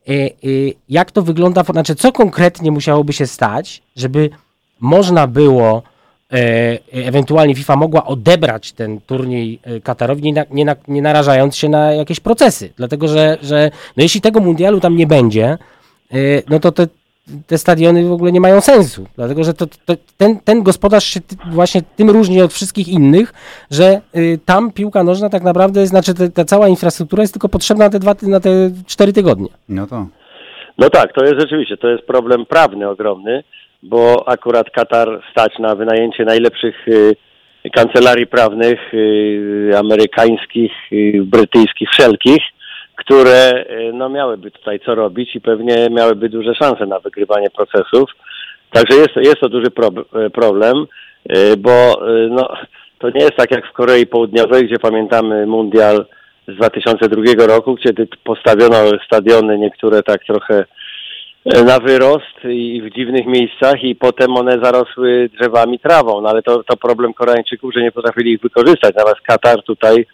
y, 0.10 0.32
y, 0.44 0.74
jak 0.90 1.12
to 1.12 1.22
wygląda, 1.22 1.64
znaczy 1.64 1.96
co 1.96 2.12
konkretnie 2.12 2.72
musiałoby 2.72 3.14
się 3.14 3.28
stać, 3.28 3.82
żeby 3.96 4.30
można 4.80 5.28
było 5.28 5.84
e, 6.34 6.80
ewentualnie 6.92 7.56
FIFA 7.56 7.76
mogła 7.76 8.06
odebrać 8.06 8.72
ten 8.72 9.02
turniej 9.02 9.60
e, 9.64 9.82
Katarowi, 9.82 10.24
nie, 10.24 10.46
nie, 10.52 10.76
nie 10.88 11.02
narażając 11.02 11.56
się 11.56 11.70
na 11.70 11.94
jakieś 11.94 12.20
procesy. 12.20 12.74
Dlatego, 12.78 13.08
że, 13.08 13.38
że 13.42 13.72
no 13.98 14.04
jeśli 14.04 14.22
tego 14.22 14.40
mundialu 14.40 14.80
tam 14.80 14.96
nie 14.96 15.08
będzie, 15.08 15.58
e, 16.12 16.18
no 16.50 16.60
to 16.60 16.72
te, 16.72 16.88
te 17.48 17.58
stadiony 17.58 18.08
w 18.08 18.12
ogóle 18.12 18.32
nie 18.32 18.42
mają 18.42 18.62
sensu. 18.62 19.06
Dlatego, 19.16 19.44
że 19.44 19.54
to, 19.54 19.66
to, 19.86 19.94
ten, 20.18 20.40
ten 20.40 20.64
gospodarz 20.64 21.04
się 21.04 21.22
ty, 21.22 21.36
właśnie 21.52 21.82
tym 21.96 22.10
różni 22.10 22.42
od 22.42 22.54
wszystkich 22.54 22.88
innych, 22.88 23.34
że 23.72 24.02
y, 24.18 24.40
tam 24.46 24.72
piłka 24.72 25.04
nożna 25.04 25.30
tak 25.30 25.44
naprawdę, 25.44 25.88
znaczy 25.88 26.14
te, 26.14 26.30
ta 26.30 26.46
cała 26.46 26.68
infrastruktura 26.68 27.24
jest 27.24 27.34
tylko 27.34 27.50
potrzebna 27.50 27.86
na 27.86 27.92
te, 27.92 28.00
dwa, 28.00 28.16
na 28.22 28.40
te 28.40 28.50
cztery 28.88 29.14
tygodnie. 29.14 29.50
No 29.70 29.88
to. 29.88 30.08
No 30.78 30.90
tak, 30.90 31.14
to 31.14 31.26
jest 31.26 31.40
rzeczywiście, 31.40 31.78
to 31.78 31.88
jest 31.88 32.04
problem 32.04 32.46
prawny 32.46 32.90
ogromny, 32.90 33.44
bo 33.84 34.28
akurat 34.28 34.70
Katar 34.70 35.22
stać 35.32 35.60
na 35.60 35.76
wynajęcie 35.76 36.26
najlepszych 36.26 36.88
y, 36.88 37.16
kancelarii 37.76 38.28
prawnych 38.28 38.94
y, 38.94 39.72
amerykańskich, 39.78 40.72
y, 40.92 41.22
brytyjskich, 41.26 41.90
wszelkich, 41.90 42.44
które 43.00 43.66
y, 43.70 43.92
no, 43.94 44.10
miałyby 44.10 44.52
tutaj 44.52 44.80
co 44.80 44.96
robić 44.96 45.36
i 45.36 45.42
pewnie 45.42 45.88
miałyby 45.90 46.30
duże 46.30 46.56
szanse 46.56 46.86
na 46.86 47.00
wygrywanie 47.00 47.48
procesów. 47.50 48.10
Także 48.72 48.98
jest, 48.98 49.16
jest 49.16 49.40
to 49.40 49.50
duży 49.50 49.68
y, 49.68 50.30
problem, 50.30 50.86
y, 51.38 51.58
bo 51.58 52.02
no, 52.30 52.48
to 53.00 53.10
nie 53.10 53.22
jest 53.22 53.36
tak 53.36 53.52
jak 53.52 53.68
w 53.68 53.74
Korei 53.74 54.06
Południowej, 54.06 54.66
gdzie 54.66 54.80
pamiętamy 54.80 55.48
mundial 55.48 56.06
z 56.48 56.56
2002 56.56 57.48
roku, 57.48 57.76
kiedy 57.76 58.08
postawiono 58.24 58.76
stadiony 59.06 59.58
niektóre 59.58 60.04
tak 60.04 60.24
trochę 60.26 60.66
e, 61.46 61.64
na 61.64 61.80
wyrost 61.80 62.46
i 62.50 62.82
w 62.82 62.96
dziwnych 62.96 63.26
miejscach 63.26 63.84
i 63.84 63.96
potem 63.96 64.38
one 64.38 64.60
zarosły 64.64 65.30
drzewami, 65.40 65.80
trawą, 65.80 66.22
no 66.22 66.30
ale 66.30 66.42
to, 66.42 66.64
to 66.64 66.78
problem 66.78 67.14
Koreańczyków, 67.14 67.74
że 67.74 67.82
nie 67.82 67.92
potrafili 67.92 68.32
ich 68.32 68.42
wykorzystać. 68.42 68.96
Natomiast 68.96 69.22
Katar 69.22 69.64
tutaj 69.64 69.96
e, 70.00 70.06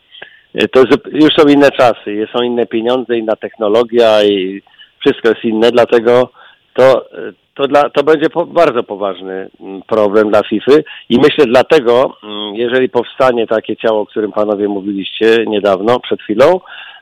to 0.71 0.83
zup- 0.83 1.13
już 1.13 1.33
są 1.35 1.47
inne 1.47 1.71
czasy, 1.71 2.27
są 2.35 2.43
inne 2.43 2.65
pieniądze, 2.65 3.17
inna 3.17 3.35
technologia 3.35 4.23
i 4.23 4.61
wszystko 4.99 5.29
jest 5.29 5.43
inne, 5.43 5.71
dlatego 5.71 6.29
to, 6.73 7.05
to, 7.53 7.67
dla, 7.67 7.89
to 7.89 8.03
będzie 8.03 8.29
po, 8.29 8.45
bardzo 8.45 8.83
poważny 8.83 9.49
mm, 9.61 9.81
problem 9.87 10.29
dla 10.29 10.43
FIFA 10.43 10.71
i 11.09 11.17
myślę 11.17 11.45
dlatego, 11.45 12.17
mm, 12.23 12.55
jeżeli 12.55 12.89
powstanie 12.89 13.47
takie 13.47 13.75
ciało, 13.77 14.01
o 14.01 14.05
którym 14.05 14.31
panowie 14.31 14.67
mówiliście 14.67 15.45
niedawno, 15.47 15.99
przed 15.99 16.21
chwilą, 16.21 16.59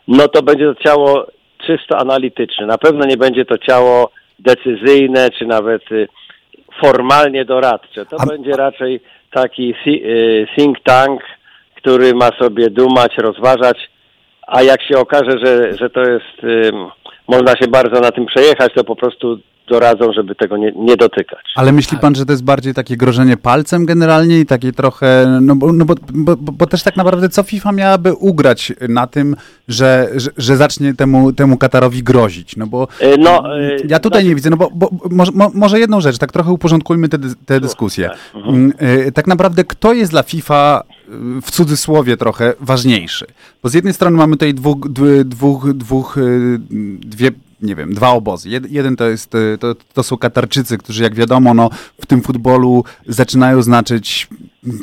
no 0.08 0.28
to 0.28 0.42
będzie 0.44 0.66
to 0.66 0.84
ciało 0.84 1.26
czysto 1.68 1.98
analityczne. 1.98 2.66
Na 2.66 2.78
pewno 2.78 3.06
nie 3.06 3.18
będzie 3.18 3.46
to 3.46 3.58
ciało 3.58 4.12
decyzyjne, 4.40 5.30
czy 5.32 5.46
nawet 5.46 5.92
y, 5.92 6.08
formalnie 6.82 7.46
doradcze. 7.46 8.06
To 8.06 8.18
A- 8.20 8.26
będzie 8.26 8.52
raczej 8.52 9.00
taki 9.32 9.74
y, 9.88 10.48
think 10.56 10.78
tank, 10.84 11.22
który 11.84 12.14
ma 12.14 12.30
sobie 12.40 12.70
dumać, 12.70 13.18
rozważać, 13.18 13.78
a 14.48 14.62
jak 14.62 14.82
się 14.84 14.98
okaże, 14.98 15.38
że, 15.44 15.78
że 15.78 15.90
to 15.90 16.02
jest, 16.02 16.44
ym, 16.44 16.90
można 17.28 17.58
się 17.58 17.68
bardzo 17.68 18.00
na 18.00 18.12
tym 18.12 18.26
przejechać, 18.26 18.74
to 18.76 18.84
po 18.84 18.96
prostu 18.96 19.40
doradzą, 19.70 20.14
żeby 20.14 20.36
tego 20.36 20.58
nie, 20.58 20.72
nie 20.72 20.98
dotykać. 20.98 21.40
Ale 21.56 21.72
myśli 21.72 21.98
pan, 21.98 22.16
że 22.16 22.26
to 22.26 22.32
jest 22.34 22.44
bardziej 22.44 22.74
takie 22.74 22.98
grożenie 22.98 23.38
palcem 23.38 23.86
generalnie 23.86 24.40
i 24.40 24.46
takie 24.46 24.72
trochę, 24.72 25.38
no 25.42 25.56
bo, 25.56 25.74
no 25.74 25.86
bo, 25.86 25.96
bo, 26.14 26.36
bo 26.38 26.68
też 26.68 26.84
tak 26.84 26.96
naprawdę 26.98 27.30
co 27.30 27.44
FIFA 27.44 27.72
miałaby 27.72 28.14
ugrać 28.14 28.74
na 28.90 29.08
tym, 29.08 29.36
że, 29.68 30.10
że, 30.16 30.30
że 30.38 30.58
zacznie 30.58 30.94
temu, 30.94 31.34
temu 31.34 31.58
Katarowi 31.58 32.04
grozić? 32.04 32.58
No 32.58 32.68
bo 32.68 32.88
Y, 33.02 33.18
No, 33.20 33.58
y, 33.60 33.78
ja 33.90 34.00
tutaj 34.00 34.20
znaczy- 34.22 34.30
nie 34.30 34.36
widzę, 34.36 34.50
no 34.50 34.58
bo, 34.58 34.70
bo 34.76 34.90
może, 35.12 35.32
mo- 35.32 35.52
może 35.54 35.80
jedną 35.80 36.02
rzecz, 36.02 36.18
tak 36.18 36.32
trochę 36.32 36.52
uporządkujmy 36.52 37.10
tę 37.10 37.18
dy- 37.18 37.36
tę 37.46 37.60
dyskusję. 37.60 38.10
Mm, 38.36 38.74
y, 39.08 39.12
Tak 39.12 39.28
naprawdę 39.28 39.64
kto 39.64 39.94
jest 39.94 40.12
dla 40.12 40.24
FIFA 40.24 40.84
w 41.42 41.52
cudzysłowie 41.52 42.18
trochę 42.18 42.54
ważniejszy? 42.60 43.26
Bo 43.64 43.70
z 43.70 43.74
jednej 43.74 43.94
strony 43.94 44.18
mamy 44.18 44.34
tutaj 44.36 44.54
dwóch, 44.54 44.78
dw- 44.90 45.24
dwóch, 45.24 45.74
dwóch 45.74 46.16
dwie 47.00 47.32
nie 47.64 47.76
wiem, 47.76 47.94
dwa 47.94 48.10
obozy. 48.10 48.50
Jed, 48.50 48.72
jeden 48.72 48.96
to 48.96 49.10
jest, 49.10 49.36
y, 49.36 49.58
to, 49.60 49.76
to 49.94 50.04
są 50.04 50.18
Katarczycy, 50.18 50.78
którzy 50.78 51.04
jak 51.04 51.16
wiadomo, 51.16 51.54
no, 51.54 51.70
w 52.02 52.06
tym 52.06 52.22
futbolu 52.22 52.84
zaczynają 53.08 53.62
znaczyć 53.62 54.28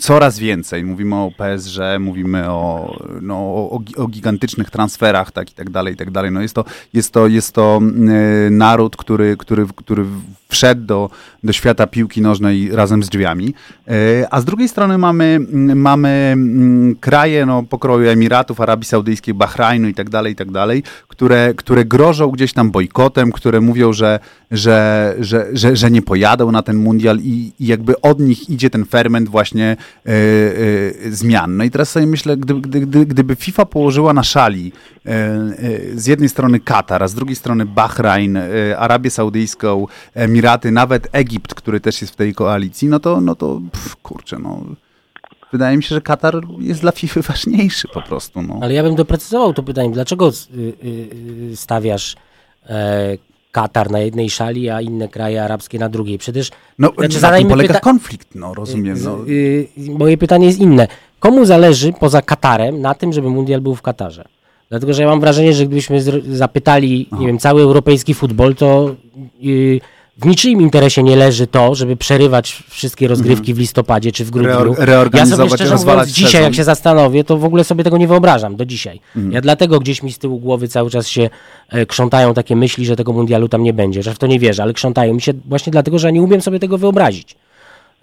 coraz 0.00 0.38
więcej. 0.38 0.84
Mówimy 0.84 1.16
o 1.16 1.30
PSG, 1.36 1.78
mówimy 2.00 2.50
o, 2.50 2.96
no, 3.22 3.34
o, 3.34 3.70
o 3.70 3.78
gi- 3.78 3.96
o 3.96 4.06
gigantycznych 4.06 4.70
transferach, 4.70 5.32
tak 5.32 5.50
i 5.50 5.54
tak 5.54 5.70
dalej, 5.70 5.94
i 5.94 5.96
tak 5.96 6.10
dalej. 6.10 6.32
No 6.32 6.42
jest 6.42 6.54
to, 6.54 6.64
jest 6.92 7.12
to, 7.12 7.26
jest 7.26 7.52
to 7.52 7.80
y, 8.46 8.50
naród, 8.50 8.96
który, 8.96 9.36
który, 9.36 9.66
który 9.76 10.04
wszedł 10.48 10.82
do, 10.84 11.10
do 11.44 11.52
świata 11.52 11.86
piłki 11.86 12.22
nożnej 12.22 12.70
razem 12.72 13.02
z 13.02 13.08
drzwiami. 13.08 13.54
Y, 13.90 14.26
a 14.30 14.40
z 14.40 14.44
drugiej 14.44 14.68
strony 14.68 14.98
mamy, 14.98 15.40
mamy 15.74 16.08
mm, 16.08 16.96
kraje 16.96 17.46
no, 17.46 17.62
pokroju 17.62 18.08
Emiratów, 18.08 18.60
Arabii 18.60 18.86
Saudyjskiej, 18.86 19.34
Bahrajnu 19.34 19.88
i 19.88 19.94
tak 19.94 20.10
dalej, 20.10 20.32
i 20.32 20.36
tak 20.36 20.50
dalej, 20.50 20.82
które, 21.08 21.54
które 21.54 21.84
grożą 21.84 22.30
gdzieś 22.30 22.52
tam 22.52 22.69
bojkotem, 22.70 23.32
które 23.32 23.60
mówią, 23.60 23.92
że, 23.92 24.18
że, 24.50 25.14
że, 25.20 25.46
że, 25.52 25.76
że 25.76 25.90
nie 25.90 26.02
pojadą 26.02 26.52
na 26.52 26.62
ten 26.62 26.76
mundial 26.76 27.18
i, 27.18 27.52
i 27.60 27.66
jakby 27.66 28.00
od 28.00 28.20
nich 28.20 28.50
idzie 28.50 28.70
ten 28.70 28.84
ferment 28.84 29.28
właśnie 29.28 29.76
e, 30.06 30.10
e, 30.10 31.10
zmian. 31.10 31.56
No 31.56 31.64
i 31.64 31.70
teraz 31.70 31.90
sobie 31.90 32.06
myślę, 32.06 32.36
gdyby, 32.36 32.60
gdy, 32.60 32.80
gdy, 32.80 33.06
gdyby 33.06 33.36
FIFA 33.36 33.64
położyła 33.64 34.12
na 34.12 34.22
szali 34.22 34.72
e, 35.06 35.38
z 35.94 36.06
jednej 36.06 36.28
strony 36.28 36.60
Katar, 36.60 37.02
a 37.02 37.08
z 37.08 37.14
drugiej 37.14 37.36
strony 37.36 37.66
Bahrajn, 37.66 38.38
Arabię 38.78 39.10
Saudyjską, 39.10 39.86
Emiraty, 40.14 40.70
nawet 40.70 41.08
Egipt, 41.12 41.54
który 41.54 41.80
też 41.80 42.00
jest 42.00 42.12
w 42.12 42.16
tej 42.16 42.34
koalicji, 42.34 42.88
no 42.88 43.00
to, 43.00 43.20
no 43.20 43.34
to 43.34 43.60
kurczę, 44.02 44.38
no... 44.38 44.64
Wydaje 45.52 45.76
mi 45.76 45.82
się, 45.82 45.94
że 45.94 46.00
Katar 46.00 46.40
jest 46.58 46.80
dla 46.80 46.92
FIFA 46.92 47.22
ważniejszy 47.22 47.88
po 47.88 48.02
prostu. 48.02 48.42
No. 48.42 48.58
Ale 48.62 48.74
ja 48.74 48.82
bym 48.82 48.94
doprecyzował 48.94 49.54
to 49.54 49.62
pytanie, 49.62 49.90
dlaczego 49.90 50.28
y, 50.28 50.72
y, 51.52 51.56
stawiasz 51.56 52.16
Katar 53.52 53.90
na 53.90 53.98
jednej 53.98 54.30
szali, 54.30 54.70
a 54.70 54.80
inne 54.80 55.08
kraje 55.08 55.42
arabskie 55.44 55.78
na 55.78 55.88
drugiej? 55.88 56.18
Przecież 56.18 56.50
No, 56.78 56.92
znaczy, 56.98 57.22
na 57.22 57.38
tym 57.38 57.48
polega 57.48 57.74
pyta- 57.74 57.80
konflikt, 57.80 58.34
no 58.34 58.54
rozumiem. 58.54 58.98
No. 59.04 59.18
Y, 59.28 59.68
y, 59.78 59.90
moje 59.98 60.16
pytanie 60.18 60.46
jest 60.46 60.58
inne. 60.58 60.88
Komu 61.20 61.44
zależy 61.44 61.92
poza 61.92 62.22
Katarem 62.22 62.80
na 62.80 62.94
tym, 62.94 63.12
żeby 63.12 63.30
mundial 63.30 63.60
był 63.60 63.74
w 63.74 63.82
Katarze? 63.82 64.24
Dlatego, 64.68 64.92
że 64.94 65.02
ja 65.02 65.08
mam 65.08 65.20
wrażenie, 65.20 65.52
że 65.52 65.66
gdybyśmy 65.66 66.00
zapytali, 66.36 67.08
nie 67.18 67.26
wiem, 67.26 67.38
cały 67.38 67.62
europejski 67.62 68.14
futbol, 68.14 68.54
to 68.54 68.94
y, 69.44 69.80
w 70.20 70.26
niczyim 70.26 70.60
interesie 70.60 71.02
nie 71.02 71.16
leży 71.16 71.46
to, 71.46 71.74
żeby 71.74 71.96
przerywać 71.96 72.62
wszystkie 72.68 73.08
rozgrywki 73.08 73.54
w 73.54 73.58
listopadzie 73.58 74.12
czy 74.12 74.24
w 74.24 74.30
grudniu. 74.30 74.52
Reor- 74.52 75.16
ja 75.16 75.26
sobie 75.26 75.48
szczerze 75.48 75.70
rozwalać 75.70 76.08
mówiąc, 76.08 76.16
dzisiaj 76.16 76.30
sezon. 76.30 76.44
jak 76.44 76.54
się 76.54 76.64
zastanowię, 76.64 77.24
to 77.24 77.38
w 77.38 77.44
ogóle 77.44 77.64
sobie 77.64 77.84
tego 77.84 77.98
nie 77.98 78.08
wyobrażam 78.08 78.56
do 78.56 78.64
dzisiaj. 78.64 79.00
Ja 79.30 79.40
dlatego 79.40 79.78
gdzieś 79.80 80.02
mi 80.02 80.12
z 80.12 80.18
tyłu 80.18 80.38
głowy 80.38 80.68
cały 80.68 80.90
czas 80.90 81.08
się 81.08 81.30
e, 81.68 81.86
krzątają 81.86 82.34
takie 82.34 82.56
myśli, 82.56 82.86
że 82.86 82.96
tego 82.96 83.12
mundialu 83.12 83.48
tam 83.48 83.62
nie 83.62 83.72
będzie, 83.72 84.02
że 84.02 84.14
w 84.14 84.18
to 84.18 84.26
nie 84.26 84.38
wierzę, 84.38 84.62
ale 84.62 84.72
krzątają 84.72 85.14
mi 85.14 85.20
się 85.20 85.32
właśnie 85.44 85.70
dlatego, 85.70 85.98
że 85.98 86.08
ja 86.08 86.10
nie 86.10 86.22
umiem 86.22 86.40
sobie 86.40 86.58
tego 86.58 86.78
wyobrazić. 86.78 87.36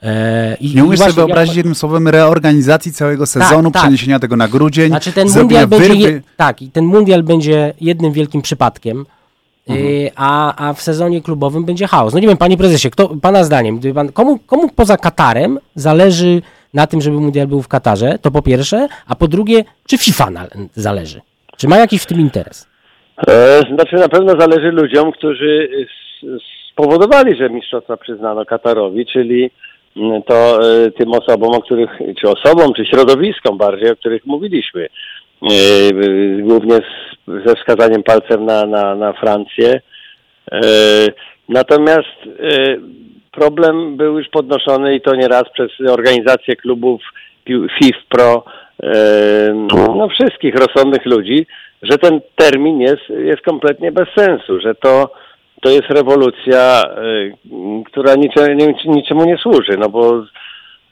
E, 0.03 0.57
i, 0.59 0.75
Nie 0.75 0.83
umiesz 0.83 0.99
sobie 0.99 1.13
wyobrazić 1.13 1.55
jednym 1.55 1.75
słowem 1.75 2.07
reorganizacji 2.07 2.93
całego 2.93 3.25
sezonu, 3.25 3.71
tak. 3.71 3.81
przeniesienia 3.81 4.19
tego 4.19 4.35
na 4.35 4.47
grudzień. 4.47 4.87
Znaczy 4.87 5.11
ten 5.11 5.29
mundial 5.29 5.67
będzie, 5.67 5.93
je, 5.93 6.21
tak, 6.37 6.61
i 6.61 6.71
ten 6.71 6.85
mundial 6.85 7.23
będzie 7.23 7.73
jednym 7.81 8.11
wielkim 8.11 8.41
przypadkiem, 8.41 9.05
Mhm. 9.69 9.87
y, 9.87 10.11
a, 10.15 10.67
a 10.69 10.73
w 10.73 10.81
sezonie 10.81 11.21
klubowym 11.21 11.65
będzie 11.65 11.87
chaos. 11.87 12.13
No 12.13 12.19
nie 12.19 12.27
wiem, 12.27 12.37
panie 12.37 12.57
prezesie, 12.57 12.89
kto, 12.89 13.09
pana 13.21 13.43
zdaniem, 13.43 13.79
pan, 13.95 14.11
komu, 14.11 14.39
komu 14.47 14.69
poza 14.75 14.97
Katarem 14.97 15.59
zależy 15.75 16.41
na 16.73 16.87
tym, 16.87 17.01
żeby 17.01 17.17
mundial 17.19 17.47
był 17.47 17.61
w 17.61 17.67
Katarze, 17.67 18.19
to 18.21 18.31
po 18.31 18.41
pierwsze, 18.41 18.87
a 19.07 19.15
po 19.15 19.27
drugie, 19.27 19.63
czy 19.87 19.97
FIFA 19.97 20.29
na, 20.29 20.47
zależy? 20.73 21.21
Czy 21.57 21.67
ma 21.67 21.77
jakiś 21.77 22.01
w 22.01 22.05
tym 22.05 22.19
interes? 22.19 22.67
E, 23.27 23.61
Znaczy 23.75 23.95
na 23.95 24.09
pewno 24.09 24.33
zależy 24.39 24.71
ludziom, 24.71 25.11
którzy 25.11 25.69
spowodowali, 26.71 27.35
że 27.37 27.49
mistrzostwa 27.49 27.97
przyznano 27.97 28.45
Katarowi, 28.45 29.05
czyli 29.05 29.51
mm, 29.97 30.23
to 30.23 30.59
e, 30.85 30.91
tym 30.91 31.13
osobom, 31.13 31.53
o 31.53 31.61
których, 31.61 31.89
czy 32.21 32.29
osobom, 32.29 32.73
czy 32.73 32.85
środowiskom 32.85 33.57
bardziej, 33.57 33.91
o 33.91 33.95
których 33.95 34.25
mówiliśmy. 34.25 34.87
E, 35.43 36.41
Głównie 36.41 36.75
z, 36.75 37.45
ze 37.45 37.55
wskazaniem 37.55 38.03
palcem 38.03 38.45
na, 38.45 38.65
na, 38.65 38.95
na 38.95 39.13
Francję. 39.13 39.81
E, 40.51 40.61
Natomiast 41.49 42.17
e, 42.39 42.77
problem 43.31 43.97
był 43.97 44.17
już 44.17 44.29
podnoszony 44.29 44.95
i 44.95 45.01
to 45.01 45.15
nieraz 45.15 45.43
przez 45.53 45.71
organizację 45.89 46.55
klubów 46.55 47.01
FIF 47.79 47.95
Pro, 48.09 48.43
no 49.95 50.07
wszystkich 50.09 50.55
rozsądnych 50.55 51.05
ludzi, 51.05 51.47
że 51.81 51.97
ten 51.97 52.21
termin 52.35 52.81
jest, 52.81 53.09
jest 53.09 53.41
kompletnie 53.41 53.91
bez 53.91 54.07
sensu, 54.15 54.59
że 54.59 54.75
to, 54.75 55.13
to 55.61 55.69
jest 55.69 55.89
rewolucja, 55.89 56.83
która 57.85 58.15
niczemu, 58.15 58.73
niczemu 58.85 59.25
nie 59.25 59.37
służy, 59.37 59.77
no 59.79 59.89
bo 59.89 60.23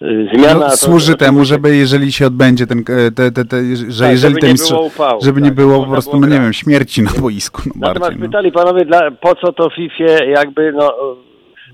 zmiana... 0.01 0.53
No, 0.53 0.69
to- 0.69 0.77
służy 0.77 1.11
to- 1.11 1.17
temu, 1.17 1.45
żeby 1.45 1.75
jeżeli 1.75 2.11
się 2.11 2.27
odbędzie 2.27 2.67
ten, 2.67 2.79
e, 2.79 3.11
te, 3.11 3.31
te, 3.31 3.45
te, 3.45 3.75
że 3.75 4.03
Tak, 4.03 4.11
jeżeli 4.11 4.17
żeby 4.17 4.47
nie 4.47 4.53
było 4.69 4.81
upału, 4.81 5.21
żeby 5.21 5.41
nie 5.41 5.47
tak, 5.47 5.55
było 5.55 5.83
po 5.85 5.91
prostu, 5.91 6.11
było 6.11 6.21
no 6.21 6.27
nie 6.35 6.41
wiem, 6.41 6.53
śmierci 6.53 7.01
na 7.01 7.11
boisku, 7.21 7.61
no 7.65 7.71
Natomiast 7.75 7.99
bardziej. 7.99 8.19
No. 8.19 8.25
pytali 8.25 8.51
panowie, 8.51 8.85
dla, 8.85 9.11
po 9.11 9.35
co 9.35 9.53
to 9.53 9.69
FIFA 9.69 10.23
jakby 10.23 10.71
no, 10.71 10.93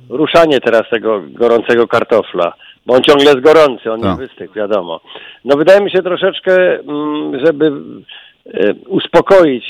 ruszanie 0.10 0.60
teraz 0.60 0.82
tego 0.92 1.22
gorącego 1.28 1.88
kartofla, 1.88 2.54
bo 2.86 2.94
on 2.94 3.02
ciągle 3.04 3.26
jest 3.26 3.40
gorący, 3.40 3.92
on 3.92 4.02
Tak. 4.02 4.20
nie 4.20 4.28
wystygł, 4.28 4.54
wiadomo. 4.54 5.00
No 5.46 5.58
wydaje 5.58 5.82
mi 5.82 5.92
się 5.92 6.04
troszeczkę, 6.04 6.80
mm, 6.80 7.46
żeby 7.46 7.72
e, 8.54 8.74
uspokoić 8.88 9.64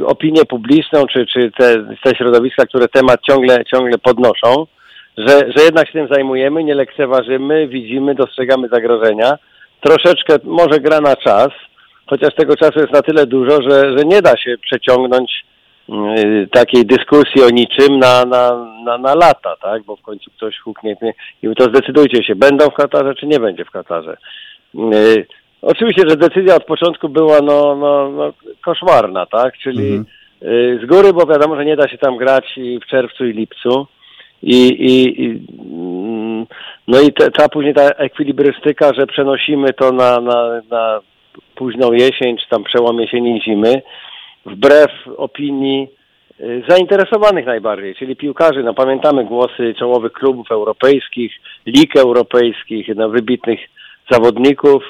e, 0.00 0.06
opinię 0.06 0.44
publiczną, 0.44 1.06
czy, 1.06 1.26
czy 1.26 1.50
te, 1.58 1.94
te 2.04 2.16
środowiska, 2.16 2.66
które 2.66 2.88
temat 2.88 3.20
ciągle, 3.30 3.64
ciągle 3.64 3.98
podnoszą, 3.98 4.66
że, 5.18 5.52
że 5.56 5.64
jednak 5.64 5.86
się 5.86 5.92
tym 5.92 6.08
zajmujemy, 6.10 6.64
nie 6.64 6.74
lekceważymy, 6.74 7.68
widzimy, 7.68 8.14
dostrzegamy 8.14 8.68
zagrożenia. 8.68 9.38
Troszeczkę 9.80 10.36
może 10.44 10.80
gra 10.80 11.00
na 11.00 11.16
czas, 11.16 11.48
chociaż 12.06 12.34
tego 12.34 12.56
czasu 12.56 12.78
jest 12.80 12.92
na 12.92 13.02
tyle 13.02 13.26
dużo, 13.26 13.62
że, 13.70 13.98
że 13.98 14.04
nie 14.04 14.22
da 14.22 14.36
się 14.36 14.54
przeciągnąć 14.58 15.44
y, 15.88 16.48
takiej 16.52 16.86
dyskusji 16.86 17.42
o 17.42 17.50
niczym 17.50 17.98
na, 17.98 18.24
na, 18.24 18.66
na, 18.84 18.98
na 18.98 19.14
lata, 19.14 19.56
tak? 19.62 19.82
Bo 19.82 19.96
w 19.96 20.02
końcu 20.02 20.30
ktoś 20.30 20.58
huknie 20.58 20.96
i 21.42 21.54
to 21.54 21.64
zdecydujcie 21.64 22.24
się, 22.24 22.34
będą 22.34 22.70
w 22.70 22.74
Katarze, 22.74 23.14
czy 23.14 23.26
nie 23.26 23.40
będzie 23.40 23.64
w 23.64 23.70
Katarze. 23.70 24.16
Y, 24.94 25.26
Oczywiście, 25.62 26.02
że 26.08 26.16
decyzja 26.16 26.56
od 26.56 26.64
początku 26.64 27.08
była 27.08 27.40
no, 27.40 27.76
no, 27.76 28.10
no 28.10 28.32
koszmarna, 28.64 29.26
tak? 29.26 29.58
Czyli 29.58 29.94
y, 30.42 30.80
z 30.82 30.86
góry, 30.86 31.12
bo 31.12 31.26
wiadomo, 31.26 31.56
że 31.56 31.64
nie 31.64 31.76
da 31.76 31.88
się 31.88 31.98
tam 31.98 32.16
grać 32.16 32.58
i 32.58 32.80
w 32.80 32.86
czerwcu 32.86 33.24
i 33.26 33.32
lipcu. 33.32 33.86
I, 34.42 34.68
i, 34.68 35.22
i 35.24 35.40
mm, 35.74 36.46
no 36.88 37.00
i 37.00 37.12
te, 37.12 37.30
ta 37.30 37.48
później 37.48 37.74
ta 37.74 37.88
ekwilibrystyka, 37.88 38.90
że 38.98 39.06
przenosimy 39.06 39.72
to 39.72 39.92
na, 39.92 40.20
na, 40.20 40.60
na 40.70 41.00
późną 41.54 41.92
jesień, 41.92 42.36
czy 42.38 42.48
tam 42.48 42.64
przełom 42.64 43.00
jesieni 43.00 43.36
i 43.38 43.42
zimy, 43.42 43.82
wbrew 44.46 44.90
opinii 45.16 45.88
y, 46.40 46.62
zainteresowanych 46.68 47.46
najbardziej, 47.46 47.94
czyli 47.94 48.16
piłkarzy. 48.16 48.62
No 48.62 48.74
pamiętamy 48.74 49.24
głosy 49.24 49.74
czołowych 49.78 50.12
klubów 50.12 50.50
europejskich, 50.50 51.32
lig 51.66 51.96
europejskich, 51.96 52.88
no, 52.96 53.08
wybitnych 53.08 53.60
zawodników, 54.10 54.82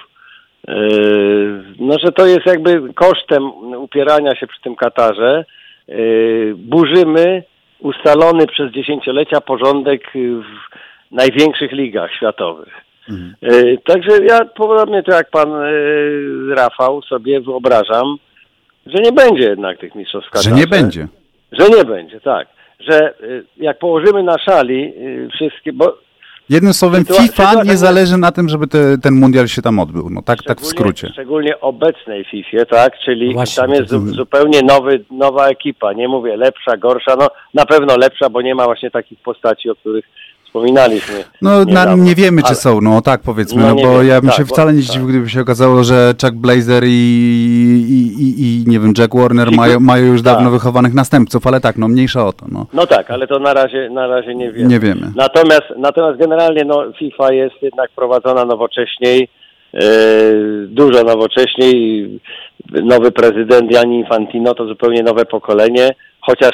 yy, 0.68 1.62
no 1.78 1.98
że 2.04 2.12
to 2.12 2.26
jest 2.26 2.46
jakby 2.46 2.94
kosztem 2.94 3.50
upierania 3.76 4.36
się 4.36 4.46
przy 4.46 4.60
tym 4.60 4.76
Katarze, 4.76 5.44
yy, 5.88 6.54
burzymy 6.56 7.42
ustalony 7.82 8.46
przez 8.46 8.72
dziesięciolecia 8.72 9.40
porządek 9.40 10.02
w 10.14 11.14
największych 11.14 11.72
ligach 11.72 12.14
światowych. 12.14 12.72
Yy, 13.42 13.78
Także 13.84 14.24
ja 14.24 14.44
podobnie 14.44 15.02
to 15.02 15.12
jak 15.12 15.30
pan 15.30 15.50
yy, 15.50 16.54
Rafał 16.54 17.02
sobie 17.02 17.40
wyobrażam, 17.40 18.16
że 18.86 18.98
nie 19.02 19.12
będzie 19.12 19.42
jednak 19.48 19.78
tych 19.78 19.94
mistrzostw 19.94 20.30
w 20.30 20.36
Że 20.36 20.50
Katarze. 20.50 20.60
nie 20.60 20.66
będzie. 20.66 21.08
Że 21.52 21.68
nie 21.68 21.84
będzie, 21.84 22.20
tak. 22.20 22.48
Że 22.80 23.14
y, 23.20 23.44
jak 23.56 23.78
położymy 23.78 24.22
na 24.22 24.38
szali 24.38 24.92
wszystkie, 25.34 25.72
bo 25.72 25.98
Jednym 26.50 26.72
słowem, 26.72 27.02
Sytuacja- 27.04 27.22
FIFA 27.22 27.42
sytuacja- 27.50 27.72
nie 27.72 27.76
zależy 27.76 28.16
na 28.16 28.32
tym, 28.32 28.48
żeby 28.48 28.66
te, 28.66 28.98
ten 28.98 29.14
mundial 29.14 29.48
się 29.48 29.62
tam 29.62 29.78
odbył. 29.78 30.10
No 30.10 30.22
tak, 30.22 30.42
tak 30.42 30.60
w 30.60 30.66
skrócie. 30.66 31.08
Szczególnie 31.12 31.60
obecnej 31.60 32.24
FIFA, 32.24 32.64
tak? 32.64 32.92
Czyli 33.04 33.32
Właśnie, 33.32 33.62
tam 33.62 33.70
jest 33.72 33.88
zu, 33.90 34.06
zupełnie 34.06 34.62
nowy, 34.62 35.04
nowa 35.10 35.48
ekipa. 35.48 35.92
Nie 35.92 36.08
mówię 36.08 36.36
lepsza, 36.36 36.76
gorsza, 36.76 37.16
no 37.16 37.28
na 37.54 37.66
pewno 37.66 37.96
lepsza, 37.96 38.30
bo 38.30 38.42
nie 38.42 38.54
ma 38.54 38.64
właśnie 38.64 38.90
takich 38.90 39.18
postaci, 39.20 39.70
o 39.70 39.74
których 39.74 40.04
wspominaliśmy. 40.52 41.14
No 41.42 41.64
na, 41.64 41.94
nie 41.94 42.14
wiemy, 42.14 42.42
czy 42.42 42.46
Ale- 42.46 42.56
są, 42.56 42.80
no 42.80 43.02
tak 43.02 43.20
powiedzmy, 43.20 43.62
No 43.62 43.68
no, 43.68 43.74
bo 43.74 43.98
wiem, 43.98 44.06
ja 44.08 44.20
bym 44.20 44.30
tak, 44.30 44.38
się 44.38 44.44
wcale 44.44 44.72
nie 44.72 44.78
tak. 44.78 44.88
zdziwił, 44.88 45.08
gdyby 45.08 45.28
się 45.30 45.40
okazało, 45.40 45.84
że 45.84 46.14
Chuck 46.22 46.34
Blazer 46.34 46.84
i, 46.84 46.88
i, 46.88 48.22
i, 48.22 48.42
i 48.42 48.64
nie 48.70 48.80
wiem, 48.80 48.92
Jack 48.98 49.14
Warner 49.14 49.52
mają, 49.52 49.80
mają 49.80 50.04
już 50.04 50.22
dawno 50.22 50.42
tak. 50.44 50.52
wychowanych 50.52 50.94
następców, 50.94 51.46
ale 51.46 51.60
tak, 51.60 51.76
no 51.76 51.88
mniejsza 51.88 52.26
o 52.26 52.32
to, 52.32 52.46
no. 52.52 52.66
No 52.72 52.86
tak, 52.86 53.10
ale 53.10 53.26
to 53.26 53.38
na 53.38 53.54
razie, 53.54 53.90
na 53.90 54.06
razie 54.06 54.34
nie 54.34 54.52
wiemy. 54.52 54.68
Nie 54.68 54.80
wiemy. 54.80 55.12
Natomiast, 55.16 55.62
natomiast 55.78 56.18
generalnie 56.18 56.64
no, 56.64 56.84
FIFA 56.98 57.32
jest 57.32 57.54
jednak 57.62 57.90
prowadzona 57.96 58.44
nowocześniej, 58.44 59.28
e, 59.74 59.80
dużo 60.66 61.02
nowocześniej. 61.02 62.08
Nowy 62.84 63.10
prezydent 63.10 63.70
Gianni 63.70 63.98
Infantino 63.98 64.54
to 64.54 64.66
zupełnie 64.66 65.02
nowe 65.02 65.24
pokolenie, 65.24 65.90
chociaż 66.20 66.52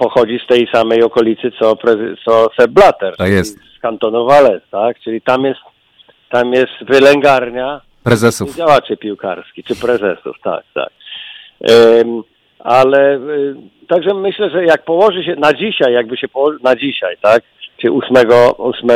pochodzi 0.00 0.38
z 0.44 0.46
tej 0.46 0.68
samej 0.72 1.02
okolicy 1.02 1.50
co, 1.58 1.76
co 2.24 2.50
Sepp 2.56 2.72
Blatter. 2.72 3.16
Tak 3.16 3.30
jest. 3.30 3.58
Z 3.76 3.80
kantonu 3.80 4.26
Valais, 4.26 4.62
tak? 4.70 5.00
Czyli 5.00 5.20
tam 5.20 5.44
jest, 5.44 5.60
tam 6.30 6.52
jest 6.52 6.72
wylęgarnia 6.80 7.80
Prezesów. 8.04 8.56
działaczy 8.56 8.96
piłkarskich, 8.96 9.66
czy 9.66 9.76
prezesów, 9.76 10.36
tak, 10.44 10.64
tak. 10.74 10.88
Em, 11.60 12.22
ale 12.58 13.16
y, 13.16 13.54
także 13.88 14.14
myślę, 14.14 14.50
że 14.50 14.64
jak 14.64 14.84
położy 14.84 15.24
się 15.24 15.36
na 15.36 15.52
dzisiaj, 15.52 15.92
jakby 15.92 16.16
się 16.16 16.28
położy, 16.28 16.58
na 16.62 16.76
dzisiaj, 16.76 17.16
tak, 17.22 17.42
czy 17.80 17.92
8, 17.92 18.16
8 18.58 18.88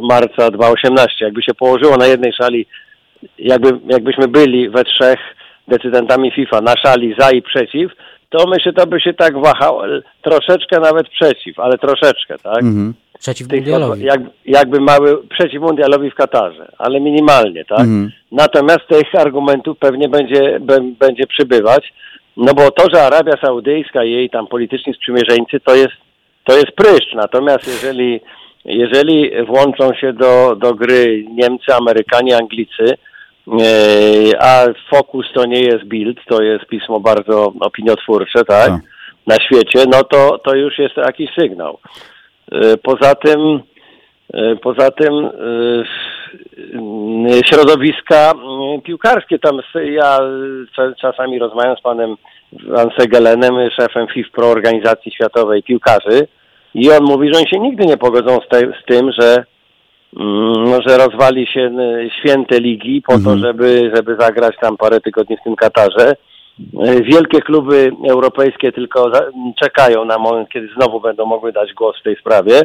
marca 0.00 0.50
2018, 0.50 1.24
jakby 1.24 1.42
się 1.42 1.54
położyło 1.54 1.96
na 1.96 2.06
jednej 2.06 2.32
szali, 2.32 2.66
jakby, 3.38 3.68
jakbyśmy 3.92 4.28
byli 4.28 4.68
we 4.68 4.84
trzech 4.84 5.18
decydentami 5.68 6.30
FIFA 6.30 6.60
na 6.60 6.74
szali 6.76 7.14
za 7.18 7.30
i 7.30 7.42
przeciw, 7.42 7.92
to 8.28 8.48
myślę, 8.48 8.72
to 8.72 8.86
by 8.86 9.00
się 9.00 9.14
tak 9.14 9.38
wahało, 9.38 9.82
troszeczkę 10.22 10.80
nawet 10.80 11.08
przeciw, 11.08 11.58
ale 11.58 11.78
troszeczkę, 11.78 12.38
tak? 12.38 12.62
Mhm. 12.62 12.94
Przeciw 13.18 13.48
tych, 13.48 13.60
mundialowi. 13.60 14.04
jak, 14.04 14.20
jakby 14.44 14.80
mały 14.80 15.26
przeciw 15.28 15.60
mundialowi 15.62 16.10
w 16.10 16.14
Katarze, 16.14 16.72
ale 16.78 17.00
minimalnie, 17.00 17.64
tak? 17.64 17.80
Mhm. 17.80 18.10
Natomiast 18.32 18.86
tych 18.88 19.14
argumentów 19.14 19.78
pewnie 19.78 20.08
będzie, 20.08 20.60
bę- 20.60 20.94
będzie 20.98 21.26
przybywać, 21.26 21.92
no 22.36 22.54
bo 22.54 22.70
to, 22.70 22.84
że 22.94 23.02
Arabia 23.02 23.32
Saudyjska 23.40 24.04
i 24.04 24.12
jej 24.12 24.30
tam 24.30 24.46
polityczni 24.46 24.94
sprzymierzeńcy, 24.94 25.60
to 25.64 25.74
jest, 25.74 25.94
to 26.44 26.56
jest 26.56 26.72
pryszcz. 26.72 27.14
Natomiast 27.14 27.66
jeżeli, 27.66 28.20
jeżeli 28.64 29.44
włączą 29.44 29.94
się 29.94 30.12
do, 30.12 30.56
do 30.56 30.74
gry 30.74 31.24
Niemcy, 31.30 31.74
Amerykanie, 31.74 32.36
Anglicy, 32.36 32.84
e, 32.84 32.96
a 34.40 34.64
Focus 34.90 35.26
to 35.34 35.46
nie 35.46 35.60
jest 35.60 35.84
Bild, 35.84 36.18
to 36.28 36.42
jest 36.42 36.66
pismo 36.66 37.00
bardzo 37.00 37.52
opiniotwórcze, 37.60 38.44
tak? 38.44 38.68
Tak. 38.68 38.80
Na 39.26 39.36
świecie, 39.40 39.84
no 39.92 40.04
to, 40.04 40.38
to 40.38 40.54
już 40.56 40.78
jest 40.78 40.96
jakiś 40.96 41.30
sygnał. 41.38 41.78
E, 42.52 42.76
Poza 42.76 43.14
tym, 43.14 43.60
e, 44.34 44.56
poza 44.56 44.90
tym 44.90 45.30
środowiska 47.46 48.32
piłkarskie, 48.84 49.38
tam 49.38 49.60
ja 49.90 50.18
cza- 50.78 50.94
czasami 51.00 51.38
rozmawiam 51.38 51.76
z 51.76 51.80
panem 51.80 52.16
Van 52.52 52.90
Segelenem, 52.98 53.54
szefem 53.80 54.06
FIF 54.14 54.30
Pro 54.30 54.48
Organizacji 54.50 55.12
Światowej 55.12 55.62
Piłkarzy, 55.62 56.26
I 56.74 56.90
on 56.90 57.04
mówi, 57.04 57.28
że 57.32 57.38
oni 57.38 57.48
się 57.48 57.58
nigdy 57.60 57.86
nie 57.86 57.96
pogodzą 57.96 58.38
z, 58.46 58.48
te, 58.48 58.58
z 58.58 58.84
tym, 58.86 59.12
że, 59.18 59.44
że 60.86 60.98
rozwali 60.98 61.46
się 61.46 61.60
y, 61.60 62.10
święte 62.20 62.60
ligi 62.60 63.02
po 63.02 63.18
to, 63.18 63.38
żeby, 63.38 63.90
żeby 63.94 64.16
zagrać 64.20 64.56
tam 64.60 64.76
parę 64.76 65.00
tygodni 65.00 65.36
w 65.36 65.44
tym 65.44 65.56
Katarze. 65.56 66.16
Y, 66.60 67.02
Wielkie 67.02 67.40
kluby 67.40 67.92
europejskie 68.10 68.72
tylko 68.72 69.10
czekają 69.62 70.04
na 70.04 70.18
moment, 70.18 70.48
kiedy 70.48 70.68
znowu 70.76 71.00
będą 71.00 71.26
mogły 71.26 71.52
dać 71.52 71.72
głos 71.72 72.00
w 72.00 72.02
tej 72.02 72.16
sprawie. 72.16 72.62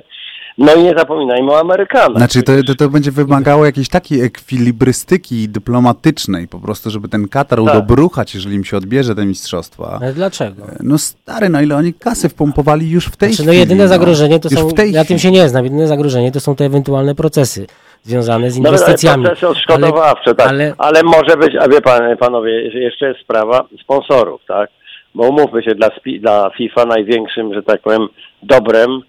No 0.57 0.73
i 0.75 0.83
nie 0.83 0.93
zapominajmy 0.97 1.51
o 1.51 1.59
Amerykanach. 1.59 2.17
Znaczy 2.17 2.43
to, 2.43 2.51
to, 2.67 2.75
to 2.75 2.89
będzie 2.89 3.11
wymagało 3.11 3.65
jakiejś 3.65 3.89
takiej 3.89 4.21
ekwilibrystyki 4.21 5.49
dyplomatycznej, 5.49 6.47
po 6.47 6.59
prostu, 6.59 6.89
żeby 6.89 7.07
ten 7.09 7.27
Katar 7.27 7.59
Tak. 7.65 7.75
udobruchać, 7.75 8.35
jeżeli 8.35 8.55
im 8.55 8.63
się 8.63 8.77
odbierze 8.77 9.15
te 9.15 9.25
mistrzostwa. 9.25 9.97
Ale 10.01 10.13
dlaczego? 10.13 10.63
No 10.79 10.97
stary, 10.97 11.49
no 11.49 11.61
ile 11.61 11.75
oni 11.75 11.93
kasy 11.93 12.29
wpompowali 12.29 12.89
już 12.89 13.05
w 13.05 13.15
tej 13.17 13.29
Znaczy, 13.29 13.43
no 13.47 13.51
chwili. 13.51 13.59
jedyne 13.59 13.87
zagrożenie 13.87 14.39
to 14.39 14.49
są, 14.49 14.69
ja 14.69 14.75
tym 14.75 15.03
chwili. 15.03 15.19
się 15.19 15.31
nie 15.31 15.49
znam, 15.49 15.63
jedyne 15.63 15.87
zagrożenie 15.87 16.31
to 16.31 16.39
są 16.39 16.55
te 16.55 16.65
ewentualne 16.65 17.15
procesy 17.15 17.67
związane 18.03 18.51
z 18.51 18.57
inwestycjami. 18.57 19.23
procesy 19.25 19.47
odszkodowawcze, 19.47 20.35
tak. 20.35 20.47
ale- 20.49 20.73
Ale, 20.77 21.03
może 21.03 21.37
być, 21.37 21.55
a 21.59 21.67
wie 21.69 21.81
pan, 21.81 22.17
panowie, 22.17 22.51
jeszcze 22.79 23.07
jest 23.07 23.19
sprawa 23.19 23.67
sponsorów, 23.83 24.41
tak? 24.47 24.69
Bo 25.15 25.27
umówmy 25.29 25.63
się, 25.63 25.75
dla, 25.75 25.89
dla 26.19 26.49
FIFA 26.57 26.85
największym, 26.85 27.53
że 27.53 27.63
tak 27.63 27.81
powiem, 27.81 28.07
dobrem 28.43 28.91
e, 28.91 29.01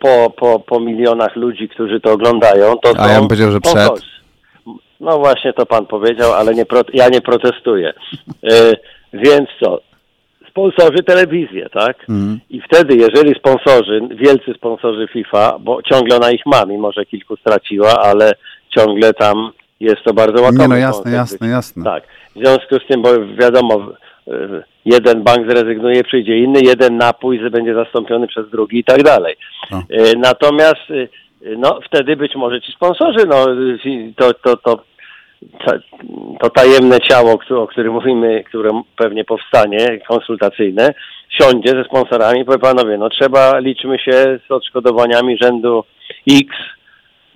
po, 0.00 0.30
po, 0.30 0.60
po 0.60 0.80
milionach 0.80 1.36
ludzi, 1.36 1.68
którzy 1.68 2.00
to 2.00 2.12
oglądają, 2.12 2.76
to 2.76 2.90
A 2.96 3.04
są 3.04 3.12
ja 3.12 3.18
bym 3.18 3.28
powiedział, 3.28 3.50
że 3.50 3.60
przed. 3.60 4.02
No 5.00 5.18
właśnie 5.18 5.52
to 5.52 5.66
pan 5.66 5.86
powiedział, 5.86 6.32
ale 6.32 6.54
nie 6.54 6.66
pro, 6.66 6.80
ja 6.94 7.08
nie 7.08 7.20
protestuję. 7.20 7.92
E, 8.50 8.72
więc 9.12 9.48
co? 9.62 9.80
Sponsorzy 10.50 11.02
telewizję, 11.06 11.68
tak? 11.72 11.96
Mhm. 12.08 12.40
I 12.50 12.60
wtedy, 12.60 12.96
jeżeli 12.96 13.34
sponsorzy, 13.34 14.00
wielcy 14.10 14.54
sponsorzy 14.54 15.08
FIFA, 15.12 15.58
bo 15.60 15.82
ciągle 15.82 16.16
ona 16.16 16.30
ich 16.30 16.46
ma, 16.46 16.64
mimo 16.64 16.92
że 16.92 17.06
kilku 17.06 17.36
straciła, 17.36 18.00
ale 18.00 18.32
ciągle 18.76 19.14
tam 19.14 19.50
jest 19.80 20.02
to 20.04 20.14
bardzo 20.14 20.42
łakomy 20.42 20.58
Nie 20.58 20.68
no 20.68 20.76
jasne, 20.76 21.12
jasne, 21.12 21.48
jasne. 21.48 21.84
Tak. 21.84 22.02
W 22.36 22.38
związku 22.38 22.74
z 22.84 22.86
tym, 22.88 23.02
bo 23.02 23.08
wiadomo, 23.26 23.74
e, 23.74 24.07
jeden 24.84 25.22
bank 25.22 25.50
zrezygnuje, 25.50 26.04
przyjdzie 26.04 26.38
inny, 26.38 26.60
jeden 26.62 26.96
napój 26.96 27.50
będzie 27.50 27.74
zastąpiony 27.74 28.26
przez 28.26 28.50
drugi 28.50 28.78
i 28.78 28.84
tak 28.84 29.02
dalej. 29.02 29.36
No. 29.70 29.82
E, 29.90 30.16
Natomiast 30.16 30.90
e, 30.90 31.08
no, 31.56 31.80
wtedy 31.86 32.16
być 32.16 32.34
może 32.34 32.60
ci 32.60 32.72
sponsorzy, 32.72 33.26
no, 33.26 33.46
to, 34.16 34.34
to, 34.34 34.56
to, 34.56 34.82
to 36.40 36.50
tajemne 36.50 37.00
ciało, 37.00 37.38
o 37.50 37.66
którym 37.66 37.92
mówimy, 37.92 38.44
które 38.44 38.82
pewnie 38.96 39.24
powstanie, 39.24 40.00
konsultacyjne, 40.08 40.94
siądzie 41.30 41.70
ze 41.70 41.84
sponsorami 41.84 42.40
i 42.40 42.44
powie 42.44 42.58
panowie, 42.58 42.98
no 42.98 43.08
trzeba, 43.10 43.58
liczmy 43.58 43.98
się 43.98 44.38
z 44.48 44.50
odszkodowaniami 44.50 45.38
rzędu 45.42 45.84
X 46.30 46.48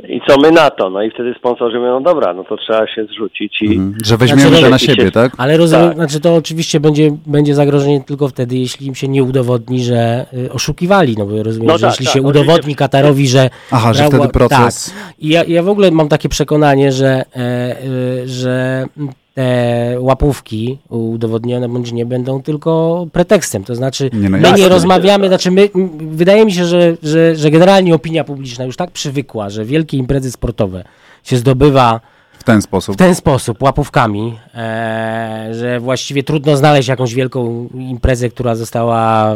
i 0.09 0.21
co 0.29 0.41
my 0.41 0.51
na 0.51 0.71
to? 0.71 0.91
No 0.91 1.03
i 1.03 1.11
wtedy 1.11 1.35
sponsorzy 1.39 1.79
mówią, 1.79 1.93
no 1.93 2.01
dobra, 2.01 2.35
no 2.35 2.45
to 2.45 2.57
trzeba 2.57 2.87
się 2.87 3.05
zrzucić 3.05 3.63
i... 3.63 3.67
Mhm. 3.67 3.95
Że 4.05 4.17
weźmiemy 4.17 4.43
Znaczy, 4.43 4.65
to 4.65 4.71
na 4.71 4.79
siebie, 4.79 5.11
tak? 5.11 5.33
Ale 5.39 5.57
rozumiem, 5.57 5.87
Tak. 5.87 5.95
znaczy 5.95 6.21
to 6.21 6.35
oczywiście 6.35 6.81
będzie, 6.81 7.11
będzie 7.27 7.55
zagrożenie 7.55 8.01
tylko 8.01 8.29
wtedy, 8.29 8.57
jeśli 8.57 8.87
im 8.87 8.95
się 8.95 9.09
nie 9.09 9.23
udowodni, 9.23 9.85
że 9.85 10.27
y, 10.35 10.53
oszukiwali, 10.53 11.15
no 11.19 11.27
bo 11.27 11.43
rozumiem, 11.43 11.69
No 11.69 11.79
że 11.79 11.87
tak, 11.87 11.91
jeśli 11.91 12.07
tak, 12.07 12.15
się 12.15 12.21
oczywiście. 12.21 12.41
udowodni 12.41 12.75
Katarowi, 12.75 13.29
że... 13.29 13.51
Aha, 13.71 13.93
że 13.95 14.05
wtedy 14.05 14.29
proces... 14.29 14.95
Tak. 14.95 15.15
I 15.19 15.29
ja, 15.29 15.45
ja 15.45 15.63
w 15.63 15.69
ogóle 15.69 15.91
mam 15.91 16.09
takie 16.09 16.29
przekonanie, 16.29 16.93
że, 16.93 17.25
e, 17.37 17.41
e, 17.41 18.29
że 18.29 18.87
te 19.35 19.97
łapówki 20.01 20.79
udowodnione 20.89 21.69
bądź 21.69 21.93
nie 21.93 22.07
będą 22.07 22.43
tylko 22.43 23.07
pretekstem. 23.13 23.65
To 23.65 23.75
znaczy, 23.75 24.11
Nie, 24.13 24.31
no 24.31 24.37
my 24.39 24.43
jasne. 24.43 24.59
nie 24.59 24.69
rozmawiamy, 24.69 25.29
znaczy 25.29 25.51
my, 25.51 25.69
wydaje 25.99 26.45
mi 26.45 26.53
się, 26.53 26.65
że, 26.65 26.97
że, 27.03 27.37
że 27.37 27.51
generalnie 27.51 27.95
opinia 27.95 28.25
publiczna 28.25 28.65
już 28.65 28.77
tak 28.77 28.91
przywykła, 28.91 29.51
że 29.51 29.65
wielkie 29.65 29.97
imprezy 29.97 30.31
sportowe 30.33 30.85
się 31.25 31.37
zdobywa 31.37 32.01
W 32.39 32.45
ten 32.45 32.63
sposób. 32.63 32.95
w 32.95 32.99
ten 32.99 33.15
sposób, 33.15 33.63
łapówkami, 33.63 34.39
e, 34.55 35.49
że 35.53 35.81
właściwie 35.81 36.23
trudno 36.23 36.57
znaleźć 36.57 36.89
jakąś 36.89 37.15
wielką 37.15 37.69
imprezę, 37.75 38.29
która 38.29 38.55
została 38.55 39.33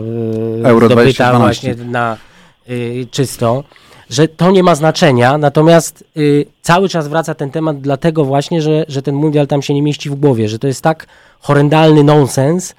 e, 0.63 0.69
Euro 0.69 0.87
zdobyta 0.87 1.33
2012. 1.33 1.75
właśnie 1.75 1.85
na 1.91 2.17
y, 2.71 3.07
czysto, 3.11 3.65
że 4.11 4.29
to 4.29 4.51
nie 4.51 4.63
ma 4.63 4.75
znaczenia, 4.75 5.39
natomiast 5.39 6.05
y, 6.17 6.47
cały 6.63 6.89
czas 6.89 7.09
wraca 7.09 7.35
ten 7.35 7.51
temat 7.51 7.81
dlatego 7.81 8.25
właśnie, 8.25 8.63
że, 8.63 8.85
że 8.89 9.03
ten 9.03 9.15
mundial 9.15 9.47
tam 9.47 9.63
się 9.63 9.75
nie 9.75 9.83
mieści 9.83 10.11
w 10.11 10.15
głowie, 10.15 10.49
że 10.49 10.59
to 10.59 10.67
jest 10.67 10.83
tak 10.83 11.07
horrendalny 11.41 12.05
nonsens, 12.05 12.75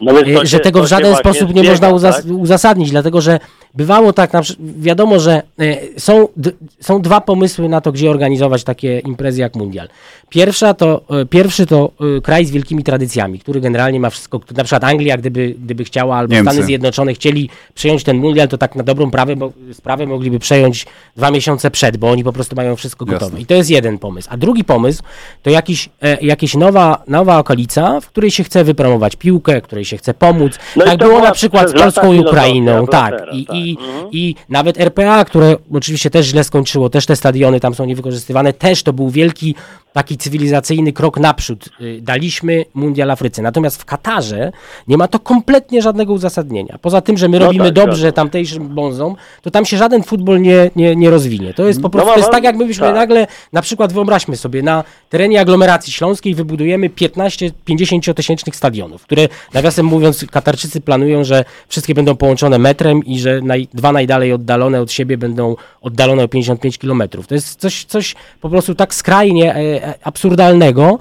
No 0.00 0.20
Y, 0.20 0.26
się- 0.26 0.46
że 0.46 0.60
tego 0.60 0.82
w 0.82 0.86
żaden 0.86 1.16
sposób 1.16 1.48
nie 1.54 1.60
zbiega, 1.62 1.70
można 1.70 1.88
uzas- 1.92 2.16
tak? 2.16 2.24
uzasadnić, 2.38 2.90
dlatego 2.90 3.20
że 3.20 3.40
bywało 3.78 4.12
tak, 4.12 4.32
na, 4.32 4.40
wiadomo, 4.58 5.20
że 5.20 5.42
y, 5.60 6.00
są, 6.00 6.28
d- 6.36 6.50
są 6.80 7.02
dwa 7.02 7.20
pomysły 7.20 7.68
na 7.68 7.80
to, 7.80 7.92
gdzie 7.92 8.10
organizować 8.10 8.64
takie 8.64 8.98
imprezy 8.98 9.40
jak 9.40 9.54
Mundial. 9.56 9.88
Pierwsza 10.28 10.74
to, 10.74 11.02
y, 11.22 11.26
pierwszy 11.26 11.66
to 11.66 11.90
y, 12.18 12.20
kraj 12.20 12.44
z 12.46 12.50
wielkimi 12.50 12.84
tradycjami, 12.84 13.38
który 13.38 13.60
generalnie 13.60 14.00
ma 14.00 14.10
wszystko, 14.10 14.40
na 14.56 14.64
przykład 14.64 14.84
Anglia, 14.84 15.16
gdyby, 15.16 15.54
gdyby 15.64 15.84
chciała, 15.84 16.16
albo 16.16 16.34
Niemcy. 16.34 16.52
Stany 16.52 16.66
Zjednoczone 16.66 17.14
chcieli 17.14 17.50
przejąć 17.74 18.04
ten 18.04 18.16
Mundial, 18.16 18.48
to 18.48 18.58
tak 18.58 18.76
na 18.76 18.82
dobrą 18.82 19.10
prawę, 19.10 19.36
bo, 19.36 19.52
sprawę 19.72 20.06
mogliby 20.06 20.38
przejąć 20.38 20.86
dwa 21.16 21.30
miesiące 21.30 21.70
przed, 21.70 21.96
bo 21.96 22.10
oni 22.10 22.24
po 22.24 22.32
prostu 22.32 22.56
mają 22.56 22.76
wszystko 22.76 23.04
Jasne. 23.04 23.18
gotowe. 23.18 23.40
I 23.40 23.46
to 23.46 23.54
jest 23.54 23.70
jeden 23.70 23.98
pomysł. 23.98 24.28
A 24.32 24.36
drugi 24.36 24.64
pomysł 24.64 25.02
to 25.42 25.50
jakiś, 25.50 25.88
e, 26.02 26.18
jakieś 26.20 26.54
nowa, 26.54 27.02
nowa 27.08 27.38
okolica, 27.38 28.00
w 28.00 28.06
której 28.06 28.30
się 28.30 28.44
chce 28.44 28.64
wypromować 28.64 29.16
piłkę, 29.16 29.60
której 29.60 29.84
się 29.84 29.96
chce 29.96 30.14
pomóc. 30.14 30.52
No 30.76 30.84
tak 30.84 30.98
było 30.98 31.20
na 31.20 31.32
przykład 31.32 31.70
z 31.70 31.72
Polską 31.72 32.12
i 32.12 32.20
Ukrainą. 32.20 32.86
Tak. 32.86 33.14
I, 33.32 33.46
tak. 33.46 33.56
i, 33.56 33.67
Mhm. 33.80 34.08
I 34.12 34.34
nawet 34.48 34.80
RPA, 34.80 35.24
które 35.24 35.56
oczywiście 35.72 36.10
też 36.10 36.26
źle 36.26 36.44
skończyło, 36.44 36.90
też 36.90 37.06
te 37.06 37.16
stadiony 37.16 37.60
tam 37.60 37.74
są 37.74 37.84
niewykorzystywane, 37.84 38.52
też 38.52 38.82
to 38.82 38.92
był 38.92 39.10
wielki 39.10 39.54
taki 39.92 40.16
cywilizacyjny 40.18 40.92
krok 40.92 41.20
naprzód. 41.20 41.68
Y, 41.80 41.98
Daliśmy 42.02 42.64
Mundial 42.74 43.10
Afryce. 43.10 43.42
Natomiast 43.42 43.82
w 43.82 43.84
Katarze 43.84 44.52
nie 44.88 44.96
ma 44.96 45.08
to 45.08 45.18
kompletnie 45.18 45.82
żadnego 45.82 46.12
uzasadnienia. 46.12 46.78
Poza 46.82 47.00
tym, 47.00 47.18
że 47.18 47.28
my 47.28 47.38
No 47.38 47.46
robimy 47.46 47.64
tak, 47.64 47.74
dobrze 47.74 47.96
zgadzam. 47.96 48.12
tamtejszym 48.12 48.68
bonzom, 48.74 49.16
to 49.42 49.50
tam 49.50 49.64
się 49.64 49.76
żaden 49.76 50.02
futbol 50.02 50.40
nie, 50.40 50.70
nie, 50.76 50.96
nie 50.96 51.10
rozwinie. 51.10 51.54
To 51.54 51.66
jest 51.66 51.82
po 51.82 51.90
prostu, 51.90 52.08
ma 52.08 52.14
to 52.14 52.20
jest 52.20 52.30
tak 52.30 52.44
jakbyśmy 52.44 52.86
tak. 52.86 52.94
nagle, 52.94 53.26
na 53.52 53.62
przykład 53.62 53.92
wyobraźmy 53.92 54.36
sobie, 54.36 54.62
na 54.62 54.84
terenie 55.10 55.40
aglomeracji 55.40 55.92
śląskiej 55.92 56.34
wybudujemy 56.34 56.88
15-50 56.90 58.14
tysięcznych 58.14 58.56
stadionów, 58.56 59.02
które 59.02 59.28
nawiasem 59.54 59.86
mówiąc 59.86 60.24
Katarczycy 60.30 60.80
planują, 60.80 61.24
że 61.24 61.44
wszystkie 61.68 61.94
będą 61.94 62.16
połączone 62.16 62.58
metrem 62.58 63.04
i 63.04 63.18
że 63.18 63.40
naj, 63.48 63.68
dwa 63.74 63.92
najdalej 63.92 64.32
oddalone 64.32 64.80
od 64.80 64.92
siebie 64.92 65.18
będą 65.18 65.56
oddalone 65.82 66.22
o 66.24 66.28
55 66.28 66.78
kilometrów. 66.78 67.26
To 67.26 67.34
jest 67.34 67.60
coś, 67.60 67.84
coś 67.84 68.14
po 68.40 68.48
prostu 68.48 68.74
tak 68.74 68.94
skrajnie 68.94 69.54
e, 69.54 69.58
e, 69.58 69.94
absurdalnego, 70.04 70.98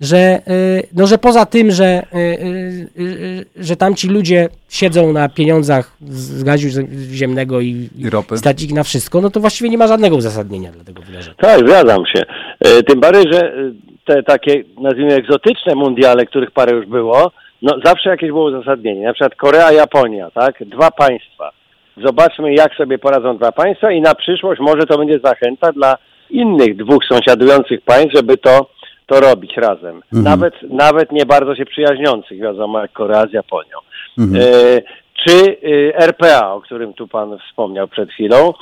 że, 0.00 0.18
e, 0.18 0.40
no, 0.92 1.06
że 1.06 1.18
poza 1.18 1.46
tym, 1.46 1.70
że, 1.70 1.84
e, 1.84 2.02
e, 2.16 2.20
e, 2.20 2.36
że 3.56 3.76
tamci 3.76 4.08
ludzie 4.08 4.48
siedzą 4.68 5.12
na 5.12 5.28
pieniądzach 5.28 5.96
z 6.08 6.42
gazu 6.42 6.68
ziemnego 7.12 7.60
i, 7.60 7.88
I 7.98 8.10
ropy. 8.10 8.38
stać 8.38 8.62
ich 8.62 8.72
na 8.72 8.82
wszystko, 8.82 9.20
no 9.20 9.30
to 9.30 9.40
właściwie 9.40 9.70
nie 9.70 9.78
ma 9.78 9.86
żadnego 9.86 10.16
uzasadnienia 10.16 10.72
dla 10.72 10.84
tego 10.84 11.02
wydarzenia. 11.02 11.34
Tak, 11.38 11.60
zgadzam 11.60 12.06
się. 12.06 12.22
E, 12.60 12.82
Tym 12.82 13.00
bardziej, 13.00 13.32
że 13.32 13.52
te 14.06 14.22
takie, 14.22 14.64
nazwijmy, 14.80 15.14
egzotyczne 15.14 15.74
mundiale, 15.74 16.26
których 16.26 16.50
parę 16.50 16.76
już 16.76 16.86
było, 16.86 17.30
no 17.62 17.74
zawsze 17.84 18.10
jakieś 18.10 18.28
było 18.28 18.44
uzasadnienie. 18.44 19.06
Na 19.06 19.12
przykład 19.12 19.34
Korea, 19.34 19.72
Japonia, 19.72 20.30
tak? 20.30 20.54
Dwa 20.68 20.90
państwa. 20.90 21.50
Zobaczmy, 21.96 22.54
jak 22.54 22.74
sobie 22.74 22.98
poradzą 22.98 23.36
dwa 23.36 23.52
państwa 23.52 23.92
i 23.92 24.00
na 24.00 24.14
przyszłość 24.14 24.60
może 24.60 24.86
to 24.86 24.98
będzie 24.98 25.18
zachęta 25.24 25.72
dla 25.72 25.96
innych 26.30 26.76
dwóch 26.76 27.04
sąsiadujących 27.04 27.80
państw, 27.80 28.14
żeby 28.14 28.36
to, 28.36 28.70
to 29.06 29.20
robić 29.20 29.56
razem. 29.56 30.02
Nawet, 30.12 30.54
nawet 30.62 31.12
nie 31.12 31.26
bardzo 31.26 31.54
się 31.54 31.64
przyjaźniących, 31.64 32.40
wiadomo, 32.40 32.80
jak 32.80 32.92
Korea 32.92 33.26
z 33.26 33.32
Japonią. 33.32 33.78
E, 34.18 34.82
czy 35.26 35.56
y, 35.64 35.92
RPA, 35.96 36.52
o 36.52 36.60
którym 36.60 36.94
tu 36.94 37.08
pan 37.08 37.38
wspomniał 37.38 37.88
przed 37.88 38.10
chwilą, 38.10 38.52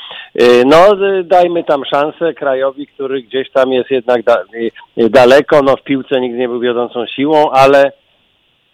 y, 0.43 0.65
no 0.67 1.07
y, 1.19 1.25
dajmy 1.25 1.65
tam 1.65 1.85
szansę 1.85 2.35
krajowi, 2.35 2.87
który 2.87 3.23
gdzieś 3.23 3.51
tam 3.51 3.73
jest 3.73 3.91
jednak 3.91 4.23
da, 4.23 4.45
daleko, 4.97 5.63
no 5.63 5.77
w 5.77 5.83
piłce 5.83 6.21
nigdy 6.21 6.39
nie 6.39 6.49
był 6.49 6.61
wiodącą 6.61 7.07
siłą, 7.07 7.51
ale 7.51 7.93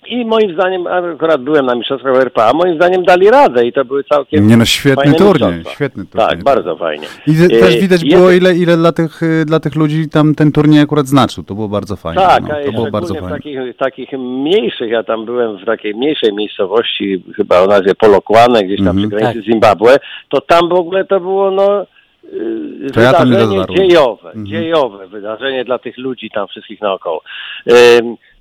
i 0.09 0.24
moim 0.24 0.55
zdaniem, 0.55 0.86
akurat 0.86 1.42
byłem 1.42 1.66
na 1.66 1.74
mistrzostwach 1.74 2.16
RPA, 2.16 2.52
moim 2.55 2.74
zdaniem 2.76 3.05
dali 3.05 3.30
radę 3.30 3.66
i 3.66 3.72
to 3.72 3.84
były 3.84 4.05
całkiem 4.05 4.48
Nie 4.48 4.57
no, 4.57 4.64
świetny 4.64 5.02
fajne 5.05 5.18
turniej, 5.18 5.64
świetny 5.74 6.05
turniej. 6.07 6.28
Tak, 6.28 6.44
bardzo 6.44 6.76
fajnie. 6.76 7.07
I 7.26 7.32
te- 7.34 7.48
też 7.61 7.74
Y, 7.74 7.80
widać 7.80 8.05
było, 8.05 8.30
ile, 8.30 8.55
ile 8.55 8.76
dla, 8.76 8.92
tych, 8.92 9.22
y, 9.22 9.44
dla 9.44 9.61
tych 9.61 9.74
ludzi 9.74 10.09
tam 10.09 10.34
ten 10.34 10.52
turniej 10.52 10.80
akurat 10.80 11.07
znaczył. 11.07 11.44
To 11.44 11.55
było 11.55 11.68
bardzo 11.68 11.96
fajne. 11.96 12.22
Tak, 12.22 12.42
no, 12.48 12.55
a 12.55 12.64
to 12.64 12.72
było 12.72 12.90
bardzo 12.90 13.14
w 13.14 13.18
fajne. 13.18 13.34
takich, 13.36 13.59
takich 13.78 14.12
mniejszych, 14.12 14.90
ja 14.90 15.02
tam 15.02 15.24
byłem 15.24 15.59
w 15.59 15.64
takiej 15.66 15.94
mniejszej 15.94 16.32
miejscowości, 16.34 17.24
chyba 17.36 17.61
o 17.61 17.66
nazwie 17.66 17.94
Polokwane, 17.94 18.62
gdzieś 18.64 18.78
tam 18.78 18.88
Mhm. 18.88 19.09
przy 19.11 19.16
granicy 19.18 19.38
Tak. 19.40 19.52
Zimbabwe, 19.52 19.96
to 20.28 20.40
tam 20.40 20.68
w 20.68 20.72
ogóle 20.72 21.05
to 21.05 21.20
było 21.20 21.50
no 21.50 21.86
yy, 22.32 22.90
To 22.90 23.00
ja 23.00 23.12
wydarzenie 23.12 23.57
dotarłem. 23.57 23.76
dziejowe, 23.88 24.28
Mhm. 24.28 24.46
dziejowe 24.46 25.07
wydarzenie 25.09 25.64
dla 25.64 25.78
tych 25.78 25.98
ludzi 25.98 26.30
tam 26.34 26.48
wszystkich 26.48 26.80
naokoło. 26.80 27.22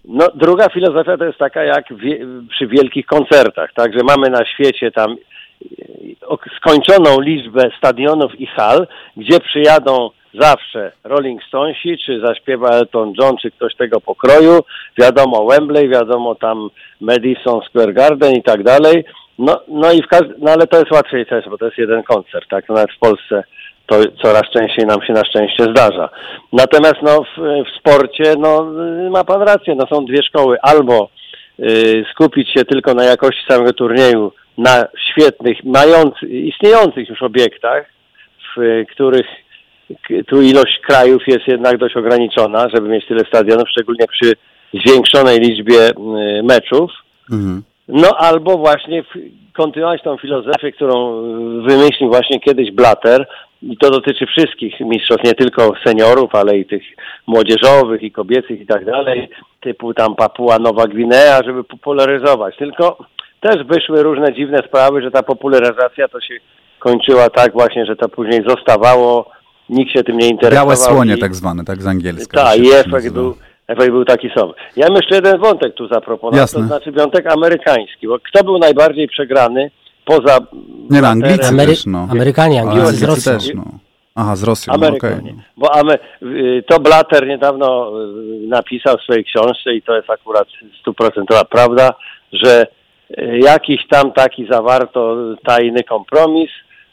No, 0.05 0.27
druga 0.35 0.69
filozofia 0.69 1.17
to 1.17 1.25
jest 1.25 1.39
taka 1.39 1.63
jak 1.63 1.93
wie, 1.95 2.19
przy 2.49 2.67
wielkich 2.67 3.05
koncertach, 3.05 3.73
tak, 3.73 3.93
że 3.93 3.99
mamy 4.03 4.29
na 4.29 4.45
świecie 4.45 4.91
tam 4.91 5.15
skończoną 6.57 7.21
liczbę 7.21 7.69
stadionów 7.77 8.39
i 8.39 8.45
hal, 8.45 8.87
gdzie 9.17 9.39
przyjadą 9.39 10.09
zawsze 10.33 10.91
Rolling 11.03 11.43
Stonesi, 11.43 11.97
czy 12.05 12.19
zaśpiewa 12.19 12.69
Elton 12.69 13.13
John, 13.19 13.37
czy 13.37 13.51
ktoś 13.51 13.75
tego 13.75 14.01
pokroju, 14.01 14.59
wiadomo 14.97 15.45
Wembley, 15.45 15.89
wiadomo 15.89 16.35
tam 16.35 16.69
Madison 17.01 17.61
Square 17.61 17.93
Garden 17.93 18.33
i 18.33 18.43
tak 18.43 18.63
dalej. 18.63 19.05
No, 19.39 19.61
no 19.67 19.91
i 19.91 20.01
w 20.01 20.07
każdym, 20.07 20.35
no 20.37 20.51
ale 20.51 20.67
to 20.67 20.79
jest 20.79 20.91
łatwiej 20.91 21.25
też, 21.25 21.49
bo 21.49 21.57
to 21.57 21.65
jest 21.65 21.77
jeden 21.77 22.03
koncert, 22.03 22.49
tak? 22.49 22.69
No 22.69 22.75
nawet 22.75 22.91
w 22.91 22.99
Polsce 22.99 23.43
to 23.85 23.95
coraz 24.21 24.43
częściej 24.53 24.85
nam 24.85 25.01
się 25.01 25.13
na 25.13 25.25
szczęście 25.25 25.63
zdarza. 25.63 26.09
Natomiast 26.53 26.97
no, 27.01 27.23
w, 27.23 27.41
w 27.69 27.79
sporcie, 27.79 28.35
no 28.39 28.71
ma 29.11 29.23
pan 29.23 29.41
rację, 29.41 29.75
no 29.75 29.85
są 29.87 30.05
dwie 30.05 30.23
szkoły. 30.23 30.57
Albo 30.61 31.09
y, 31.59 32.05
skupić 32.11 32.53
się 32.53 32.65
tylko 32.65 32.93
na 32.93 33.03
jakości 33.03 33.41
samego 33.49 33.73
turnieju, 33.73 34.31
na 34.57 34.85
świetnych, 35.11 35.63
mających, 35.63 36.29
istniejących 36.29 37.09
już 37.09 37.21
obiektach, 37.21 37.85
w 38.57 38.83
których 38.91 39.27
tu 40.27 40.41
ilość 40.41 40.79
krajów 40.79 41.21
jest 41.27 41.47
jednak 41.47 41.77
dość 41.77 41.97
ograniczona, 41.97 42.67
żeby 42.73 42.89
mieć 42.89 43.07
tyle 43.07 43.25
stadionów, 43.25 43.69
szczególnie 43.69 44.05
przy 44.07 44.33
zwiększonej 44.73 45.39
liczbie 45.39 45.89
y, 45.89 45.93
meczów. 46.43 46.91
Mhm. 47.31 47.63
No 47.87 48.09
albo 48.17 48.57
właśnie 48.57 49.03
kontynuować 49.53 50.01
tą 50.03 50.17
filozofię, 50.17 50.71
którą 50.71 51.21
wymyślił 51.61 52.09
właśnie 52.09 52.39
kiedyś 52.39 52.71
Blatter 52.71 53.27
i 53.69 53.77
to 53.77 53.89
dotyczy 53.89 54.25
wszystkich 54.25 54.79
mistrzostw, 54.79 55.23
nie 55.23 55.33
tylko 55.33 55.73
seniorów, 55.85 56.35
ale 56.35 56.57
i 56.57 56.65
tych 56.65 56.83
młodzieżowych 57.27 58.03
i 58.03 58.11
kobiecych 58.11 58.61
i 58.61 58.65
tak 58.65 58.85
dalej, 58.85 59.29
typu 59.61 59.93
tam 59.93 60.15
Papua 60.15 60.59
Nowa 60.59 60.87
Gwinea, 60.87 61.43
żeby 61.45 61.63
popularyzować. 61.63 62.57
Tylko 62.57 62.97
też 63.39 63.63
wyszły 63.63 64.03
różne 64.03 64.33
dziwne 64.33 64.63
sprawy, 64.67 65.01
że 65.01 65.11
ta 65.11 65.23
popularyzacja 65.23 66.07
to 66.07 66.21
się 66.21 66.33
kończyła 66.79 67.29
tak 67.29 67.53
właśnie, 67.53 67.85
że 67.85 67.95
to 67.95 68.09
później 68.09 68.43
zostawało, 68.47 69.29
nikt 69.69 69.91
się 69.91 70.03
tym 70.03 70.17
nie 70.17 70.27
interesował. 70.27 70.65
Białe 70.65 70.75
słonie 70.77 71.15
i, 71.15 71.19
tak 71.19 71.35
zwane, 71.35 71.65
tak 71.65 71.81
z 71.81 71.87
angielska. 71.87 72.43
Tak, 72.43 72.57
i 72.57 72.71
efekt 72.71 73.13
był, 73.13 73.35
efekt 73.67 73.91
był 73.91 74.05
taki 74.05 74.29
sam. 74.37 74.51
Ja 74.75 74.87
bym 74.87 74.95
jeszcze 74.95 75.15
jeden 75.15 75.39
wątek 75.39 75.73
tu 75.73 75.87
zaproponował, 75.87 76.47
to 76.47 76.61
znaczy 76.61 76.91
wątek 76.91 77.27
amerykański, 77.27 78.07
bo 78.07 78.19
kto 78.19 78.43
był 78.43 78.57
najbardziej 78.57 79.07
przegrany 79.07 79.71
poza... 80.05 80.39
Nie 80.89 81.01
no, 81.01 81.07
Anglicy 81.07 81.47
Amery 81.47 81.71
też, 81.71 81.85
no. 81.85 82.07
Amerykanie, 82.11 82.61
Anglicy 82.61 82.93
z 82.93 83.03
Rosją. 83.03 83.33
Też, 83.33 83.53
no. 83.55 83.63
Aha, 84.15 84.35
z 84.35 84.43
Rosją, 84.43 84.73
Amerykanie. 84.73 85.33
No, 85.33 85.41
okay. 85.41 85.43
Bo 85.57 85.75
Amer 85.75 85.99
y, 86.21 86.63
to 86.67 86.79
Blatter 86.79 87.27
niedawno 87.27 87.91
y, 88.43 88.47
napisał 88.47 88.97
w 88.97 89.01
swojej 89.01 89.23
książce 89.25 89.73
i 89.73 89.81
to 89.81 89.95
jest 89.95 90.09
akurat 90.09 90.47
stuprocentowa 90.81 91.45
prawda, 91.45 91.93
że 92.33 92.67
y, 93.11 93.39
jakiś 93.43 93.87
tam 93.87 94.11
taki 94.11 94.47
zawarto 94.51 95.17
tajny 95.45 95.83
kompromis, 95.83 96.49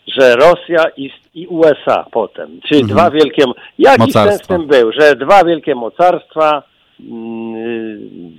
że 0.06 0.36
Rosja 0.36 0.84
i, 0.96 1.10
i 1.34 1.46
USA 1.46 2.06
potem, 2.12 2.60
czyli 2.68 2.80
mhm. 2.80 2.98
dwa 2.98 3.10
wielkie... 3.10 3.44
Jaki 3.78 4.12
sens 4.12 4.42
w 4.42 4.46
tym 4.46 4.66
był, 4.66 4.92
że 4.92 5.16
dwa 5.16 5.44
wielkie 5.44 5.74
mocarstwa 5.74 6.62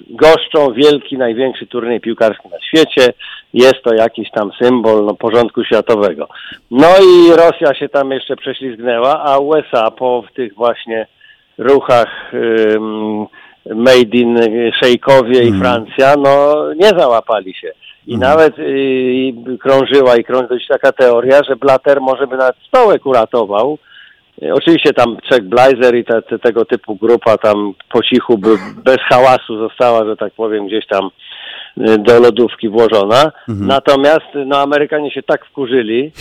goszczą 0.10 0.74
wielki, 0.74 1.18
największy 1.18 1.68
turniej 1.68 2.00
piłkarski 2.00 2.50
na 2.50 2.60
świecie. 2.60 3.14
Jest 3.54 3.84
to 3.84 3.94
jakiś 3.94 4.32
tam 4.32 4.52
symbol 4.62 5.06
no, 5.06 5.14
porządku 5.16 5.64
światowego. 5.64 6.28
No 6.72 6.88
i 6.88 7.32
Rosja 7.32 7.76
się 7.76 7.90
tam 7.90 8.12
jeszcze 8.12 8.36
prześlizgnęła, 8.36 9.24
a 9.24 9.38
USA 9.38 9.92
po 9.92 10.24
tych 10.36 10.56
właśnie 10.56 11.08
ruchach 11.58 12.32
um, 12.34 13.28
Made 13.66 14.18
in 14.18 14.40
Szejkowie 14.84 15.44
i 15.44 15.48
mhm. 15.48 15.62
Francja, 15.62 16.16
no 16.18 16.56
nie 16.74 16.90
załapali 17.00 17.54
się. 17.54 17.72
I 18.08 18.14
mhm. 18.14 18.32
nawet 18.32 18.60
y, 18.60 19.58
krążyła 19.60 20.16
i 20.16 20.24
krąży 20.24 20.58
taka 20.70 20.92
teoria, 20.92 21.44
że 21.44 21.56
Blatter 21.56 22.02
może 22.02 22.28
by 22.28 22.38
nawet 22.38 22.56
stołek 22.68 23.06
uratował. 23.06 23.78
Y, 24.44 24.54
oczywiście 24.54 24.94
tam 24.94 25.18
Czech 25.30 25.44
Blazer 25.44 25.96
i 25.96 26.06
te, 26.06 26.22
te, 26.22 26.40
tego 26.40 26.66
typu 26.66 26.96
grupa 26.96 27.38
tam 27.38 27.74
po 27.90 28.04
cichu, 28.04 28.38
by, 28.38 28.50
bez 28.84 28.98
hałasu 28.98 29.58
została, 29.58 30.06
że 30.06 30.18
tak 30.18 30.34
powiem, 30.34 30.68
gdzieś 30.68 30.88
tam 30.88 31.10
y, 31.78 31.98
do 31.98 32.20
lodówki 32.20 32.70
włożona. 32.70 33.32
Mhm. 33.50 33.68
Natomiast 33.68 34.28
no, 34.46 34.58
Amerykanie 34.58 35.12
się 35.12 35.24
tak 35.24 35.46
wkurzyli, 35.46 36.12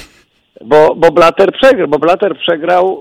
bo, 0.64 0.94
bo 0.94 1.11
Blatter 1.11 1.52
przegrał, 1.52 1.88
bo 1.88 1.98
Blatter 1.98 2.38
przegrał 2.38 3.00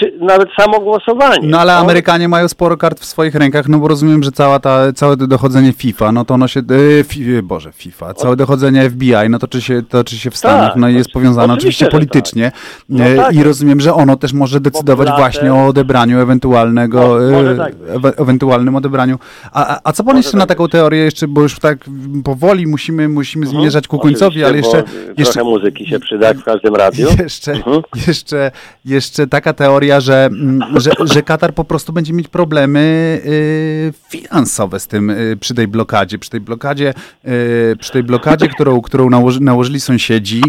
czy, 0.00 0.12
nawet 0.20 0.48
samo 0.58 0.80
głosowanie. 0.80 1.48
No 1.48 1.60
ale 1.60 1.72
Amerykanie 1.72 2.28
mają 2.28 2.48
sporo 2.48 2.76
kart 2.76 3.00
w 3.00 3.04
swoich 3.04 3.34
rękach, 3.34 3.68
no 3.68 3.78
bo 3.78 3.88
rozumiem, 3.88 4.22
że 4.22 4.32
cała 4.32 4.60
ta, 4.60 4.92
całe 4.92 5.16
dochodzenie 5.16 5.72
FIFA, 5.72 6.12
no 6.12 6.24
to 6.24 6.34
ono 6.34 6.48
się, 6.48 6.60
e, 6.60 7.04
fi, 7.04 7.42
Boże, 7.42 7.72
FIFA, 7.72 8.14
całe 8.14 8.36
dochodzenie 8.36 8.90
FBI, 8.90 9.30
no 9.30 9.38
to 9.38 9.48
czy 9.48 9.60
się, 9.60 9.82
to 9.82 10.04
czy 10.04 10.16
się 10.16 10.30
w 10.30 10.36
Stanach, 10.36 10.68
tak, 10.68 10.76
no 10.76 10.88
i 10.88 10.94
jest 10.94 11.10
powiązane 11.10 11.54
oczywiście, 11.54 11.86
oczywiście 11.86 12.12
politycznie 12.12 12.50
tak. 12.50 12.60
no 12.88 13.04
e, 13.04 13.16
tak. 13.16 13.34
i 13.34 13.42
rozumiem, 13.42 13.80
że 13.80 13.94
ono 13.94 14.16
też 14.16 14.32
może 14.32 14.60
decydować 14.60 15.06
Blatter, 15.06 15.24
właśnie 15.24 15.54
o 15.54 15.66
odebraniu 15.66 16.20
ewentualnego, 16.20 17.18
tak 17.56 17.72
e, 18.04 18.18
ewentualnym 18.18 18.76
odebraniu. 18.76 19.18
A, 19.52 19.66
a, 19.74 19.80
a 19.84 19.92
co 19.92 20.04
pan 20.04 20.16
jeszcze 20.16 20.36
na 20.36 20.46
tak 20.46 20.60
taką 20.60 20.68
teorię 20.68 21.04
jeszcze, 21.04 21.28
bo 21.28 21.42
już 21.42 21.58
tak 21.58 21.78
powoli 22.24 22.66
musimy, 22.66 23.08
musimy 23.08 23.46
mhm. 23.46 23.62
zmierzać 23.62 23.88
ku 23.88 23.98
końcowi, 23.98 24.44
ale 24.44 24.56
jeszcze... 24.56 24.82
jeszcze... 25.18 25.34
Trochę 25.34 25.50
muzyki 25.50 25.86
się 25.86 26.00
przyda 26.00 26.34
w 26.34 26.44
każdym 26.44 26.74
radiu. 26.80 27.08
Jeszcze, 27.22 27.52
mhm. 27.52 27.82
jeszcze, 28.06 28.50
jeszcze 28.84 29.26
taka 29.26 29.52
teoria, 29.52 30.00
że, 30.00 30.26
mm, 30.26 30.80
że, 30.80 30.90
że 31.04 31.22
Katar 31.22 31.54
po 31.54 31.64
prostu 31.64 31.92
będzie 31.92 32.12
mieć 32.12 32.28
problemy 32.28 32.80
y, 33.24 33.92
finansowe 34.10 34.80
z 34.80 34.86
tym 34.86 35.10
y, 35.10 35.36
przy 35.40 35.54
tej 35.54 35.68
blokadzie. 35.68 36.18
Przy 36.18 36.30
tej 36.30 36.40
blokadzie, 36.40 36.94
y, 37.24 37.76
przy 37.80 37.92
tej 37.92 38.02
blokadzie 38.02 38.48
którą, 38.48 38.80
którą 38.80 39.10
nałoży, 39.10 39.40
nałożyli 39.40 39.80
sąsiedzi. 39.80 40.42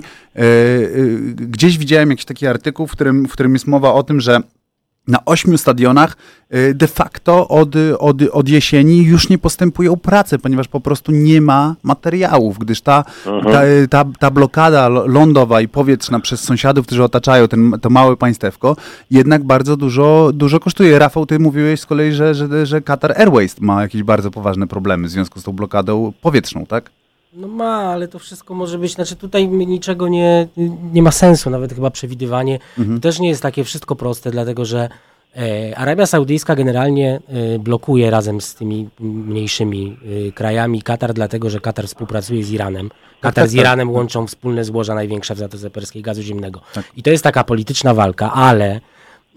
Gdzieś 1.36 1.78
widziałem 1.78 2.10
jakiś 2.10 2.26
taki 2.26 2.48
artykuł, 2.48 2.88
w 2.88 2.92
którym, 2.92 3.28
w 3.28 3.32
którym 3.32 3.54
jest 3.54 3.68
mowa 3.68 3.94
o 3.94 4.04
tym, 4.04 4.22
że 4.22 4.40
na 5.08 5.26
ośmiu 5.26 5.58
stadionach 5.58 6.18
y, 6.56 6.74
de 6.74 6.88
facto 6.88 7.48
od, 7.48 7.76
od, 8.00 8.22
od 8.32 8.50
jesieni 8.50 9.04
już 9.04 9.30
nie 9.30 9.38
postępują 9.38 9.98
prace, 9.98 10.40
ponieważ 10.40 10.68
po 10.68 10.80
prostu 10.80 11.12
nie 11.12 11.42
ma 11.42 11.76
materiałów, 11.84 12.60
gdyż 12.60 12.82
ta, 12.82 13.04
mhm. 13.26 13.54
ta, 13.54 14.04
ta, 14.04 14.12
ta, 14.20 14.32
blokada 14.32 14.90
lądowa 14.90 15.62
i 15.62 15.68
powietrzna 15.68 16.20
przez 16.20 16.42
sąsiadów, 16.42 16.86
którzy 16.86 17.04
otaczają 17.04 17.48
ten, 17.48 17.72
to 17.82 17.90
małe 17.90 18.18
państewko, 18.18 18.76
jednak 19.12 19.44
bardzo 19.44 19.78
dużo, 19.78 20.32
dużo 20.34 20.60
kosztuje. 20.60 21.00
Rafał, 21.00 21.26
ty 21.26 21.40
mówiłeś 21.40 21.80
z 21.80 21.86
kolei, 21.86 22.12
że, 22.12 22.36
że, 22.36 22.66
że 22.66 22.82
Qatar 22.82 23.22
Airways 23.22 23.62
ma 23.62 23.82
jakieś 23.82 24.04
bardzo 24.04 24.32
poważne 24.32 24.68
problemy 24.68 25.08
w 25.08 25.12
związku 25.12 25.40
z 25.40 25.44
tą 25.44 25.52
blokadą 25.52 26.14
powietrzną, 26.22 26.66
tak? 26.66 26.92
No 27.34 27.48
ma, 27.48 27.76
ale 27.76 28.08
to 28.08 28.20
wszystko 28.20 28.54
może 28.54 28.78
być, 28.78 28.94
znaczy 28.94 29.16
tutaj 29.16 29.48
niczego 29.48 30.08
nie, 30.08 30.48
nie 30.94 31.02
ma 31.02 31.12
sensu, 31.12 31.50
nawet 31.50 31.74
chyba 31.74 31.92
przewidywanie. 31.92 32.60
Mhm. 32.80 32.98
To 33.00 33.02
też 33.02 33.20
nie 33.20 33.30
jest 33.30 33.42
takie 33.42 33.64
wszystko 33.64 33.96
proste, 33.96 34.32
dlatego 34.32 34.66
że 34.66 34.90
e, 35.36 35.78
Arabia 35.78 36.06
Saudyjska 36.06 36.56
generalnie 36.56 37.20
e, 37.56 37.60
blokuje 37.60 38.10
razem 38.10 38.42
z 38.42 38.56
tymi 38.56 38.90
mniejszymi 39.00 39.98
e, 40.28 40.32
krajami 40.32 40.82
Katar, 40.82 41.14
dlatego 41.14 41.50
że 41.50 41.60
Katar 41.60 41.88
współpracuje 41.88 42.44
z 42.44 42.52
Iranem. 42.52 42.90
Katar 43.22 43.48
z 43.48 43.54
Iranem 43.54 43.92
łączą 43.92 44.28
wspólne 44.28 44.64
złoża 44.64 44.96
największe 44.96 45.36
w 45.36 45.38
Zatoce 45.38 45.70
Perskiej 45.70 46.02
gazu 46.02 46.22
ziemnego. 46.22 46.62
Tak. 46.74 46.86
I 46.98 47.04
to 47.04 47.10
jest 47.10 47.24
taka 47.24 47.44
polityczna 47.44 47.94
walka, 47.94 48.34
ale 48.34 48.82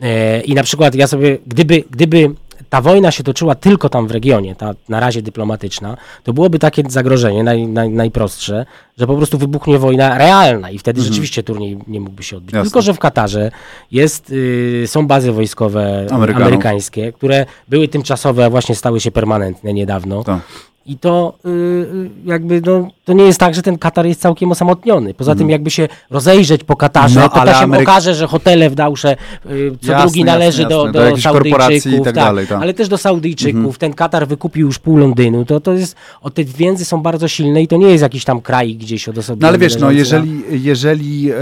e, 0.03 0.40
i 0.40 0.55
na 0.55 0.62
przykład 0.62 0.95
ja 0.95 1.07
sobie, 1.07 1.38
gdyby, 1.47 1.84
gdyby 1.90 2.34
ta 2.70 2.80
wojna 2.80 3.11
się 3.11 3.22
toczyła 3.22 3.55
tylko 3.55 3.88
tam 3.88 4.07
w 4.07 4.11
regionie, 4.11 4.57
ta 4.57 4.74
na 4.88 5.00
razie 5.00 5.22
dyplomatyczna, 5.22 5.96
to 6.24 6.32
byłoby 6.32 6.59
takie 6.59 6.82
zagrożenie 6.88 7.42
naj, 7.44 7.66
naj, 7.66 7.90
najprostsze, 7.90 8.66
że 8.98 9.07
po 9.07 9.16
prostu 9.16 9.38
wybuchnie 9.38 9.78
wojna 9.78 10.18
realna 10.18 10.70
i 10.70 10.78
wtedy 10.78 11.00
mhm. 11.00 11.12
rzeczywiście 11.12 11.42
turniej 11.42 11.78
nie 11.86 12.00
mógłby 12.00 12.22
się 12.22 12.36
odbyć. 12.36 12.55
Jasne. 12.55 12.64
Tylko, 12.64 12.82
że 12.82 12.94
w 12.94 12.98
Katarze 12.98 13.50
jest, 13.90 14.30
y, 14.30 14.84
są 14.86 15.07
bazy 15.07 15.32
wojskowe 15.32 16.07
Amerykanów. 16.11 16.48
amerykańskie, 16.48 17.12
które 17.12 17.46
były 17.68 17.88
tymczasowe, 17.88 18.44
a 18.44 18.50
właśnie 18.50 18.74
stały 18.74 19.00
się 19.00 19.11
permanentne 19.11 19.72
niedawno. 19.72 20.24
Tak. 20.24 20.40
I 20.87 20.99
to 20.99 21.39
yy, 21.45 22.11
jakby, 22.24 22.62
no, 22.66 22.91
to 23.05 23.12
nie 23.12 23.24
jest 23.24 23.41
tak, 23.41 23.55
że 23.55 23.62
ten 23.62 23.78
Katar 23.78 24.07
jest 24.07 24.20
całkiem 24.20 24.53
osamotniony. 24.53 25.14
Poza 25.14 25.32
mm. 25.32 25.39
tym 25.39 25.51
jakby 25.51 25.70
się 25.70 25.89
rozejrzeć 26.11 26.64
po 26.64 26.76
Katarze, 26.76 27.20
no, 27.20 27.28
to 27.28 27.45
też 27.45 27.57
się 27.57 27.62
Ameryk... 27.64 27.89
okaże, 27.89 28.14
że 28.14 28.26
hotele 28.26 28.70
w 28.70 28.74
Dausze 28.74 29.16
yy, 29.45 29.72
co 29.82 29.93
jasne, 29.93 30.07
drugi 30.07 30.24
należy 30.24 30.62
jasne, 30.62 30.76
jasne. 30.76 30.93
do, 30.93 31.05
do, 31.05 31.11
do 31.11 31.22
Saudyjczyków. 31.22 31.95
Tak, 31.95 32.05
tak 32.05 32.14
dalej, 32.14 32.47
tak. 32.47 32.62
Ale 32.62 32.74
też 32.74 32.89
do 32.89 32.99
Saudyjczyków. 32.99 33.55
Mm. 33.55 33.72
Ten 33.72 33.95
Katar 33.95 34.28
wykupił 34.28 34.66
już 34.66 34.78
pół 34.78 34.97
Londynu. 34.97 35.45
To, 35.45 35.61
to 35.61 35.72
jest, 35.72 35.97
o 36.20 36.30
te 36.30 36.45
więzy 36.45 36.85
są 36.85 37.03
bardzo 37.03 37.28
silne 37.28 37.62
i 37.62 37.68
to 37.68 37.76
nie 37.76 37.89
jest 37.89 38.03
jakiś 38.03 38.24
tam 38.24 38.41
kraj 38.41 38.76
gdzieś 38.76 39.09
odosobniony. 39.09 39.43
No 39.43 39.49
ale 39.49 39.59
wiesz, 39.59 39.76
no 39.78 39.91
jeżeli, 39.91 40.43
jeżeli 40.51 41.30
e, 41.30 41.35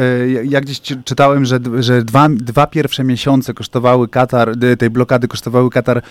ja 0.44 0.60
gdzieś 0.60 0.80
czytałem, 1.04 1.44
że, 1.44 1.58
że 1.78 2.04
dwa, 2.04 2.28
dwa 2.28 2.66
pierwsze 2.66 3.04
miesiące 3.04 3.54
kosztowały 3.54 4.08
Katar, 4.08 4.52
tej 4.78 4.90
blokady 4.90 5.28
kosztowały 5.28 5.70
Katar 5.70 6.02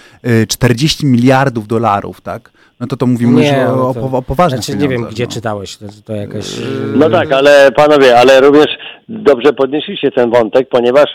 40 0.47 1.05
e, 1.05 1.09
miliardów 1.09 1.67
dolarów, 1.67 2.21
tak? 2.21 2.51
No 2.81 2.87
to 2.87 2.97
to 2.97 3.07
mówimy 3.07 3.41
nie, 3.41 3.47
już 3.47 3.69
o, 3.69 3.75
no 3.75 3.93
to, 3.93 4.15
o, 4.15 4.17
o 4.17 4.21
poważnych 4.21 4.63
znaczy, 4.63 4.79
Nie 4.79 4.87
wiem, 4.87 5.03
gdzie 5.03 5.23
no. 5.23 5.31
czytałeś, 5.31 5.77
to, 5.77 5.85
to 6.05 6.13
jakaś... 6.13 6.57
Yy, 6.57 6.65
no 6.95 7.09
tak, 7.09 7.31
ale 7.31 7.71
panowie, 7.71 8.19
ale 8.19 8.41
również 8.41 8.67
dobrze 9.09 9.53
podnieśliście 9.53 10.11
ten 10.11 10.31
wątek, 10.31 10.69
ponieważ 10.69 11.09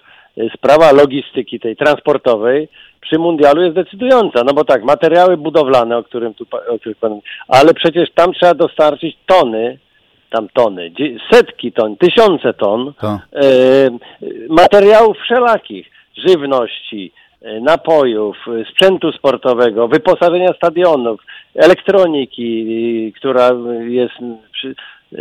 sprawa 0.54 0.92
logistyki 0.92 1.60
tej 1.60 1.76
transportowej 1.76 2.68
przy 3.00 3.18
mundialu 3.18 3.62
jest 3.62 3.74
decydująca, 3.74 4.44
no 4.44 4.52
bo 4.54 4.64
tak, 4.64 4.84
materiały 4.84 5.36
budowlane, 5.36 5.98
o 5.98 6.04
którym 6.04 6.34
tu 6.34 6.46
o 6.68 6.78
których 6.78 6.98
pan, 6.98 7.20
ale 7.48 7.74
przecież 7.74 8.08
tam 8.14 8.32
trzeba 8.32 8.54
dostarczyć 8.54 9.18
tony 9.26 9.78
tam 10.30 10.48
tony, 10.52 10.92
setki 11.32 11.72
ton, 11.72 11.96
tysiące 11.96 12.54
ton 12.54 12.92
To. 13.00 13.08
e, 13.08 13.20
materiałów 14.48 15.16
wszelakich, 15.18 15.86
żywności, 16.26 17.12
e, 17.42 17.60
napojów, 17.60 18.36
e, 18.48 18.64
sprzętu 18.70 19.12
sportowego, 19.12 19.88
wyposażenia 19.88 20.52
stadionów, 20.56 21.20
elektroniki, 21.56 23.12
która 23.16 23.50
jest 23.88 24.14
przy, 24.52 24.74
e, 25.12 25.16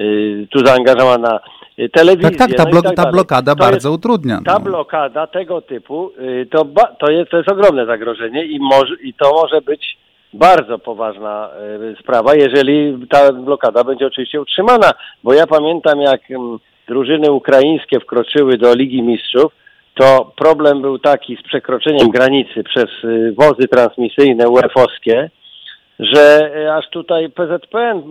tu 0.49 0.65
zaangażowana, 0.65 1.39
e, 1.77 1.89
telewizję. 1.89 2.31
Tak, 2.31 2.49
tak, 2.49 2.57
ta, 2.57 2.63
no 2.63 2.69
blok, 2.71 2.83
tak 2.83 2.95
ta 2.95 3.11
blokada 3.11 3.55
bardzo 3.55 3.89
jest, 3.89 3.99
utrudnia. 3.99 4.39
ta 4.45 4.53
no. 4.53 4.59
blokada 4.59 5.27
tego 5.27 5.61
typu 5.61 6.11
y, 6.19 6.47
to, 6.51 6.65
ba, 6.65 6.83
to, 6.99 7.11
jest, 7.11 7.31
to 7.31 7.37
jest 7.37 7.51
ogromne 7.51 7.85
zagrożenie 7.85 8.45
i, 8.45 8.59
może, 8.59 8.95
i 9.03 9.13
to 9.13 9.31
może 9.31 9.61
być 9.61 9.97
bardzo 10.33 10.79
poważna 10.79 11.49
y, 11.91 11.95
sprawa, 11.99 12.35
jeżeli 12.35 13.07
ta 13.09 13.33
blokada 13.33 13.83
będzie 13.83 14.07
oczywiście 14.07 14.41
utrzymana, 14.41 14.91
bo 15.23 15.33
ja 15.33 15.47
pamiętam 15.47 16.01
jak 16.01 16.31
mm, 16.31 16.57
drużyny 16.87 17.31
ukraińskie 17.31 17.99
wkroczyły 17.99 18.57
do 18.57 18.75
Ligi 18.75 19.01
Mistrzów, 19.01 19.51
to 19.93 20.31
problem 20.35 20.81
był 20.81 20.99
taki 20.99 21.37
z 21.37 21.41
przekroczeniem 21.41 22.09
granicy 22.09 22.63
przez 22.63 22.85
y, 23.03 23.33
wozy 23.37 23.67
transmisyjne 23.67 24.49
UEFA-owskie, 24.49 25.29
że 25.99 26.51
y, 26.57 26.71
aż 26.71 26.89
tutaj 26.89 27.29
PZPN, 27.29 28.01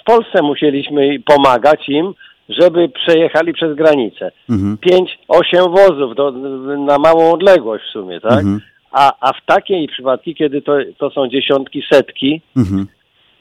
w 0.00 0.04
Polsce 0.04 0.42
musieliśmy 0.42 1.18
pomagać 1.26 1.88
im, 1.88 2.14
żeby 2.48 2.88
przejechali 2.88 3.52
przez 3.52 3.76
granicę. 3.76 4.32
Mhm. 4.50 4.78
Pięć, 4.78 5.18
osiem 5.28 5.64
wozów 5.64 6.14
do, 6.14 6.30
na 6.78 6.98
małą 6.98 7.32
odległość 7.32 7.84
w 7.84 7.92
sumie, 7.92 8.20
tak? 8.20 8.32
Mhm. 8.32 8.60
A, 8.92 9.12
a 9.20 9.32
w 9.32 9.44
takiej 9.46 9.88
przypadki, 9.88 10.34
kiedy 10.34 10.62
to, 10.62 10.76
to 10.98 11.10
są 11.10 11.28
dziesiątki, 11.28 11.82
setki, 11.92 12.40
Mhm. 12.56 12.86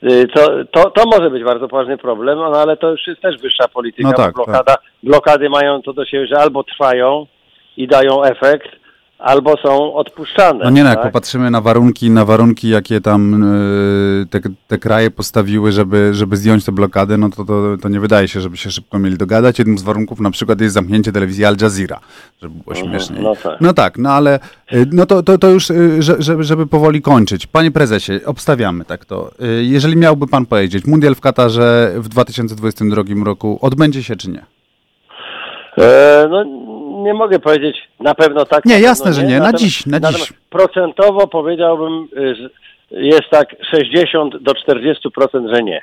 y, 0.03 0.27
to, 0.27 0.65
to, 0.71 0.89
to 0.89 1.03
może 1.05 1.29
być 1.29 1.43
bardzo 1.43 1.67
poważny 1.67 1.97
problem, 1.97 2.37
no 2.37 2.45
ale 2.45 2.77
to 2.77 2.91
już 2.91 3.07
jest 3.07 3.21
też 3.21 3.37
wyższa 3.41 3.67
polityka, 3.67 4.09
No 4.09 4.13
tak, 4.13 4.35
bo 4.35 4.45
blokada, 4.45 4.75
blokady 5.03 5.49
mają 5.49 5.81
to 5.81 5.93
do 5.93 6.05
siebie, 6.05 6.27
że 6.27 6.37
albo 6.37 6.63
trwają 6.63 7.27
i 7.77 7.87
dają 7.87 8.23
efekt, 8.23 8.82
albo 9.23 9.57
są 9.57 9.93
odpuszczane. 9.93 10.63
No 10.63 10.69
nie 10.69 10.83
no, 10.83 10.89
jak 10.89 10.97
tak? 10.99 11.07
popatrzymy 11.07 11.51
na 11.51 11.61
warunki, 11.61 12.09
na 12.09 12.25
warunki, 12.25 12.69
jakie 12.69 13.01
tam 13.01 13.43
y, 13.43 14.25
te, 14.29 14.39
te 14.67 14.77
kraje 14.77 15.11
postawiły, 15.11 15.71
żeby, 15.71 16.13
żeby 16.13 16.37
zdjąć 16.37 16.65
tę 16.65 16.71
blokadę, 16.71 17.17
no 17.17 17.29
to, 17.29 17.45
to, 17.45 17.77
to 17.81 17.89
nie 17.89 17.99
wydaje 17.99 18.27
się, 18.27 18.41
żeby 18.41 18.57
się 18.57 18.71
szybko 18.71 18.99
mieli 18.99 19.17
dogadać. 19.17 19.59
Jednym 19.59 19.77
z 19.77 19.83
warunków 19.83 20.19
na 20.19 20.31
przykład 20.31 20.61
jest 20.61 20.73
zamknięcie 20.73 21.11
telewizji 21.11 21.45
Al 21.45 21.55
Jazeera, 21.61 21.99
żeby 22.41 22.55
było 22.63 22.75
śmieszniej. 22.75 23.23
no 23.23 23.35
tak. 23.35 23.61
No 23.61 23.73
tak, 23.73 23.97
no 23.97 24.09
ale 24.11 24.39
y, 24.73 24.85
no 24.91 25.05
to, 25.05 25.23
to, 25.23 25.37
to 25.37 25.49
już, 25.49 25.69
y, 25.69 26.01
że- 26.01 26.21
żeby, 26.21 26.43
żeby 26.43 26.67
powoli 26.67 27.01
kończyć. 27.01 27.47
Panie 27.47 27.71
prezesie, 27.71 28.13
obstawiamy 28.25 28.85
tak 28.85 29.05
to. 29.05 29.31
Jeżeli 29.61 29.97
miałby 29.97 30.27
pan 30.27 30.45
powiedzieć, 30.45 30.85
mundial 30.85 31.15
w 31.15 31.21
Katarze 31.21 31.91
w 31.95 32.07
2022 32.09 33.03
roku 33.25 33.59
odbędzie 33.61 34.03
się 34.03 34.15
czy 34.15 34.29
nie? 34.29 34.45
E, 35.77 36.27
no 36.29 36.43
nie 37.03 37.13
mogę 37.13 37.39
powiedzieć 37.39 37.75
na 37.99 38.15
pewno 38.15 38.45
tak. 38.45 38.65
Nie, 38.65 38.73
pewno 38.73 38.87
jasne, 38.87 39.13
że 39.13 39.23
nie. 39.23 39.39
Na 39.39 39.39
Natomiast- 39.39 39.63
dziś, 39.63 39.85
na 39.85 39.99
dziś. 40.11 40.33
Procentowo 40.49 41.27
powiedziałbym, 41.27 42.07
y, 42.17 42.35
że 42.35 42.49
jest 42.91 43.23
tak 43.31 43.47
60 43.71 44.37
do 44.43 44.51
40%, 44.53 45.55
że 45.55 45.63
nie. 45.63 45.81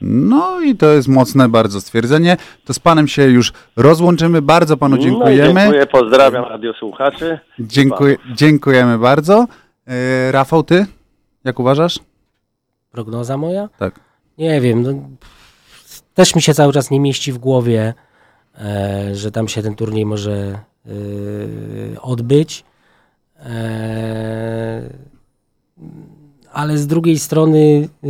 No 0.00 0.60
i 0.60 0.76
to 0.76 0.86
jest 0.86 1.08
mocne 1.08 1.48
bardzo 1.48 1.80
stwierdzenie. 1.80 2.36
To 2.64 2.74
z 2.74 2.78
panem 2.78 3.08
się 3.08 3.22
już 3.22 3.52
rozłączymy. 3.76 4.42
Bardzo 4.42 4.76
panu 4.76 4.96
No 4.96 5.02
dziękujemy. 5.02 5.60
dziękuję, 5.60 5.86
pozdrawiam 5.86 6.44
radiosłuchaczy. 6.44 7.38
Dziękuję, 7.58 8.16
dziękujemy 8.34 8.98
bardzo. 8.98 9.46
E, 9.86 10.32
Rafał, 10.32 10.62
ty? 10.62 10.86
Jak 11.44 11.60
uważasz? 11.60 11.98
Prognoza 12.92 13.36
moja? 13.36 13.68
Tak. 13.78 14.00
Nie 14.38 14.60
wiem, 14.60 14.82
no, 14.82 14.90
też 16.14 16.34
mi 16.34 16.42
się 16.42 16.54
cały 16.54 16.72
czas 16.72 16.90
nie 16.90 17.00
mieści 17.00 17.32
w 17.32 17.38
głowie, 17.38 17.94
że 19.12 19.32
tam 19.32 19.48
się 19.48 19.62
ten 19.62 19.74
turniej 19.74 20.06
może 20.06 20.58
e, 20.86 22.00
odbyć. 22.00 22.64
E, 23.38 24.90
ale 26.52 26.78
z 26.78 26.86
drugiej 26.86 27.18
strony 27.18 27.88
e, 28.04 28.08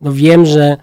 no 0.00 0.12
wiem, 0.12 0.46
że, 0.46 0.76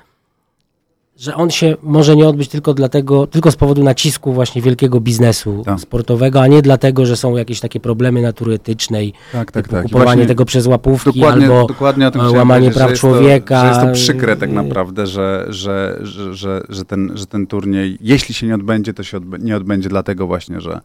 że 1.24 1.36
on 1.36 1.50
się 1.50 1.76
może 1.84 2.16
nie 2.16 2.28
odbyć 2.28 2.48
tylko 2.48 2.74
dlatego, 2.74 3.28
tylko 3.28 3.52
z 3.52 3.56
powodu 3.56 3.84
nacisku 3.84 4.34
właśnie 4.34 4.62
wielkiego 4.62 5.00
biznesu 5.00 5.62
Tak. 5.66 5.80
sportowego, 5.80 6.42
a 6.42 6.48
nie 6.48 6.62
dlatego, 6.62 7.06
że 7.06 7.18
są 7.18 7.38
jakieś 7.38 7.60
takie 7.60 7.80
problemy 7.80 8.22
natury 8.22 8.54
etycznej, 8.54 9.14
Tak, 9.32 9.52
tak, 9.52 9.68
tak. 9.68 9.84
Kupowanie 9.84 10.26
tego 10.26 10.46
przez 10.46 10.68
łapówki 10.68 11.20
Dokładnie, 11.20 11.46
albo 11.46 11.68
dokładnie 11.68 12.08
o 12.08 12.12
tym 12.12 12.22
e, 12.22 12.32
łamanie 12.32 12.72
praw 12.72 12.90
jest 12.90 13.02
to- 13.02 13.08
człowieka. 13.08 13.62
Że 13.62 13.68
jest 13.68 13.80
to 13.82 13.92
przykre 13.94 14.36
tak 14.36 14.52
naprawdę, 14.52 15.08
że, 15.08 15.46
że, 15.50 16.00
że, 16.32 16.64
że, 16.70 16.86
ten, 16.86 17.12
że 17.16 17.26
ten 17.26 17.48
turniej, 17.48 17.98
jeśli 18.02 18.34
się 18.36 18.48
nie 18.48 18.56
odbędzie, 18.56 18.94
to 18.94 19.04
się 19.04 19.20
nie 19.40 19.58
odbędzie 19.58 19.90
dlatego 19.90 20.28
właśnie, 20.28 20.62
że, 20.62 20.82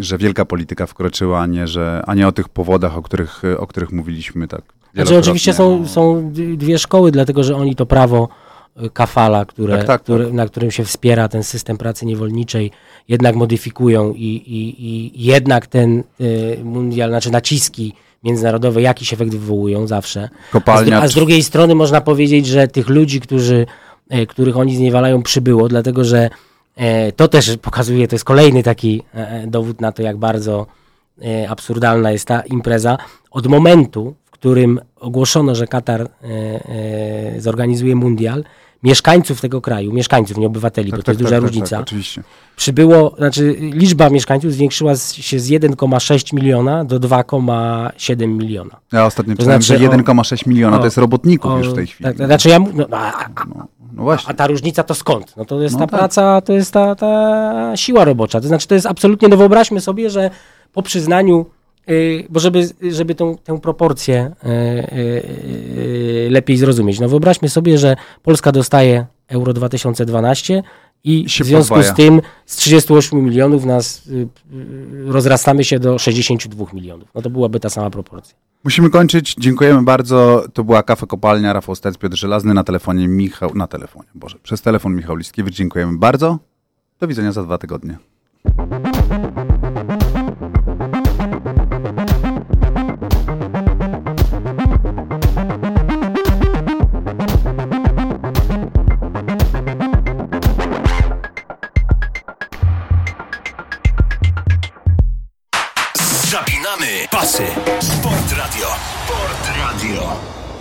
że 0.00 0.18
wielka 0.18 0.44
polityka 0.44 0.86
wkroczyła, 0.86 1.40
a 1.40 1.46
nie, 1.46 1.66
że, 1.66 2.02
a 2.06 2.14
nie 2.14 2.28
o 2.28 2.32
tych 2.32 2.48
powodach, 2.48 2.96
o 2.96 3.02
których, 3.02 3.42
o 3.58 3.66
których 3.66 3.92
mówiliśmy 3.92 4.48
tak 4.48 4.62
Znaczy 4.94 5.18
oczywiście 5.18 5.52
są, 5.54 5.86
są 5.86 6.32
dwie 6.56 6.78
szkoły, 6.78 7.12
dlatego 7.12 7.44
że 7.44 7.56
oni 7.56 7.76
to 7.76 7.86
prawo 7.86 8.28
kafala, 8.92 9.44
które, 9.44 9.76
Tak, 9.78 9.86
tak, 9.86 10.02
które, 10.02 10.24
tak. 10.24 10.32
na 10.32 10.46
którym 10.46 10.70
się 10.70 10.84
wspiera 10.84 11.28
ten 11.28 11.42
system 11.42 11.78
pracy 11.78 12.06
niewolniczej, 12.06 12.70
jednak 13.08 13.34
modyfikują 13.36 14.12
i, 14.12 14.24
i, 14.24 14.86
i 15.18 15.24
jednak 15.24 15.66
ten 15.66 16.02
y, 16.20 16.58
mundial, 16.64 17.10
znaczy 17.10 17.30
naciski 17.30 17.92
międzynarodowe 18.24 18.82
jakiś 18.82 19.12
efekt 19.12 19.30
wywołują 19.32 19.86
zawsze. 19.86 20.28
A 20.32 20.48
z, 20.48 20.52
Kopalnia 20.52 21.02
a 21.02 21.08
z 21.08 21.14
drugiej 21.14 21.42
strony 21.42 21.74
można 21.74 22.00
powiedzieć, 22.00 22.46
że 22.46 22.68
tych 22.68 22.88
ludzi, 22.88 23.20
którzy, 23.20 23.66
e, 24.10 24.26
których 24.26 24.56
oni 24.56 24.76
zniewalają, 24.76 25.22
przybyło, 25.22 25.68
dlatego 25.68 26.04
że 26.04 26.30
e, 26.76 27.12
to 27.12 27.28
też 27.28 27.56
pokazuje, 27.62 28.08
to 28.08 28.14
jest 28.14 28.24
kolejny 28.24 28.62
taki 28.62 29.02
e, 29.14 29.28
e, 29.30 29.46
dowód 29.46 29.80
na 29.80 29.92
to, 29.92 30.02
jak 30.02 30.16
bardzo 30.16 30.66
e, 31.22 31.48
absurdalna 31.50 32.10
jest 32.12 32.24
ta 32.24 32.40
impreza. 32.40 32.98
Od 33.30 33.46
momentu, 33.46 34.14
w 34.24 34.30
którym 34.30 34.80
ogłoszono, 35.00 35.54
że 35.54 35.66
Katar 35.66 36.00
e, 36.00 36.06
e, 37.36 37.40
zorganizuje 37.40 37.96
mundial, 37.96 38.44
mieszkańców 38.82 39.40
tego 39.40 39.60
kraju, 39.60 39.92
mieszkańców, 39.92 40.36
nie 40.38 40.46
obywateli, 40.46 40.90
bo 40.92 41.02
to 41.02 41.10
jest 41.10 41.22
duża 41.22 41.38
różnica, 41.38 41.76
Tak, 41.76 41.80
oczywiście. 41.80 42.22
przybyło, 42.56 43.14
znaczy 43.18 43.56
liczba 43.60 44.10
mieszkańców 44.10 44.52
zwiększyła 44.52 44.96
się 44.96 45.40
z 45.40 45.48
1,6 45.50 46.34
miliona 46.34 46.84
do 46.84 47.00
2,7 47.00 48.28
miliona. 48.28 48.76
Ja 48.92 49.06
ostatnio 49.06 49.34
To 49.34 49.42
czytałem, 49.42 49.62
znaczy 49.62 49.78
że 49.78 49.88
o- 49.88 49.92
1,6 49.92 50.46
miliona 50.46 50.76
o- 50.76 50.78
to 50.78 50.84
jest 50.84 50.98
robotników 50.98 51.50
O, 51.50 51.58
już 51.58 51.68
w 51.68 51.74
tej 51.74 51.86
chwili. 51.86 52.04
Tak, 52.04 52.16
znaczy 52.26 52.48
ja, 52.48 52.58
no, 52.58 52.86
a, 52.92 53.24
a, 53.24 53.28
No, 53.54 53.66
no 53.92 54.02
właśnie. 54.02 54.30
a 54.30 54.34
ta 54.34 54.46
różnica 54.46 54.82
to 54.82 54.94
skąd? 54.94 55.36
No 55.36 55.44
to 55.44 55.60
jest 55.62 55.74
No 55.74 55.78
ta 55.78 55.86
tak. 55.86 55.98
praca, 56.00 56.40
to 56.40 56.52
jest 56.52 56.72
ta, 56.72 56.94
ta 56.94 57.72
siła 57.76 58.04
robocza. 58.04 58.40
To 58.40 58.48
znaczy 58.48 58.68
to 58.68 58.74
jest 58.74 58.86
absolutnie, 58.86 59.28
no 59.28 59.36
wyobraźmy 59.36 59.80
sobie, 59.80 60.10
że 60.10 60.30
po 60.72 60.82
przyznaniu, 60.82 61.46
bo 62.30 62.40
żeby, 62.40 62.68
żeby 62.90 63.14
tą, 63.14 63.36
tę 63.36 63.60
proporcję 63.60 64.32
y, 64.44 64.48
y, 64.48 64.96
y, 64.96 66.28
lepiej 66.30 66.56
zrozumieć, 66.56 67.00
no 67.00 67.08
wyobraźmy 67.08 67.48
sobie, 67.48 67.78
że 67.78 67.96
Polska 68.22 68.52
dostaje 68.52 69.06
Euro 69.28 69.52
2012 69.52 70.62
i 71.04 71.26
w 71.28 71.46
związku 71.46 71.74
podwaja. 71.74 71.92
z 71.92 71.96
tym 71.96 72.20
z 72.46 72.56
38 72.56 73.24
milionów 73.24 73.64
nas 73.64 74.06
y, 74.06 74.12
y, 74.12 74.28
rozrastamy 75.06 75.64
się 75.64 75.78
do 75.78 75.98
62 75.98 76.66
milionów. 76.72 77.08
No 77.14 77.22
to 77.22 77.30
byłaby 77.30 77.60
ta 77.60 77.70
sama 77.70 77.90
proporcja. 77.90 78.36
Musimy 78.64 78.90
kończyć. 78.90 79.34
Dziękujemy 79.38 79.82
bardzo. 79.82 80.44
To 80.52 80.64
była 80.64 80.82
Kafe 80.82 81.06
Kopalnia, 81.06 81.52
Rafał 81.52 81.74
Stec, 81.74 81.98
Piotr 81.98 82.16
Żelazny, 82.16 82.54
na 82.54 82.64
telefonie 82.64 83.08
Michał, 83.08 83.54
na 83.54 83.66
telefonie, 83.66 84.08
Boże, 84.14 84.36
przez 84.42 84.62
telefon 84.62 84.94
Michał 84.94 85.16
Liskiewicz. 85.16 85.54
Dziękujemy 85.54 85.98
bardzo. 85.98 86.38
Do 87.00 87.06
widzenia 87.06 87.32
za 87.32 87.42
dwa 87.42 87.58
tygodnie. 87.58 87.98